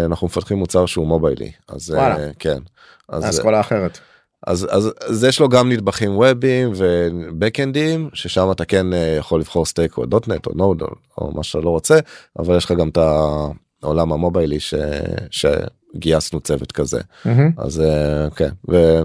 אנחנו 0.06 0.28
מפתחים 0.28 0.58
מוצר 0.58 0.86
שהוא 0.86 1.08
מוביילי 1.08 1.52
אז 1.68 1.92
וואלה. 1.92 2.16
כן 2.40 2.60
אז 3.10 3.30
אסכולה 3.30 3.60
אחרת. 3.60 4.00
אז 4.48 4.68
אז 4.70 4.94
אז 5.08 5.24
יש 5.24 5.40
לו 5.40 5.50
גם 5.50 5.72
נדבכים 5.72 6.18
ווביים 6.18 6.72
ובקאנדים 6.76 8.10
ששם 8.14 8.52
אתה 8.52 8.66
כן 8.66 8.94
אה, 8.94 9.16
יכול 9.20 9.40
לבחור 9.40 9.66
stack 9.66 9.98
או 9.98 10.06
.NET 10.06 10.46
או 10.46 10.52
Node 10.56 10.82
או, 11.18 11.32
מה 11.32 11.44
שאתה 11.44 11.64
לא 11.64 11.70
רוצה 11.70 12.00
אבל 12.40 12.58
יש 12.58 12.66
לך 12.66 12.72
גם 12.72 12.90
את 12.90 12.98
העולם 13.84 14.14
המוביילי 14.14 14.60
ש, 14.60 14.74
שגייסנו 15.32 16.40
צוות 16.40 16.72
כזה 16.72 17.02
מהמם. 17.26 17.52
אז 17.58 17.82
אה, 17.82 18.30
כן 18.30 18.50
ו... 18.72 19.02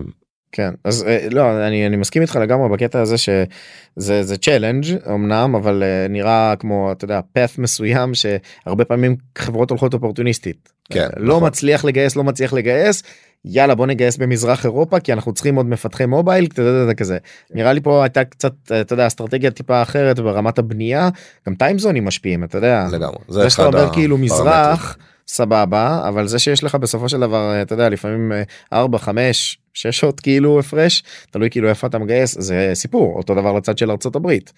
כן 0.52 0.74
אז 0.84 1.04
אה, 1.08 1.26
לא 1.30 1.66
אני 1.66 1.86
אני 1.86 1.96
מסכים 1.96 2.22
איתך 2.22 2.36
לגמרי 2.36 2.68
בקטע 2.68 3.00
הזה 3.00 3.18
שזה 3.18 4.22
זה 4.22 4.36
challenge 4.36 4.84
אמנם 5.10 5.54
אבל 5.54 5.82
אה, 5.82 6.06
נראה 6.08 6.54
כמו 6.58 6.92
אתה 6.92 7.04
יודע 7.04 7.20
path 7.32 7.58
מסוים 7.58 8.12
שהרבה 8.14 8.84
פעמים 8.84 9.16
חברות 9.38 9.70
הולכות 9.70 9.94
אופורטוניסטית. 9.94 10.72
כן, 10.90 11.08
לא 11.16 11.36
נכון. 11.36 11.48
מצליח 11.48 11.84
לגייס 11.84 12.16
לא 12.16 12.24
מצליח 12.24 12.52
לגייס 12.52 13.02
יאללה 13.44 13.74
בוא 13.74 13.86
נגייס 13.86 14.16
במזרח 14.16 14.64
אירופה 14.64 15.00
כי 15.00 15.12
אנחנו 15.12 15.32
צריכים 15.32 15.56
עוד 15.56 15.66
מפתחי 15.66 16.06
מובייל 16.06 16.48
יודע, 16.58 16.94
כזה 16.94 17.18
נראה 17.50 17.72
לי 17.72 17.80
פה 17.80 18.02
הייתה 18.02 18.24
קצת 18.24 18.52
אה, 18.72 18.80
אתה 18.80 18.92
יודע 18.92 19.06
אסטרטגיה 19.06 19.50
טיפה 19.50 19.82
אחרת 19.82 20.18
ברמת 20.18 20.58
הבנייה 20.58 21.08
גם 21.48 21.54
טיימזונים 21.54 22.04
משפיעים 22.04 22.44
אתה 22.44 22.58
יודע. 22.58 22.86
לגמרי 22.92 23.18
זה 23.28 23.50
שאתה 23.50 23.66
אומר 23.66 23.92
כאילו. 23.92 24.18
מזרח 24.18 24.96
סבבה 25.28 26.08
אבל 26.08 26.26
זה 26.26 26.38
שיש 26.38 26.64
לך 26.64 26.74
בסופו 26.74 27.08
של 27.08 27.20
דבר 27.20 27.62
אתה 27.62 27.72
יודע 27.72 27.88
לפעמים 27.88 28.32
4 28.72 28.98
5 28.98 29.58
6 29.74 30.00
שעות 30.00 30.20
כאילו 30.20 30.58
הפרש 30.58 31.02
תלוי 31.30 31.50
כאילו 31.50 31.68
איפה 31.68 31.86
אתה 31.86 31.98
מגייס 31.98 32.40
זה 32.40 32.70
סיפור 32.74 33.16
אותו 33.16 33.34
דבר 33.34 33.52
לצד 33.52 33.78
של 33.78 33.90
ארצות 33.90 34.16
הברית. 34.16 34.52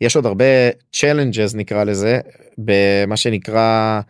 יש 0.00 0.16
עוד 0.16 0.26
הרבה 0.26 0.44
challenges 0.96 1.56
נקרא 1.56 1.84
לזה 1.84 2.20
במה 2.58 3.16
שנקרא 3.16 4.00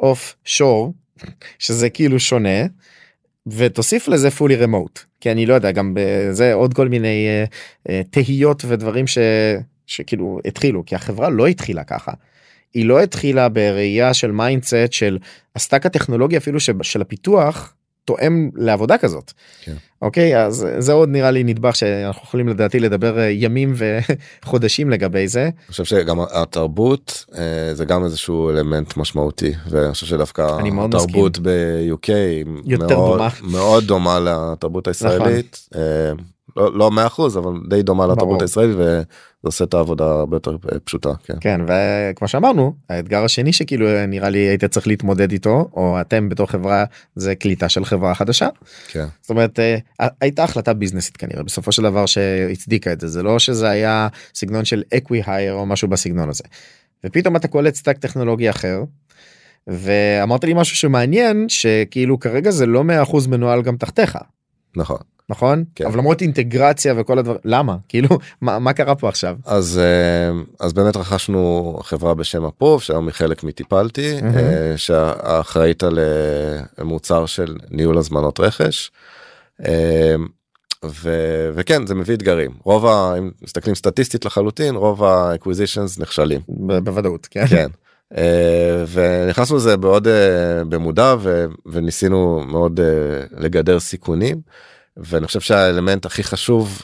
offshore 0.00 0.94
שזה 1.58 1.90
כאילו 1.90 2.20
שונה 2.20 2.66
ותוסיף 3.46 4.08
לזה 4.08 4.28
fully 4.28 4.64
remote 4.66 5.00
כי 5.20 5.30
אני 5.30 5.46
לא 5.46 5.54
יודע 5.54 5.72
גם 5.72 5.94
בזה 5.96 6.54
עוד 6.54 6.74
כל 6.74 6.88
מיני 6.88 7.26
uh, 7.44 7.88
uh, 7.88 7.92
תהיות 8.10 8.64
ודברים 8.68 9.06
ש, 9.06 9.18
שכאילו 9.86 10.38
התחילו 10.44 10.82
כי 10.86 10.94
החברה 10.94 11.30
לא 11.30 11.46
התחילה 11.46 11.84
ככה. 11.84 12.12
היא 12.74 12.86
לא 12.86 13.00
התחילה 13.00 13.48
בראייה 13.48 14.14
של 14.14 14.30
mindset 14.30 14.92
של 14.92 15.18
ה 15.56 15.61
stack 15.61 15.86
הטכנולוגי 15.86 16.36
אפילו 16.36 16.60
של 16.82 17.00
הפיתוח 17.00 17.74
תואם 18.04 18.50
לעבודה 18.54 18.98
כזאת. 18.98 19.32
כן. 19.64 19.74
אוקיי 20.02 20.44
אז 20.44 20.66
זה 20.78 20.92
עוד 20.92 21.08
נראה 21.08 21.30
לי 21.30 21.44
נדבך 21.44 21.76
שאנחנו 21.76 22.22
יכולים 22.24 22.48
לדעתי 22.48 22.80
לדבר 22.80 23.18
אה, 23.18 23.30
ימים 23.30 23.74
וחודשים 23.76 24.90
לגבי 24.90 25.28
זה. 25.28 25.42
אני 25.42 25.52
חושב 25.68 25.84
שגם 25.84 26.20
התרבות 26.20 27.24
אה, 27.34 27.74
זה 27.74 27.84
גם 27.84 28.04
איזשהו 28.04 28.50
אלמנט 28.50 28.96
משמעותי 28.96 29.52
ואני 29.70 29.92
חושב 29.92 30.06
שדווקא 30.06 30.58
התרבות 30.84 31.38
ב-UK 31.38 32.10
יותר 32.66 32.98
מאוד, 32.98 33.18
דומה. 33.18 33.28
מאוד 33.42 33.84
דומה 33.84 34.20
לתרבות 34.20 34.88
הישראלית. 34.88 35.68
אה, 35.74 35.80
לא, 36.56 36.78
לא 36.78 36.90
100% 37.16 37.22
אבל 37.38 37.52
די 37.68 37.82
דומה 37.82 38.06
לתרבות. 38.06 38.42
הישראלית 38.42 38.76
וזה 39.44 39.48
עושה 39.48 39.64
את 39.64 39.74
העבודה 39.74 40.04
הרבה 40.04 40.36
יותר 40.36 40.56
אה, 40.72 40.78
פשוטה. 40.84 41.08
כן. 41.24 41.34
כן 41.40 41.60
וכמו 41.66 42.28
שאמרנו 42.28 42.74
האתגר 42.90 43.24
השני 43.24 43.52
שכאילו 43.52 44.06
נראה 44.08 44.28
לי 44.28 44.38
היית 44.38 44.64
צריך 44.64 44.86
להתמודד 44.86 45.32
איתו 45.32 45.70
או 45.72 46.00
אתם 46.00 46.28
בתור 46.28 46.46
חברה 46.46 46.84
זה 47.14 47.34
קליטה 47.34 47.68
של 47.68 47.84
חברה 47.84 48.14
חדשה. 48.14 48.48
כן. 48.88 49.06
זאת 49.20 49.30
אומרת 49.30 49.58
אה, 49.60 49.76
הייתה 50.20 50.44
החלטה 50.44 50.72
ביזנסית 50.72 51.16
כנראה 51.16 51.42
בסופו 51.42 51.72
של 51.72 51.82
דבר 51.82 52.06
שהצדיקה 52.06 52.92
את 52.92 53.00
זה 53.00 53.08
זה 53.08 53.22
לא 53.22 53.38
שזה 53.38 53.68
היה 53.68 54.08
סגנון 54.34 54.64
של 54.64 54.82
acqui-hire 54.94 55.54
או 55.54 55.66
משהו 55.66 55.88
בסגנון 55.88 56.28
הזה. 56.28 56.44
ופתאום 57.04 57.36
אתה 57.36 57.48
קולט 57.48 57.74
stack 57.74 57.98
טכנולוגי 57.98 58.50
אחר. 58.50 58.82
ואמרת 59.66 60.44
לי 60.44 60.54
משהו 60.54 60.76
שמעניין 60.76 61.46
שכאילו 61.48 62.18
כרגע 62.20 62.50
זה 62.50 62.66
לא 62.66 62.84
100% 63.10 63.28
מנוהל 63.28 63.62
גם 63.62 63.76
תחתיך 63.76 64.18
נכון. 64.76 64.98
נכון 65.28 65.64
כן. 65.74 65.86
אבל 65.86 65.98
למרות 65.98 66.22
אינטגרציה 66.22 66.94
וכל 66.96 67.18
הדברים 67.18 67.38
למה 67.44 67.76
כאילו 67.88 68.08
מה, 68.40 68.58
מה 68.58 68.72
קרה 68.72 68.94
פה 68.94 69.08
עכשיו 69.08 69.36
אז 69.46 69.78
אה, 69.82 70.40
אז 70.66 70.72
באמת 70.72 70.96
רכשנו 70.96 71.78
חברה 71.82 72.14
בשם 72.14 72.44
Approve 72.44 72.82
שהיום 72.82 73.06
היא 73.06 73.12
חלק 73.14 73.44
מטיפלתי 73.44 74.22
מהמם. 74.22 74.36
אה, 74.36 74.72
שאחראית 74.76 75.82
על 75.82 75.98
אה, 75.98 76.84
מוצר 76.84 77.26
של 77.26 77.56
ניהול 77.70 77.98
הזמנות 77.98 78.40
רכש. 78.40 78.90
ו- 80.84 81.50
וכן 81.54 81.86
זה 81.86 81.94
מביא 81.94 82.14
אתגרים 82.14 82.50
רוב 82.64 82.86
ה... 82.86 83.14
אם 83.18 83.30
מסתכלים 83.42 83.74
סטטיסטית 83.74 84.24
לחלוטין 84.24 84.74
רוב 84.74 85.04
ה-acquisitions 85.04 86.00
נכשלים 86.00 86.40
ב- 86.48 86.78
בוודאות 86.78 87.28
כן. 87.30 87.46
כן. 87.46 87.66
אה, 88.16 88.84
ונכנסנו 88.92 89.56
לזה 89.56 89.76
מאוד 89.76 90.08
אה, 90.08 90.64
במודע 90.68 91.14
ו- 91.20 91.44
וניסינו 91.66 92.42
מאוד 92.46 92.80
אה, 92.80 92.86
לגדר 93.38 93.80
סיכונים. 93.80 94.40
ואני 94.96 95.26
חושב 95.26 95.40
שהאלמנט 95.40 96.06
הכי 96.06 96.22
חשוב 96.24 96.82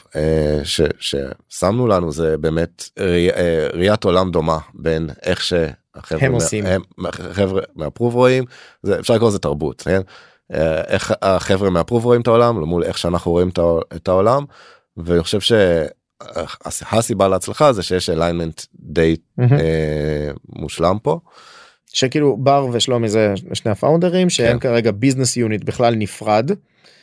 ש- 0.63 0.81
ששמנו 0.99 1.87
לנו 1.87 2.11
זה 2.11 2.37
באמת 2.37 2.89
ראי- 2.99 3.29
ראיית 3.73 4.03
עולם 4.03 4.31
דומה 4.31 4.57
בין 4.73 5.09
איך 5.23 5.43
שהחבר'ה 5.43 6.25
הם 6.25 6.33
עושים. 6.33 6.65
הם, 6.65 6.81
חבר'ה 7.31 7.61
מהפרוב 7.75 8.13
רואים 8.15 8.43
זה 8.83 8.99
אפשר 8.99 9.13
לקרוא 9.13 9.29
לזה 9.29 9.39
תרבות 9.39 9.81
כן? 9.81 10.01
איך 10.87 11.13
החבר'ה 11.21 11.69
מ 11.69 11.73
Approve 11.73 12.05
רואים 12.05 12.21
את 12.21 12.27
העולם 12.27 12.59
מול 12.59 12.83
איך 12.83 12.97
שאנחנו 12.97 13.31
רואים 13.31 13.49
את 13.95 14.07
העולם 14.07 14.43
ואני 14.97 15.23
חושב 15.23 15.39
שהסיבה 16.69 17.27
להצלחה 17.27 17.73
זה 17.73 17.83
שיש 17.83 18.09
alignment 18.09 18.61
די 18.75 19.15
מהמם. 19.37 19.53
אה, 19.53 20.31
מושלם 20.49 20.97
פה. 21.03 21.19
שכאילו 21.93 22.37
בר 22.37 22.67
ושלומי 22.71 23.09
זה 23.09 23.33
שני 23.53 23.71
הפאונדרים 23.71 24.29
שהם 24.29 24.59
כן. 24.59 24.69
כרגע 24.69 24.91
business 24.91 25.37
unit 25.37 25.63
בכלל 25.63 25.95
נפרד. 25.95 26.51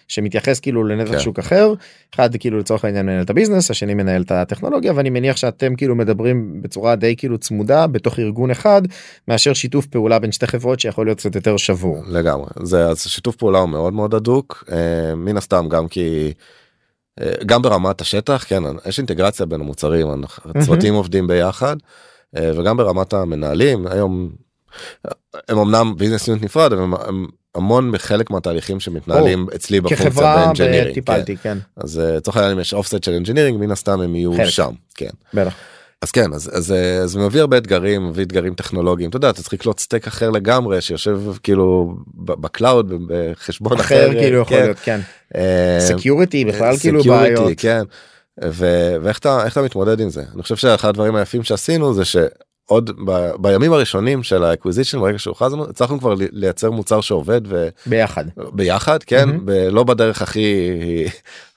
שמתייחס 0.09 0.61
כאילו 0.61 0.85
לנתח 0.85 1.13
כן. 1.13 1.19
שוק 1.19 1.39
אחר 1.39 1.75
אחד 2.15 2.37
כאילו 2.37 2.59
לצורך 2.59 2.85
העניין 2.85 3.07
מנהל 3.07 3.23
את 3.23 3.31
ה 3.31 3.35
business 3.35 3.71
השני 3.71 3.95
מנהל 3.95 4.23
את 4.23 4.31
הטכנולוגיה 4.31 4.93
ואני 4.97 5.11
מניח 5.11 5.37
שאתם 5.37 5.77
כאילו 5.77 5.95
מדברים 5.95 6.63
בצורה 6.63 6.97
די 6.97 7.17
כאילו 7.17 7.39
צמודה 7.39 7.87
בתוך 7.87 8.19
ארגון 8.19 8.51
אחד 8.51 8.83
מאשר 9.29 9.53
שיתוף 9.53 9.87
פעולה 9.87 10.19
בין 10.19 10.33
שתי 10.33 10.47
חברות 10.47 10.81
שיכול 10.81 11.07
להיות 11.07 11.19
קצת 11.19 11.35
יותר 11.35 11.57
שבור. 11.57 12.03
לגמרי 12.07 12.49
זה 12.63 12.87
אז 12.87 13.01
שיתוף 13.01 13.37
פעולה 13.37 13.59
הוא 13.59 13.69
מאוד 13.69 13.93
מאוד 13.93 14.15
הדוק 14.15 14.65
אה, 14.73 15.15
מן 15.15 15.37
הסתם 15.37 15.67
גם 15.69 15.89
כי 15.89 16.27
אה, 16.27 16.31
גם 17.47 17.63
ברמת 17.63 18.01
השטח 18.01 18.45
כן 18.49 18.63
יש 18.87 18.99
אינטגרציה 18.99 19.47
בין 19.47 19.61
המוצרים 19.61 20.09
הצוותים 20.45 20.95
עובדים 20.95 21.27
ביחד 21.27 21.77
אה, 22.37 22.51
וגם 22.57 22.77
ברמת 22.77 23.13
המנהלים 23.13 23.87
היום 23.87 24.31
אה, 25.07 25.13
הם 25.49 25.59
אמנם 25.59 25.95
business 25.97 26.29
unit 26.29 26.43
נפרד 26.43 26.73
אבל 26.73 26.83
הם, 26.83 26.95
הם 26.95 27.27
המון 27.55 27.91
מחלק 27.91 28.31
מהתהליכים 28.31 28.81
שמתנהלים 28.81 29.47
אצלי 29.55 29.81
בפונקציה 29.81 30.11
כחברה 30.11 30.37
ב 30.37 30.41
engineering. 30.41 30.88
כן. 30.89 30.95
טיפלתי 30.95 31.37
כן 31.37 31.59
אז 31.77 32.01
אה, 32.01 32.17
לצורך 32.17 32.37
העניין 32.37 32.53
אם 32.53 32.61
יש 32.61 32.75
offsite 32.75 33.05
של 33.05 33.13
engineering 33.12 33.61
מן 33.61 33.71
הסתם 33.71 34.01
הם 34.01 34.15
יהיו 34.15 34.33
חלק. 34.37 34.49
שם 34.49 34.71
כן. 34.95 35.11
בטח. 35.35 35.55
אז 36.03 36.11
כן 36.11 36.33
אז 36.33 36.51
אז 36.55 36.73
אה, 36.73 37.07
זה 37.07 37.19
מביא 37.19 37.41
הרבה 37.41 37.59
אתגרים 37.59 38.09
מביא 38.09 38.25
אתגרים 38.25 38.55
טכנולוגיים 38.55 39.11
אתה 39.11 39.17
יודע 39.17 39.31
אתה 39.31 39.43
צריך 39.43 39.53
לקלוט 39.53 39.81
stack 39.81 40.07
אחר 40.07 40.31
לגמרי 40.31 40.81
שיושב 40.81 41.21
כאילו 41.43 41.97
ב 42.17 42.29
cloud 42.29 42.93
בחשבון 43.07 43.81
אחר 43.81 44.07
אחר 44.07 44.13
כאילו 44.13 44.41
יכול 44.41 44.57
כן. 44.57 44.63
להיות 44.63 44.79
כן 44.79 45.01
אה, 45.35 45.79
security 45.81 46.45
בכלל 46.45 46.77
כאילו 46.77 47.05
בעיות. 47.05 47.53
כן 47.57 47.83
ואיך 48.43 49.19
אתה 49.19 49.45
איך 49.45 49.53
אתה 49.53 49.63
מתמודד 49.63 50.01
עם 50.01 50.11
זה 50.11 50.23
אני 50.35 50.43
חושב 50.43 50.57
שאחד 50.57 50.89
הדברים 50.89 51.17
היפים 51.17 51.43
שעשינו 51.43 51.95
זה 51.95 52.05
שעוד 52.69 52.91
ב- 53.07 53.31
בימים 53.39 53.73
הראשונים 53.73 54.23
של 54.23 54.45
ה 54.45 54.49
acquisition 54.49 55.01
ברגע 55.01 55.19
שהוכרזנו 55.19 55.69
הצלחנו 55.71 55.99
כבר 55.99 56.15
לי- 56.15 56.29
לייצר 56.33 56.71
מוצר 56.71 57.01
שעובד 57.01 57.41
ביחד. 57.87 58.25
וביחד 58.37 59.03
כן. 59.03 59.29
ב- 59.45 59.51
לא 59.51 59.85
בדרך 59.85 60.23
הכי 60.23 60.71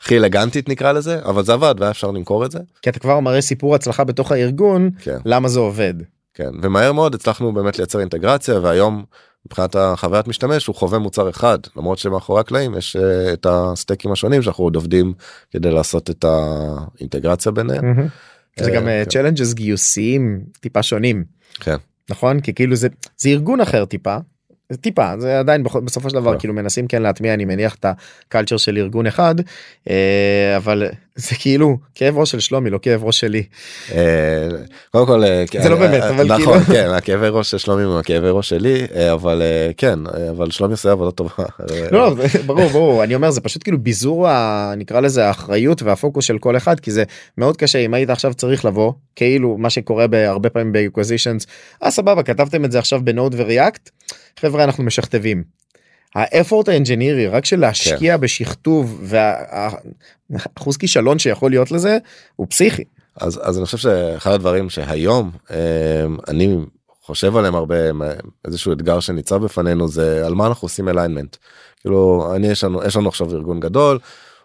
הכי 0.02 0.18
אלגנטית 0.18 0.70
נקרא 0.70 0.92
לזה 0.92 1.20
אבל 1.26 1.44
זה 1.44 1.54
עבד 1.54 1.76
והיה 1.80 1.92
אפשר 1.92 2.12
למכור 2.12 2.46
את 2.46 2.52
זה 2.52 2.60
כי 2.82 2.90
אתה 2.90 3.00
כבר 3.00 3.20
מראה 3.20 3.42
סיפור 3.42 3.76
הצלחה 3.76 4.04
בתוך 4.04 4.32
הארגון 4.32 4.90
כן. 5.04 5.18
למה 5.26 5.48
זה 5.50 5.60
עובד. 5.60 5.94
כן 6.34 6.50
ומהר 6.62 6.92
מאוד 6.92 7.16
הצלחנו 7.16 7.54
באמת 7.54 7.78
לייצר 7.78 8.00
אינטגרציה 8.00 8.60
והיום 8.60 9.04
מבחינת 9.46 9.76
החוויית 9.76 10.28
משתמש 10.28 10.66
הוא 10.68 10.76
חווה 10.76 11.00
מוצר 11.00 11.30
אחד 11.30 11.58
למרות 11.78 11.98
שמאחורי 11.98 12.40
הקלעים 12.40 12.78
יש 12.78 12.96
אה, 12.96 13.34
את 13.34 13.48
הסטייקים 13.50 14.12
השונים 14.12 14.42
שאנחנו 14.42 14.64
עוד 14.64 14.76
עובדים 14.76 15.14
כדי 15.52 15.72
לעשות 15.72 16.10
את 16.10 16.26
האינטגרציה 16.28 17.52
ביניהם. 17.52 17.86
מהמם. 17.86 18.08
זה 18.60 18.70
אה, 18.70 18.76
גם 18.76 18.84
כן. 18.84 19.04
צ'לנג'ס 19.10 19.54
גיוסיים 19.54 20.44
טיפה 20.60 20.84
שונים 20.84 21.24
כן. 21.60 21.76
נכון 22.10 22.40
כי 22.40 22.54
כאילו 22.54 22.76
זה 22.76 22.88
זה 23.18 23.30
ארגון 23.30 23.62
אחר 23.62 23.86
טיפה. 23.86 24.18
זה 24.70 24.78
טיפה 24.78 25.20
זה 25.20 25.40
עדיין 25.40 25.64
בסופו 25.64 26.10
של 26.10 26.16
דבר 26.16 26.34
כן. 26.34 26.40
כאילו 26.40 26.54
מנסים 26.54 26.88
כן 26.88 27.02
להטמיע 27.02 27.34
אני 27.34 27.46
מניח 27.46 27.76
את 27.76 27.86
הקלצ'ר 27.86 28.58
של 28.58 28.78
ארגון 28.78 29.08
אחד 29.08 29.36
אה, 29.90 30.58
אבל 30.58 30.88
זה 31.16 31.36
כאילו 31.36 31.78
כאב 31.96 32.18
ראש 32.18 32.32
של 32.32 32.40
שלומי 32.40 32.70
לא 32.70 32.80
כאב 32.82 33.04
ראש 33.04 33.20
שלי. 33.20 33.44
אה, 33.92 34.48
קודם 34.92 35.06
כל 35.06 35.24
אה, 35.24 35.44
זה 35.64 35.70
לא 35.70 35.76
אה, 35.76 35.80
באמת, 35.80 36.04
אבל 36.04 36.38
נכון 36.38 36.60
כאילו. 36.60 36.80
כן 36.80 36.90
הכאבי 36.90 37.28
ראש 37.30 37.52
של 37.52 37.58
שלומי 37.58 37.84
הוא 37.84 38.00
הכאבי 38.00 38.30
ראש 38.30 38.50
שלי 38.50 38.88
אבל 39.14 39.42
כן 39.78 40.00
אבל 40.30 40.52
שלומי 40.52 40.72
עושה 40.72 40.92
עבודה 40.92 41.12
טובה. 41.12 41.32
לא, 41.92 42.16
לא, 42.16 42.16
ברור 42.46 42.68
ברור 42.68 43.04
אני 43.04 43.16
אומר 43.16 43.32
זה 43.32 43.42
פשוט 43.42 43.64
כאילו 43.64 43.80
ביזור 43.80 44.28
נקרא 44.78 45.00
לזה 45.00 45.28
האחריות 45.28 45.84
והפוקוס 45.84 46.26
של 46.26 46.38
כל 46.38 46.58
אחד 46.58 46.80
כי 46.80 46.92
זה 46.92 47.04
מאוד 47.38 47.58
קשה 47.58 47.80
אם 47.80 47.94
היית 47.94 48.10
עכשיו 48.10 48.34
צריך 48.34 48.66
לבוא 48.66 48.94
כאילו 49.16 49.58
מה 49.58 49.70
שקורה 49.70 50.08
בהרבה 50.08 50.50
פעמים 50.50 50.72
ב 50.72 50.78
acquisitions 50.78 51.48
אה 51.84 51.92
סבבה 51.92 52.24
כתבתם 52.24 52.66
את 52.66 52.72
זה 52.72 52.80
עכשיו 52.80 53.02
ב 53.04 53.10
Node 53.10 53.36
ו 53.38 53.46
React 53.46 53.90
חברה 54.40 54.64
אנחנו 54.64 54.84
משכתבים. 54.84 55.61
ה 56.16 56.23
effort 56.23 56.70
ה 56.70 56.75
engineering 56.75 57.28
רק 57.28 57.46
של 57.46 57.60
להשקיע 57.60 58.18
בשכתוב 58.18 59.02
והאחוז 59.04 60.78
כישלון 60.78 61.20
שיכול 61.20 61.52
להיות 61.52 61.72
לזה 61.72 61.98
הוא 62.36 62.48
פסיכי. 62.50 62.84
אז 63.20 63.40
אז 63.44 63.58
אני 63.58 63.66
חושב 63.66 63.78
שאחד 63.78 64.32
הדברים 64.32 64.70
שהיום 64.70 65.32
אה, 65.52 65.58
אני 66.28 66.58
חושב 67.02 67.38
עליהם 67.38 67.56
הרבה 67.56 67.76
איזשהו 68.46 68.74
אתגר 68.74 69.00
שניצב 69.00 69.44
בפנינו 69.44 69.88
זה 69.88 70.26
על 70.26 70.34
מה 70.34 70.48
אנחנו 70.48 70.66
עושים 70.66 70.90
alignment. 70.90 71.38
כאילו 71.80 72.32
אני 72.36 72.48
יש 72.48 72.64
לנו 72.64 72.84
יש 72.84 72.96
לנו 72.96 73.10
עכשיו 73.10 73.32
ארגון 73.32 73.60
גדול 73.60 74.00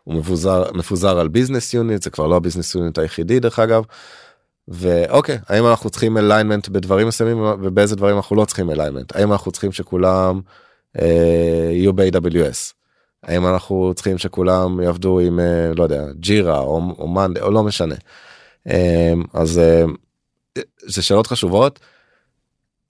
הוא 0.05 0.15
מבוזר 0.15 0.65
מפוזר 0.75 1.19
על 1.19 1.29
business 1.29 1.75
unit 1.75 2.03
זה 2.03 2.11
כבר 2.11 2.27
לא 2.27 2.37
ה 2.37 2.41
business 2.41 2.75
unit 2.75 2.99
היחידי 2.99 3.41
דרך 3.41 3.59
אגב. 3.59 3.85
ואוקיי 4.69 5.39
האם 5.49 5.67
אנחנו 5.67 5.91
צריכים 5.91 6.19
alignment 6.19 6.69
בדברים 6.69 7.09
מסוימים 7.09 7.39
ובאיזה 7.41 7.97
דברים 7.97 8.17
אנחנו 8.17 8.37
לא 8.37 8.45
צריכים 8.45 8.71
alignment 8.71 9.17
האם 9.17 9.33
אנחנו 9.33 9.53
צריכים 9.53 9.73
שכולם 9.73 10.41
יהיו 11.73 11.93
ב-AWS. 11.93 12.77
האם 13.27 13.47
אנחנו 13.47 13.93
צריכים 13.95 14.19
שכולם 14.19 14.81
יעבדו 14.81 15.21
עם 15.21 15.41
אה, 15.41 15.73
לא 15.77 15.83
יודע 15.83 16.05
Jira 16.21 16.59
או, 16.59 16.95
או 16.99 17.09
Monday 17.09 17.43
או 17.43 17.51
לא 17.51 17.63
משנה. 17.63 17.95
אה, 18.69 19.13
אז 19.35 19.59
אה, 19.59 19.85
זה 20.79 21.03
שאלות 21.03 21.27
חשובות. 21.27 21.81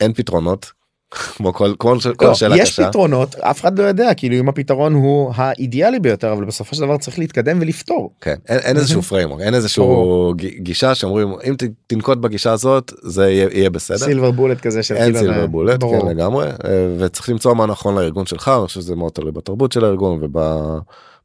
אין 0.00 0.12
פתרונות 0.12 0.72
כמו 1.10 1.52
כל 1.52 1.74
כל 1.78 1.98
כל 2.16 2.26
לא, 2.26 2.34
שאלה 2.34 2.56
יש 2.56 2.70
קשה. 2.70 2.88
פתרונות 2.88 3.34
אף 3.34 3.60
אחד 3.60 3.78
לא 3.78 3.84
יודע 3.84 4.14
כאילו 4.14 4.36
אם 4.36 4.48
הפתרון 4.48 4.94
הוא 4.94 5.32
האידיאלי 5.34 6.00
ביותר 6.00 6.32
אבל 6.32 6.44
בסופו 6.44 6.74
של 6.74 6.82
דבר 6.82 6.98
צריך 6.98 7.18
להתקדם 7.18 7.58
ולפתור. 7.60 8.10
כן, 8.20 8.34
אין, 8.48 8.58
אין 8.58 8.76
איזשהו 8.76 9.02
framework 9.02 9.40
אין 9.40 9.54
איזשהו 9.54 10.32
גישה 10.58 10.94
שאומרים 10.94 11.28
אם 11.44 11.54
תנקוט 11.86 12.18
בגישה 12.18 12.52
הזאת 12.52 12.92
זה 13.02 13.30
יהיה, 13.30 13.48
יהיה 13.52 13.70
בסדר. 13.70 13.98
silver 13.98 14.30
bullet 14.30 14.60
כזה 14.60 14.82
של 14.82 14.94
אין 14.94 15.04
כאילו, 15.04 15.18
silver 15.18 15.40
אה, 15.40 15.46
bullet 15.46 15.80
ברור. 15.80 16.00
כן 16.02 16.08
לגמרי 16.08 16.46
אה, 16.46 16.88
וצריך 16.98 17.28
למצוא 17.28 17.54
מה 17.54 17.66
נכון 17.66 17.94
לארגון 17.94 18.26
שלך 18.26 18.48
אני 18.48 18.66
חושב 18.66 18.80
שזה 18.80 18.96
מאוד 18.96 19.12
תלוי 19.12 19.32
בתרבות 19.32 19.72
של 19.72 19.84
הארגון 19.84 20.20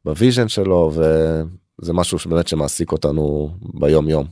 וב 0.04 0.15
vision 0.15 0.48
שלו 0.48 0.92
וזה 0.94 1.92
משהו 1.92 2.18
שבאמת 2.18 2.48
שמעסיק 2.48 2.92
אותנו 2.92 3.50
ביום 3.74 4.08
יום. 4.08 4.26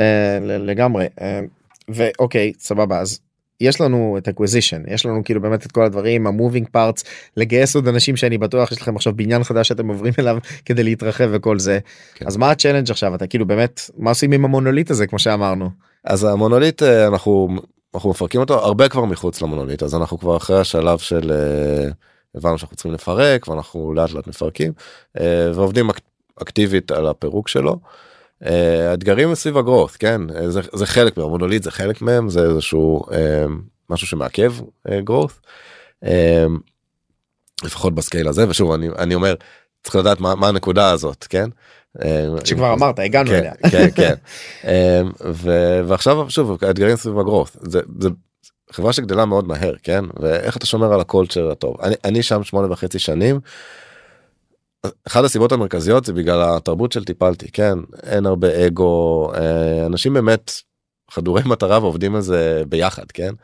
אה, 0.00 0.38
לגמרי 0.42 1.06
אה, 1.20 1.40
ואוקיי 1.88 2.52
סבבה 2.58 2.98
אז 3.00 3.20
יש 3.60 3.80
לנו 3.80 4.18
את 4.18 4.28
acquisition 4.28 4.92
יש 4.94 5.06
לנו 5.06 5.24
כאילו 5.24 5.40
באמת 5.40 5.66
את 5.66 5.72
כל 5.72 5.84
הדברים 5.84 6.26
ה 6.26 6.32
moving 6.32 6.68
parts 6.72 7.04
לגייס 7.36 7.76
עוד 7.76 7.88
אנשים 7.88 8.16
שאני 8.16 8.38
בטוח 8.38 8.72
יש 8.72 8.82
לכם 8.82 8.96
עכשיו 8.96 9.12
בניין 9.16 9.44
חדש 9.44 9.68
שאתם 9.68 9.88
עוברים 9.88 10.12
אליו 10.18 10.36
כדי 10.66 10.82
להתרחב 10.82 11.28
וכל 11.32 11.58
זה 11.58 11.78
כן. 12.14 12.26
אז 12.26 12.36
מה 12.36 12.50
ה 12.50 12.54
challenge 12.54 12.90
עכשיו 12.90 13.14
אתה 13.14 13.26
כאילו 13.26 13.46
באמת 13.46 13.80
מה 13.98 14.10
עושים 14.10 14.32
עם 14.32 14.44
המונוליט 14.44 14.90
הזה 14.90 15.06
כמו 15.06 15.18
שאמרנו. 15.18 15.70
אז 16.04 16.24
המונוליט 16.24 16.82
אה, 16.82 17.06
אנחנו 17.06 17.48
אנחנו 17.94 18.10
מפרקים 18.10 18.40
אותו 18.40 18.54
הרבה 18.54 18.88
כבר 18.88 19.04
מחוץ 19.04 19.42
למונוליט 19.42 19.82
אז 19.82 19.94
אנחנו 19.94 20.18
כבר 20.18 20.36
אחרי 20.36 20.60
השלב 20.60 20.98
של 20.98 21.32
אה, 21.32 21.88
הבנו 22.34 22.58
שאנחנו 22.58 22.76
צריכים 22.76 22.92
לפרק 22.92 23.48
ואנחנו 23.48 23.92
לאט 23.94 24.12
לאט 24.12 24.26
מפרקים 24.26 24.72
אה, 25.20 25.50
ועובדים 25.54 25.90
אק- 25.90 26.00
אקטיבית 26.42 26.90
על 26.90 27.06
הפירוק 27.06 27.48
שלו. 27.48 27.76
אה, 28.46 28.90
האתגרים 28.90 29.34
סביב 29.34 29.58
הגרורת 29.58 29.90
כן 29.90 30.20
אה, 30.36 30.50
זה, 30.50 30.60
זה 30.72 30.86
חלק 30.86 31.16
מהמונוליט 31.16 31.62
זה 31.62 31.70
חלק 31.70 32.02
מהם 32.02 32.28
זה 32.28 32.42
איזשהו 32.42 33.02
אה, 33.12 33.44
משהו 33.90 34.06
שמעכב. 34.06 34.54
אה, 36.04 36.46
לפחות 37.64 37.94
בסקייל 37.94 38.28
הזה 38.28 38.48
ושוב 38.48 38.72
אני 38.72 38.88
אני 38.98 39.14
אומר 39.14 39.34
צריך 39.82 39.96
לדעת 39.96 40.20
מה, 40.20 40.34
מה 40.34 40.48
הנקודה 40.48 40.90
הזאת 40.90 41.26
כן. 41.28 41.48
שכבר 42.44 42.72
אמרת 42.72 42.98
הגענו 42.98 43.30
כן, 43.30 43.36
אליה. 43.36 43.52
כן, 43.70 43.88
כן. 43.94 44.14
ו- 45.42 45.80
ועכשיו 45.86 46.30
שוב 46.30 46.58
האתגרים 46.64 46.96
סביב 46.96 47.18
הגרורת 47.18 47.56
זה, 47.60 47.80
זה 48.00 48.08
חברה 48.72 48.92
שגדלה 48.92 49.24
מאוד 49.24 49.48
מהר 49.48 49.74
כן 49.82 50.04
ואיך 50.20 50.56
אתה 50.56 50.66
שומר 50.66 50.92
על 50.92 51.00
הקולצ'ר 51.00 51.50
הטוב 51.50 51.76
אני, 51.82 51.94
אני 52.04 52.22
שם 52.22 52.44
שמונה 52.44 52.72
וחצי 52.72 52.98
שנים. 52.98 53.40
אחת 55.06 55.24
הסיבות 55.24 55.52
המרכזיות 55.52 56.04
זה 56.04 56.12
בגלל 56.12 56.56
התרבות 56.56 56.92
של 56.92 57.04
טיפלתי 57.04 57.50
כן 57.52 57.78
אין 58.02 58.26
הרבה 58.26 58.66
אגו 58.66 59.32
אה, 59.34 59.86
אנשים 59.86 60.14
באמת 60.14 60.52
חדורי 61.10 61.42
מטרה 61.46 61.78
ועובדים 61.78 62.14
על 62.14 62.20
זה 62.20 62.62
ביחד 62.68 63.10
כן 63.14 63.34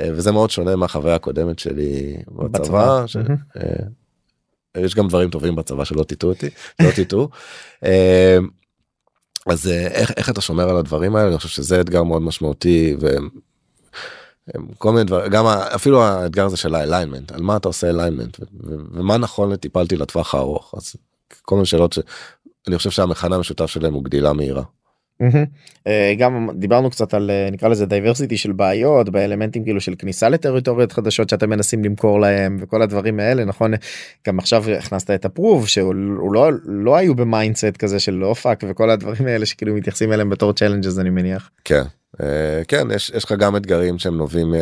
אה, 0.00 0.08
וזה 0.12 0.32
מאוד 0.32 0.50
שונה 0.50 0.76
מהחוויה 0.76 1.14
הקודמת 1.14 1.58
שלי 1.58 2.16
בצבא. 2.28 2.48
בצבא. 2.48 3.06
ש-. 3.06 3.16
אה, 3.56 3.86
יש 4.76 4.94
גם 4.94 5.08
דברים 5.08 5.30
טובים 5.30 5.56
בצבא 5.56 5.84
שלא 5.84 6.04
תטעו 6.04 6.30
אותי 6.30 6.50
לא. 7.12 7.28
אה, 7.84 8.38
אז 9.46 9.68
איך, 9.68 10.12
איך 10.16 10.30
אתה 10.30 10.40
שומר 10.40 10.70
על 10.70 10.76
הדברים 10.76 11.16
האלה 11.16 11.28
אני 11.28 11.36
חושב 11.36 11.48
שזה 11.48 11.80
אתגר 11.80 12.02
מאוד 12.02 12.22
משמעותי 12.22 12.96
ו... 13.00 13.06
כל 14.78 14.92
מיני 14.92 15.04
דברים 15.04 15.30
גם 15.30 15.46
אפילו 15.46 16.02
האתגר 16.02 16.44
הזה 16.44 16.56
של 16.56 16.74
ה 16.74 16.80
alignment 16.80 17.32
על 17.32 17.42
מה 17.42 17.56
אתה 17.56 17.68
עושה 17.68 17.90
alignment 17.90 18.38
ומה 18.92 19.16
נכון 19.18 19.52
לטיפלתי 19.52 19.96
לטווח 19.96 20.34
הארוך 20.34 20.74
אז 20.76 20.96
כל 21.42 21.54
מיני 21.54 21.66
שאלות 21.66 21.92
שאני 21.92 22.76
חושב 22.76 22.90
שהמכנה 22.90 23.36
המשותף 23.36 23.66
שלהם 23.66 23.94
הוא 23.94 24.04
גדילה 24.04 24.32
מהירה. 24.32 24.62
אה, 25.86 26.14
גם 26.18 26.48
דיברנו 26.54 26.90
קצת 26.90 27.14
על 27.14 27.30
אה, 27.30 27.48
נקרא 27.52 27.68
לזה 27.68 27.86
diversity 27.86 28.36
של 28.36 28.52
בעיות 28.52 29.08
באלמנטים 29.08 29.64
כאילו 29.64 29.80
של 29.80 29.94
כניסה 29.98 30.28
לטריטוריות 30.28 30.92
חדשות 30.92 31.28
שאתם 31.28 31.50
מנסים 31.50 31.84
למכור 31.84 32.20
להם 32.20 32.56
וכל 32.60 32.82
הדברים 32.82 33.20
האלה 33.20 33.44
נכון? 33.44 33.72
גם 34.26 34.38
עכשיו 34.38 34.64
הכנסת 34.70 35.10
את 35.10 35.24
Approve 35.24 35.68
שהוא 35.68 35.94
הוא 36.18 36.32
לא 36.32 36.50
לא 36.64 36.96
היו 36.96 37.14
ב 37.14 37.22
mindset 37.22 37.76
כזה 37.78 37.98
של 37.98 38.24
אופק 38.24 38.64
וכל 38.68 38.90
הדברים 38.90 39.26
האלה 39.26 39.46
שכאילו 39.46 39.74
מתייחסים 39.74 40.12
אליהם 40.12 40.30
בתור 40.30 40.52
challenges 40.52 40.98
אני 40.98 41.10
מניח. 41.10 41.50
כן. 41.64 41.82
אה, 42.22 42.62
כן 42.68 42.86
יש 42.94 43.12
יש 43.14 43.24
לך 43.24 43.32
גם 43.32 43.56
אתגרים 43.56 43.98
שהם 43.98 44.16
נובעים 44.16 44.54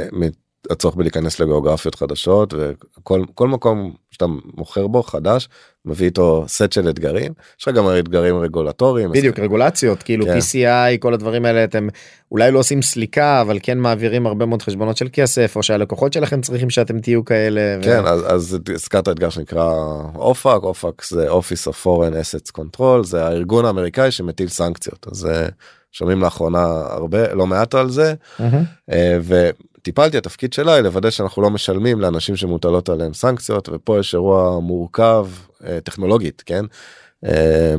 מהצורך 0.70 0.94
בלהיכנס 0.94 1.40
לגיאוגרפיות 1.40 1.94
חדשות 1.94 2.54
וכל 2.56 3.24
כל 3.34 3.48
מקום 3.48 3.94
שאתה 4.10 4.24
מוכר 4.56 4.86
בו 4.86 5.02
חדש 5.02 5.48
מביא 5.84 6.06
איתו 6.06 6.44
סט 6.48 6.72
של 6.72 6.88
אתגרים 6.88 7.32
יש 7.60 7.68
לך 7.68 7.74
גם 7.74 7.84
אתגרים 7.98 8.36
רגולטוריים 8.38 9.10
בדיוק 9.10 9.38
רגולציות 9.38 10.02
כאילו 10.02 10.26
כן. 10.26 10.38
PCI 10.38 10.98
כל 10.98 11.14
הדברים 11.14 11.44
האלה 11.44 11.64
אתם 11.64 11.88
אולי 12.30 12.50
לא 12.50 12.58
עושים 12.58 12.82
סליקה 12.82 13.40
אבל 13.40 13.58
כן 13.62 13.78
מעבירים 13.78 14.26
הרבה 14.26 14.46
מאוד 14.46 14.62
חשבונות 14.62 14.96
של 14.96 15.08
כסף 15.12 15.56
או 15.56 15.62
שהלקוחות 15.62 16.12
שלכם 16.12 16.40
צריכים 16.40 16.70
שאתם 16.70 16.98
תהיו 17.00 17.24
כאלה. 17.24 17.60
ו- 17.80 17.84
כן 17.84 18.06
אז, 18.06 18.34
אז 18.34 18.58
הזכרת 18.74 19.08
אתגר 19.08 19.30
שנקרא 19.30 19.74
אופק 20.14 20.60
אופק 20.62 21.04
זה 21.04 21.30
Office 21.30 21.68
of 21.70 21.84
Foreign 21.84 22.14
Assets 22.14 22.60
Control 22.60 23.02
זה 23.02 23.24
הארגון 23.24 23.64
האמריקאי 23.64 24.10
שמטיל 24.10 24.48
סנקציות 24.48 25.06
אז 25.12 25.26
אה, 25.26 25.46
שומעים 25.92 26.20
לאחרונה 26.20 26.64
הרבה 26.90 27.34
לא 27.34 27.46
מעט 27.46 27.74
על 27.74 27.90
זה 27.90 28.14
מהמם. 28.38 28.64
אה, 28.92 29.18
וטיפלתי 29.82 30.16
התפקיד 30.18 30.52
שלה 30.52 30.74
היא 30.74 30.82
לוודא 30.82 31.10
שאנחנו 31.10 31.42
לא 31.42 31.50
משלמים 31.50 32.00
לאנשים 32.00 32.36
שמוטלות 32.36 32.88
עליהם 32.88 33.14
סנקציות 33.14 33.68
ופה 33.72 33.98
יש 33.98 34.14
אירוע 34.14 34.60
מורכב 34.60 35.26
אה, 35.66 35.78
טכנולוגית 35.84 36.42
כן. 36.46 36.64
אה, 37.26 37.74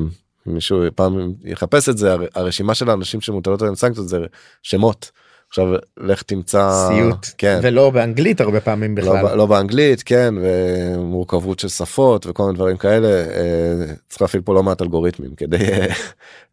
מישהו 0.46 0.84
פעם 0.96 1.34
יחפש 1.44 1.90
את 1.90 1.98
זה 1.98 2.12
הר- 2.14 2.26
הרשימה 2.36 2.76
של 2.76 2.90
האנשים 2.90 3.22
שמוטלות 3.22 3.62
עליהם 3.62 3.76
סנקציות 3.76 4.08
זה 4.08 4.18
שמות. 4.64 5.12
עכשיו 5.50 5.66
לך 5.98 6.22
תמצא 6.22 6.88
סיוט 6.88 7.28
כן 7.38 7.60
ולא 7.64 7.90
באנגלית 7.90 8.42
הרבה 8.42 8.60
פעמים 8.60 8.96
בכלל. 8.96 9.24
לא, 9.24 9.38
לא 9.38 9.46
באנגלית 9.46 10.04
כן 10.04 10.34
ומורכבות 10.42 11.60
של 11.60 11.68
שפות 11.68 12.26
וכל 12.28 12.44
מיני 12.44 12.56
דברים 12.56 12.78
כאלה 12.78 13.08
אה, 13.08 13.86
צריך 14.10 14.22
להפעיל 14.22 14.42
פה 14.44 14.54
לא 14.54 14.64
מעט 14.64 14.82
אלגוריתמים 14.82 15.36
כדי 15.36 15.58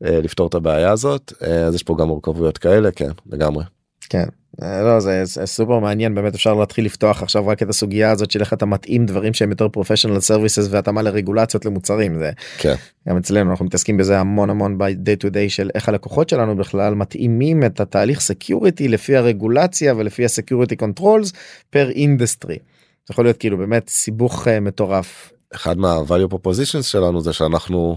לפתור 0.01 0.46
את 0.48 0.55
הבעיה 0.55 0.90
הזאת 0.92 1.32
אז 1.66 1.74
יש 1.74 1.82
פה 1.82 1.96
גם 1.98 2.09
מורכבויות 2.09 2.59
כאלה 2.59 2.90
כן 2.90 3.11
לגמרי. 3.26 3.64
כן. 4.11 4.25
אה, 4.63 4.83
לא 4.83 5.01
זה, 5.01 5.25
זה 5.25 5.47
סופר 5.47 5.79
מעניין 5.79 6.15
באמת 6.15 6.35
אפשר 6.35 6.55
להתחיל 6.55 6.85
לפתוח 6.85 7.23
עכשיו 7.23 7.47
רק 7.47 7.63
את 7.63 7.69
הסוגיה 7.69 8.11
הזאת 8.11 8.31
של 8.31 8.41
איך 8.41 8.53
אתה 8.53 8.67
מתאים 8.67 9.07
דברים 9.07 9.35
שהם 9.35 9.51
יותר 9.51 9.69
professional 9.68 10.20
services 10.20 10.68
והתאמה 10.71 11.03
לרגולציות 11.03 11.65
למוצרים 11.65 12.19
זה 12.19 12.31
כן. 12.59 12.75
גם 13.09 13.17
אצלנו 13.17 13.51
אנחנו 13.51 13.65
מתעסקים 13.65 13.97
בזה 13.97 14.19
המון 14.21 14.51
המון 14.51 14.79
ב-day 14.79 15.25
to 15.25 15.31
day 15.31 15.49
של 15.49 15.71
איך 15.75 15.89
הלקוחות 15.89 16.29
שלנו 16.29 16.57
בכלל 16.57 16.95
מתאימים 16.95 17.65
את 17.65 17.81
התהליך 17.81 18.21
security 18.20 18.89
לפי 18.89 19.17
הרגולציה 19.17 19.95
ולפי 19.97 20.25
ה 20.24 20.30
security 20.30 20.76
controls 20.76 21.33
per 21.70 21.91
industry. 21.91 22.59
זה 23.09 23.13
יכול 23.13 23.25
להיות 23.25 23.37
כאילו 23.37 23.59
באמת 23.59 23.89
סיבוך 23.89 24.49
אה, 24.49 24.61
מטורף. 24.61 25.33
אחד 25.55 25.79
מה-value 25.79 26.35
propositions 26.35 26.83
שלנו 26.83 27.21
זה 27.21 27.33
שאנחנו 27.33 27.97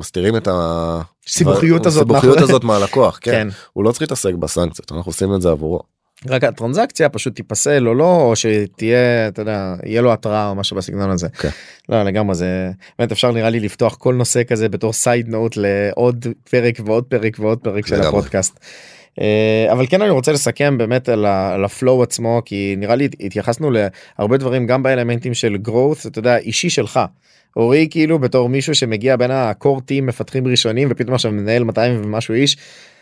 מסתירים 0.00 0.36
את 0.36 0.48
ה... 0.48 1.00
סיבוכיות 1.28 1.86
הזאת 1.86 2.02
הסיבוכיות 2.02 2.36
מאחורי- 2.36 2.50
הזאת 2.50 2.64
מהלקוח 2.64 3.18
כן. 3.22 3.30
כן. 3.30 3.48
הוא 3.72 3.84
לא 3.84 3.90
צריך 3.90 4.02
להתעסק 4.02 4.34
בסנקציות 4.34 4.92
אנחנו 4.92 5.08
עושים 5.08 5.34
את 5.34 5.42
זה 5.42 5.50
עבורו. 5.50 5.80
רק 6.28 6.44
הטרנזקציה 6.44 7.08
פשוט 7.08 7.34
תיפסל 7.36 7.88
או 7.88 7.94
לא 7.94 8.16
או 8.22 8.36
שתהיה 8.36 9.28
אתה 9.28 9.42
יודע 9.42 9.74
יהיה 9.84 10.02
לו 10.02 10.12
התראה 10.12 10.48
או 10.48 10.54
משהו 10.54 10.76
בסגנון 10.76 11.10
הזה. 11.10 11.28
כן. 11.28 11.48
לא 11.88 12.02
לגמרי 12.02 12.34
זה 12.34 12.70
באמת 12.98 13.12
אפשר 13.12 13.32
נראה 13.32 13.50
לי 13.50 13.60
לפתוח 13.60 13.94
כל 13.94 14.14
נושא 14.14 14.42
כזה 14.44 14.68
בתור 14.68 14.92
side 14.92 15.28
note 15.28 15.54
לעוד 15.56 16.26
פרק 16.50 16.74
ועוד 16.84 17.04
פרק 17.04 17.36
ועוד 17.38 17.58
פרק 17.58 17.86
של. 17.86 18.00
הפודקאסט. 18.02 18.58
אה, 19.20 19.72
אבל 19.72 19.86
כן 19.86 20.02
אני 20.02 20.10
רוצה 20.10 20.32
לסכם 20.32 20.78
באמת 20.78 21.08
על 21.08 21.64
ה 21.64 21.72
flow 21.72 22.02
עצמו 22.02 22.42
כי 22.44 22.74
נראה 22.78 22.94
לי 22.94 23.08
התייחסנו 23.20 23.70
להרבה 23.70 24.36
דברים 24.36 24.66
גם 24.66 24.82
באלמנטים 24.82 25.34
של 25.34 25.56
growth 25.66 26.08
אתה 26.08 26.18
יודע 26.18 26.36
אישי 26.36 26.70
שלך. 26.70 27.00
אורי 27.56 27.88
כאילו 27.90 28.18
בתור 28.18 28.48
מישהו 28.48 28.74
שמגיע 28.74 29.16
בין 29.16 29.30
ה 29.30 29.40
core 29.40 29.80
team 29.80 30.06
מפתחים 30.06 30.46
ראשונים 30.46 30.88
ופתאום 30.90 31.14
עכשיו 31.14 31.32
מנהל 31.32 31.64
200 31.64 32.00
ומשהו 32.04 32.34
איש 32.34 32.56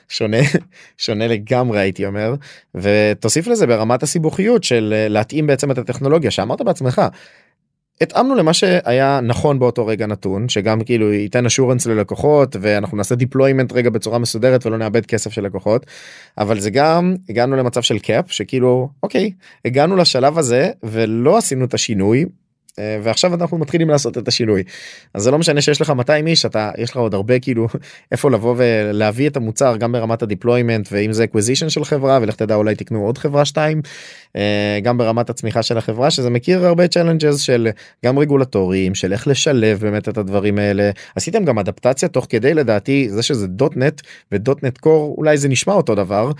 שונה 0.08 0.36
שונה 0.98 1.26
לגמרי 1.26 1.80
הייתי 1.80 2.06
אומר 2.06 2.34
ותוסיף 2.74 3.46
לזה 3.46 3.66
ברמת 3.66 4.02
הסיבוכיות 4.02 4.64
של 4.64 4.94
אה, 4.96 5.08
להתאים 5.08 5.46
בעצם 5.46 5.70
את 5.70 5.78
הטכנולוגיה 5.78 6.30
שאמרת 6.30 6.62
בעצמך. 6.62 7.02
התאמנו 8.00 8.34
למה 8.34 8.52
שהיה 8.52 9.20
נכון 9.22 9.58
באותו 9.58 9.86
רגע 9.86 10.06
נתון 10.06 10.48
שגם 10.48 10.84
כאילו 10.84 11.12
ייתן 11.12 11.46
assurance 11.46 11.86
ללקוחות 11.86 12.56
ואנחנו 12.60 12.96
נעשה 12.96 13.14
deployment 13.14 13.72
רגע 13.72 13.90
בצורה 13.90 14.18
מסודרת 14.18 14.66
ולא 14.66 14.78
נאבד 14.78 15.06
כסף 15.06 15.32
של 15.32 15.44
לקוחות 15.44 15.86
אבל 16.38 16.60
זה 16.60 16.70
גם 16.70 17.14
הגענו 17.28 17.56
למצב 17.56 17.82
של 17.82 17.98
cap 17.98 18.32
שכאילו 18.32 18.88
אוקיי 19.02 19.32
הגענו 19.64 19.96
לשלב 19.96 20.38
הזה 20.38 20.70
ולא 20.82 21.38
עשינו 21.38 21.64
את 21.64 21.74
השינוי 21.74 22.24
ועכשיו 23.02 23.34
אנחנו 23.34 23.58
מתחילים 23.58 23.88
לעשות 23.88 24.18
את 24.18 24.28
השינוי. 24.28 24.62
אז 25.14 25.22
זה 25.22 25.30
לא 25.30 25.38
משנה 25.38 25.60
שיש 25.60 25.80
לך 25.80 25.90
200 25.90 26.26
איש 26.26 26.46
אתה 26.46 26.70
יש 26.78 26.90
לך 26.90 26.96
עוד 26.96 27.14
הרבה 27.14 27.38
כאילו 27.38 27.68
איפה 28.12 28.30
לבוא 28.30 28.54
ולהביא 28.58 29.28
את 29.28 29.36
המוצר 29.36 29.76
גם 29.76 29.92
ברמת 29.92 30.22
ה 30.22 30.28
deployment 30.28 30.88
ואם 30.92 31.12
זה 31.12 31.24
acquisition 31.24 31.68
של 31.68 31.84
חברה 31.84 32.18
ולך 32.22 32.34
תדע 32.34 32.54
אולי 32.54 32.74
תקנו 32.74 33.04
עוד 33.04 33.18
חברה 33.18 33.44
שתיים 33.44 33.82
אה, 34.36 34.78
גם 34.82 34.98
ברמת 34.98 35.30
הצמיחה 35.30 35.62
של 35.62 35.78
החברה 35.78 36.10
שזה 36.10 36.30
מכיר 36.30 36.66
הרבה 36.66 36.88
challenges 36.88 37.40
של 37.40 37.68
גם 38.04 38.18
רגולטוריים 38.18 38.94
של 38.94 39.12
איך 39.12 39.28
לשלב 39.28 39.78
באמת 39.80 40.08
את 40.08 40.18
הדברים 40.18 40.58
האלה. 40.58 40.90
עשיתם 41.16 41.44
גם 41.44 41.58
אדפטציה 41.58 42.08
תוך 42.08 42.26
כדי 42.28 42.54
לדעתי 42.54 43.08
זה 43.10 43.22
שזה 43.22 43.46
.NET 43.46 44.00
ו 44.32 44.64
.NET 44.64 44.78
Core 44.78 45.14
אולי 45.18 45.36
זה 45.36 45.48
נשמע 45.48 45.74
אותו 45.74 45.94
דבר 45.94 46.32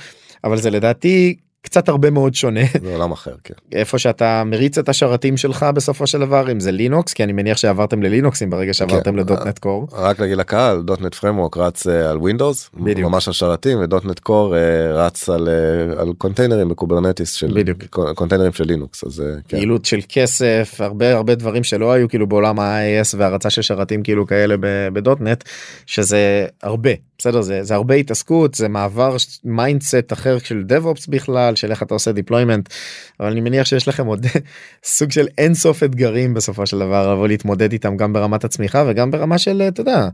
אבל 0.45 0.57
זה 0.57 0.71
לדעתי 0.71 1.37
קצת 1.69 1.89
הרבה 1.89 2.11
מאוד 2.11 2.35
שונה 2.35 2.61
זה 2.85 2.95
עולם 2.95 3.13
אחר 3.13 3.35
כן. 3.45 3.55
איפה 3.73 3.99
שאתה 3.99 4.43
מריץ 4.47 4.79
את 4.79 4.89
השרתים 4.89 5.37
שלך 5.37 5.67
בסופו 5.75 6.07
של 6.07 6.19
דבר 6.21 6.53
אם 6.53 6.61
זה 6.61 6.71
לינוקס 6.73 7.13
כי 7.13 7.25
אני 7.25 7.33
מניח 7.33 7.57
שעברתם 7.57 8.03
ללינוקסים 8.03 8.51
ברגע 8.51 8.75
שעברתם 8.75 9.11
כן. 9.11 9.17
ל 9.17 9.25
.NET 9.25 9.59
Core. 9.59 9.89
רק 9.93 10.21
להגיד 10.21 10.37
לקהל 10.39 10.83
.NET 10.83 11.15
Framework 11.15 11.57
רץ 11.57 11.87
אה, 11.87 12.11
על 12.11 12.17
Windows 12.19 12.71
בדיוק. 12.75 13.11
ממש 13.11 13.29
על 13.29 13.35
שרתים 13.35 13.79
ו 13.81 13.88
.NET 13.88 14.19
Core 14.19 14.57
אה, 14.57 14.61
רץ 14.93 15.29
על 15.29 15.49
אה, 15.49 16.01
על 16.03 16.13
קונטיינרים 16.19 16.69
ב 16.69 16.74
Kubernetes 16.74 17.33
של 17.33 17.53
בדיוק. 17.55 17.85
קו- 17.91 18.15
קונטיינרים 18.15 18.53
של 18.53 18.65
לינוקס 18.65 19.05
אז 19.05 19.21
אה, 19.21 19.27
כן. 19.49 19.57
פעילות 19.57 19.85
של 19.85 20.01
כסף 20.09 20.77
הרבה 20.79 21.15
הרבה 21.15 21.35
דברים 21.35 21.65
שלא 21.65 21.93
היו 21.93 22.09
כאילו 22.09 22.27
בעולם 22.27 22.59
ה-IIS 22.61 23.15
והרצה 23.19 23.51
של 23.51 23.63
שרתים 23.63 24.03
כאילו 24.03 24.27
כאלה 24.27 24.55
ב 24.93 25.03
.NET 25.03 25.45
שזה 25.87 26.19
הרבה 26.63 26.91
בסדר 27.19 27.41
זה 27.41 27.63
זה 27.65 27.75
הרבה 27.75 27.95
התעסקות 27.95 28.55
זה 28.55 28.69
מעבר 28.69 29.17
mindset 29.45 30.13
אחר 30.13 30.39
של 30.39 30.63
DevOps 30.69 31.05
בכלל 31.09 31.55
של 31.59 31.71
איך 31.71 31.83
אתה 31.83 31.95
עושה 31.95 32.11
deployment 32.11 32.73
אבל 33.21 33.31
אני 33.31 33.41
מניח 33.41 33.67
שיש 33.67 33.89
לכם 33.89 34.07
עוד 34.07 34.27
סוג 34.85 35.11
של 35.11 35.29
אין 35.39 35.55
סוף 35.55 35.83
אתגרים 35.83 36.35
בסופו 36.35 36.67
של 36.67 36.79
דבר 36.79 37.13
לבוא 37.13 37.29
להתמודד 37.29 37.73
איתם 37.73 37.97
גם 37.97 38.13
ברמת 38.13 38.45
הצמיחה 38.45 38.85
וגם 38.89 39.11
ברמה 39.11 39.39
של 39.39 39.63
אתה 39.63 39.81
יודע. 39.81 40.09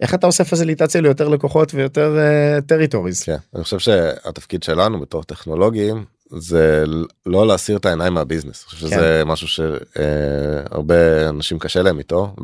איך 0.00 0.14
אתה 0.14 0.26
עושה 0.26 0.44
פסיליטציה 0.44 1.00
ליותר 1.00 1.28
לקוחות 1.28 1.74
ויותר 1.74 2.16
territories. 2.66 3.22
כן. 3.22 3.36
אני 3.54 3.64
חושב 3.64 3.78
שהתפקיד 3.78 4.62
שלנו 4.62 5.00
בתור 5.00 5.22
טכנולוגים 5.22 6.04
זה 6.36 6.84
לא 7.26 7.46
להסיר 7.46 7.76
את 7.76 7.86
העיניים 7.86 8.14
מהביזנס. 8.14 8.64
כן. 8.64 8.76
שזה 8.76 9.22
משהו 9.26 9.48
שהרבה 9.48 11.28
אנשים 11.28 11.58
קשה 11.58 11.82
להם 11.82 11.98
איתו 11.98 12.34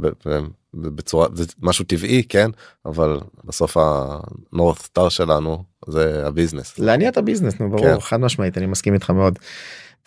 בצורה 0.74 1.28
זה 1.34 1.44
משהו 1.62 1.84
טבעי 1.84 2.22
כן 2.28 2.50
אבל 2.86 3.20
בסוף 3.44 3.76
ה 3.80 3.96
north 3.96 4.78
star 4.78 5.08
שלנו 5.08 5.64
זה 5.88 6.26
הביזנס. 6.26 6.78
להניע 6.78 7.08
את 7.08 7.16
הביזנס 7.16 7.60
נו 7.60 7.70
ברור 7.70 7.82
כן. 7.82 8.00
חד 8.00 8.16
משמעית 8.16 8.58
אני 8.58 8.66
מסכים 8.66 8.94
איתך 8.94 9.10
מאוד. 9.10 9.38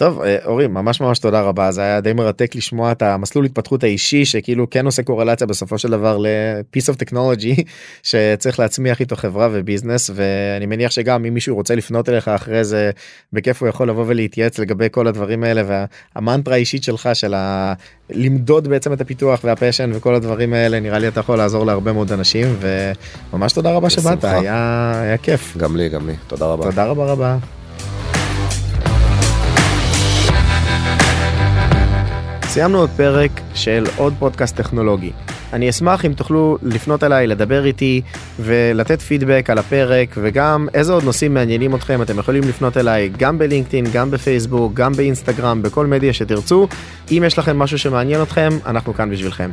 טוב 0.02 0.22
אה, 0.22 0.38
אורי 0.46 0.68
ממש 0.68 1.02
ממש 1.02 1.20
תודה 1.20 1.42
רבה 1.42 1.72
זה 1.72 1.82
היה 1.82 2.02
די 2.02 2.14
מרתק 2.14 2.56
לשמוע 2.56 2.92
את 2.92 3.02
המסלול 3.02 3.46
התפתחות 3.46 3.84
האישי 3.84 4.26
שכאילו 4.26 4.70
כן 4.70 4.86
עושה 4.86 5.04
קורלציה 5.04 5.48
בסופו 5.48 5.78
של 5.78 5.92
דבר 5.92 6.18
ל-piece 6.18 6.94
of 6.94 6.96
technology 7.06 7.62
שצריך 8.10 8.60
להצמיח 8.60 9.00
איתו 9.00 9.16
חברה 9.16 9.50
וביזנס 9.52 10.10
ואני 10.16 10.66
מניח 10.66 10.92
שגם 10.92 11.26
אם 11.26 11.34
מישהו 11.34 11.56
רוצה 11.56 11.76
לפנות 11.76 12.10
אליך 12.10 12.28
אחרי 12.28 12.64
זה 12.64 12.92
בכיף 13.34 13.62
הוא 13.62 13.70
יכול 13.70 13.90
לבוא 13.90 14.06
ולהתייעץ 14.08 14.60
לגבי 14.60 14.88
כל 14.92 15.08
הדברים 15.08 15.44
האלה 15.44 15.86
והמנטרה 16.16 16.56
האישית 16.56 16.84
שלך 16.84 17.10
של 17.14 17.34
ה... 17.34 17.74
למדוד 18.10 18.68
בעצם 18.68 18.94
את 18.94 19.02
הפיתוח 19.02 19.40
והפשן 19.44 19.92
וכל 19.94 20.16
הדברים 20.16 20.54
האלה 20.54 20.80
נראה 20.80 21.00
לי 21.00 21.08
אתה 21.08 21.20
יכול 21.20 21.38
לעזור 21.38 21.66
להרבה 21.66 21.94
מאוד 21.94 22.12
אנשים 22.12 22.56
וממש 23.34 23.54
תודה 23.54 23.74
רבה 23.74 23.90
שבאת. 23.90 24.24
היה, 24.24 24.92
היה 24.96 25.18
כיף. 25.18 25.58
גם 25.58 25.76
לי 25.76 25.90
גם 25.90 26.08
לי 26.08 26.14
תודה 26.28 26.46
רבה. 26.46 26.64
תודה 26.64 26.86
רבה 26.86 27.06
רבה. 27.06 27.61
סיימנו 32.52 32.78
עוד 32.78 32.90
פרק 32.98 33.32
של 33.54 33.86
עוד 33.98 34.14
פודקאסט 34.20 34.56
טכנולוגי. 34.56 35.12
אני 35.54 35.70
אשמח 35.70 36.06
אם 36.06 36.14
תוכלו 36.14 36.58
לפנות 36.62 37.04
אליי, 37.04 37.28
לדבר 37.28 37.66
איתי 37.66 38.02
ולתת 38.40 39.02
פידבק 39.02 39.50
על 39.50 39.58
הפרק 39.58 40.10
וגם 40.22 40.68
איזה 40.74 40.94
עוד 40.94 41.04
נושאים 41.04 41.34
מעניינים 41.34 41.76
אתכם 41.76 42.02
אתם 42.02 42.20
יכולים 42.20 42.44
לפנות 42.44 42.78
אליי 42.78 43.10
גם 43.18 43.38
בלינקדאין, 43.38 43.86
גם 43.94 44.12
בפייסבוק, 44.12 44.74
גם 44.74 44.94
באינסטגרם, 44.94 45.62
בכל 45.62 45.86
מדיה 45.86 46.14
שתרצו. 46.14 46.68
אם 47.12 47.24
יש 47.26 47.40
לכם 47.40 47.60
משהו 47.60 47.80
שמעניין 47.80 48.22
אתכם, 48.22 48.50
אנחנו 48.66 48.94
כאן 48.94 49.10
בשבילכם. 49.12 49.52